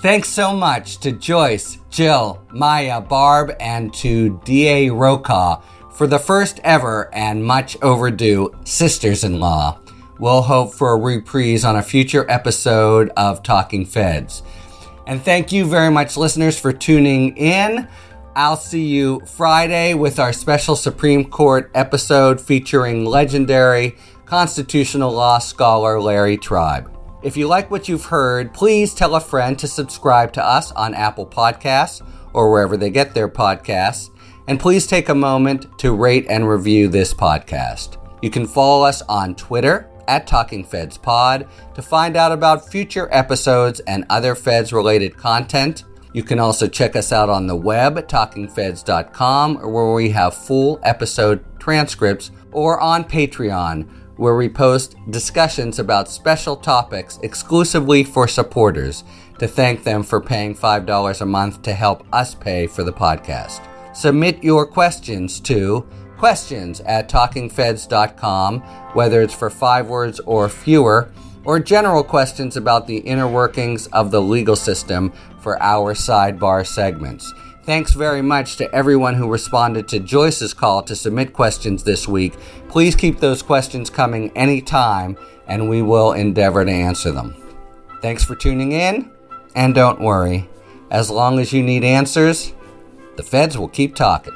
Thanks 0.00 0.28
so 0.28 0.54
much 0.54 0.98
to 0.98 1.10
Joyce, 1.10 1.78
Jill, 1.90 2.46
Maya, 2.52 3.00
Barb, 3.00 3.56
and 3.58 3.92
to 3.94 4.40
D.A. 4.44 4.88
Rocah 4.90 5.62
for 5.96 6.06
the 6.06 6.18
first 6.18 6.60
ever 6.62 7.08
and 7.14 7.42
much 7.42 7.76
overdue 7.82 8.54
Sisters 8.64 9.24
in 9.24 9.40
Law. 9.40 9.80
We'll 10.18 10.42
hope 10.42 10.74
for 10.74 10.92
a 10.92 11.00
reprise 11.00 11.64
on 11.64 11.76
a 11.76 11.82
future 11.82 12.26
episode 12.30 13.10
of 13.16 13.42
Talking 13.42 13.86
Feds. 13.86 14.42
And 15.06 15.22
thank 15.22 15.52
you 15.52 15.64
very 15.64 15.90
much, 15.90 16.16
listeners, 16.16 16.58
for 16.58 16.72
tuning 16.72 17.36
in. 17.36 17.88
I'll 18.34 18.56
see 18.56 18.84
you 18.84 19.20
Friday 19.20 19.94
with 19.94 20.18
our 20.18 20.34
special 20.34 20.76
Supreme 20.76 21.24
Court 21.24 21.70
episode 21.74 22.40
featuring 22.40 23.06
legendary 23.06 23.96
constitutional 24.26 25.12
law 25.12 25.38
scholar 25.38 25.98
Larry 25.98 26.36
Tribe. 26.36 26.90
If 27.22 27.38
you 27.38 27.48
like 27.48 27.70
what 27.70 27.88
you've 27.88 28.04
heard, 28.04 28.52
please 28.52 28.92
tell 28.92 29.14
a 29.14 29.20
friend 29.20 29.58
to 29.58 29.66
subscribe 29.66 30.34
to 30.34 30.44
us 30.44 30.72
on 30.72 30.92
Apple 30.92 31.26
Podcasts 31.26 32.06
or 32.34 32.50
wherever 32.50 32.76
they 32.76 32.90
get 32.90 33.14
their 33.14 33.28
podcasts. 33.28 34.10
And 34.48 34.60
please 34.60 34.86
take 34.86 35.08
a 35.08 35.14
moment 35.14 35.78
to 35.78 35.94
rate 35.94 36.26
and 36.28 36.48
review 36.48 36.88
this 36.88 37.12
podcast. 37.12 37.96
You 38.22 38.30
can 38.30 38.46
follow 38.46 38.84
us 38.84 39.02
on 39.02 39.34
Twitter 39.34 39.90
at 40.08 40.26
Talking 40.26 40.64
Feds 40.64 40.96
Pod 40.98 41.48
to 41.74 41.82
find 41.82 42.16
out 42.16 42.32
about 42.32 42.68
future 42.68 43.08
episodes 43.10 43.80
and 43.80 44.04
other 44.08 44.34
Feds 44.34 44.72
related 44.72 45.16
content. 45.16 45.84
You 46.12 46.22
can 46.22 46.38
also 46.38 46.66
check 46.66 46.96
us 46.96 47.12
out 47.12 47.28
on 47.28 47.46
the 47.46 47.56
web 47.56 47.96
talkingfeds.com 48.08 49.56
where 49.56 49.92
we 49.92 50.10
have 50.10 50.34
full 50.34 50.80
episode 50.82 51.44
transcripts 51.58 52.30
or 52.52 52.80
on 52.80 53.04
Patreon 53.04 53.88
where 54.16 54.36
we 54.36 54.48
post 54.48 54.96
discussions 55.10 55.78
about 55.78 56.08
special 56.08 56.56
topics 56.56 57.18
exclusively 57.22 58.02
for 58.02 58.26
supporters 58.26 59.04
to 59.38 59.46
thank 59.46 59.84
them 59.84 60.02
for 60.02 60.20
paying 60.20 60.54
$5 60.54 61.20
a 61.20 61.26
month 61.26 61.60
to 61.62 61.74
help 61.74 62.06
us 62.14 62.34
pay 62.34 62.66
for 62.66 62.82
the 62.82 62.92
podcast. 62.92 63.60
Submit 63.96 64.44
your 64.44 64.66
questions 64.66 65.40
to 65.40 65.88
questions 66.18 66.80
at 66.80 67.08
talkingfeds.com, 67.08 68.60
whether 68.92 69.22
it's 69.22 69.32
for 69.32 69.48
five 69.48 69.86
words 69.86 70.20
or 70.20 70.50
fewer, 70.50 71.10
or 71.44 71.58
general 71.58 72.04
questions 72.04 72.58
about 72.58 72.86
the 72.86 72.98
inner 72.98 73.26
workings 73.26 73.86
of 73.88 74.10
the 74.10 74.20
legal 74.20 74.54
system 74.54 75.14
for 75.40 75.60
our 75.62 75.94
sidebar 75.94 76.66
segments. 76.66 77.32
Thanks 77.62 77.94
very 77.94 78.20
much 78.20 78.56
to 78.56 78.70
everyone 78.74 79.14
who 79.14 79.30
responded 79.30 79.88
to 79.88 79.98
Joyce's 79.98 80.52
call 80.52 80.82
to 80.82 80.94
submit 80.94 81.32
questions 81.32 81.82
this 81.82 82.06
week. 82.06 82.34
Please 82.68 82.94
keep 82.94 83.18
those 83.18 83.42
questions 83.42 83.88
coming 83.88 84.30
anytime, 84.36 85.16
and 85.46 85.70
we 85.70 85.80
will 85.80 86.12
endeavor 86.12 86.66
to 86.66 86.70
answer 86.70 87.12
them. 87.12 87.34
Thanks 88.02 88.24
for 88.24 88.36
tuning 88.36 88.72
in, 88.72 89.10
and 89.54 89.74
don't 89.74 90.02
worry, 90.02 90.50
as 90.90 91.10
long 91.10 91.38
as 91.38 91.54
you 91.54 91.62
need 91.62 91.82
answers, 91.82 92.52
the 93.16 93.22
feds 93.22 93.56
will 93.58 93.68
keep 93.68 93.94
talking. 93.94 94.34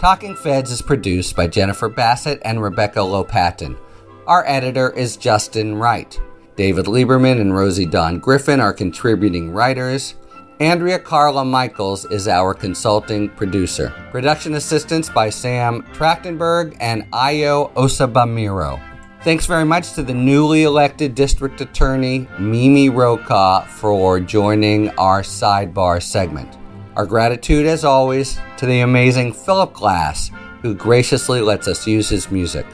Talking 0.00 0.34
Feds 0.34 0.70
is 0.70 0.80
produced 0.80 1.36
by 1.36 1.46
Jennifer 1.46 1.90
Bassett 1.90 2.40
and 2.42 2.62
Rebecca 2.62 3.00
Lopatin. 3.00 3.78
Our 4.26 4.46
editor 4.46 4.90
is 4.92 5.18
Justin 5.18 5.74
Wright. 5.74 6.18
David 6.56 6.86
Lieberman 6.86 7.38
and 7.38 7.54
Rosie 7.54 7.84
Don 7.84 8.18
Griffin 8.18 8.60
are 8.60 8.72
contributing 8.72 9.50
writers. 9.50 10.14
Andrea 10.58 10.98
Carla 10.98 11.44
Michaels 11.44 12.06
is 12.06 12.28
our 12.28 12.54
consulting 12.54 13.28
producer. 13.28 13.94
Production 14.10 14.54
assistance 14.54 15.10
by 15.10 15.28
Sam 15.28 15.82
Trachtenberg 15.92 16.76
and 16.80 17.02
Ayo 17.12 17.72
Osabamiro. 17.74 18.80
Thanks 19.22 19.44
very 19.44 19.64
much 19.64 19.92
to 19.92 20.02
the 20.02 20.14
newly 20.14 20.62
elected 20.62 21.14
District 21.14 21.60
Attorney 21.60 22.26
Mimi 22.38 22.88
Rocah 22.88 23.66
for 23.66 24.18
joining 24.18 24.88
our 24.90 25.20
sidebar 25.20 26.02
segment. 26.02 26.59
Our 26.96 27.06
gratitude, 27.06 27.66
as 27.66 27.84
always, 27.84 28.38
to 28.56 28.66
the 28.66 28.80
amazing 28.80 29.32
Philip 29.32 29.72
Glass, 29.72 30.30
who 30.60 30.74
graciously 30.74 31.40
lets 31.40 31.68
us 31.68 31.86
use 31.86 32.08
his 32.08 32.30
music. 32.30 32.66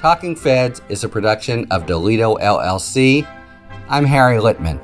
Talking 0.00 0.36
Feds 0.36 0.82
is 0.88 1.02
a 1.02 1.08
production 1.08 1.66
of 1.72 1.84
Delito 1.84 2.40
LLC. 2.40 3.26
I'm 3.88 4.04
Harry 4.04 4.38
Litman. 4.38 4.80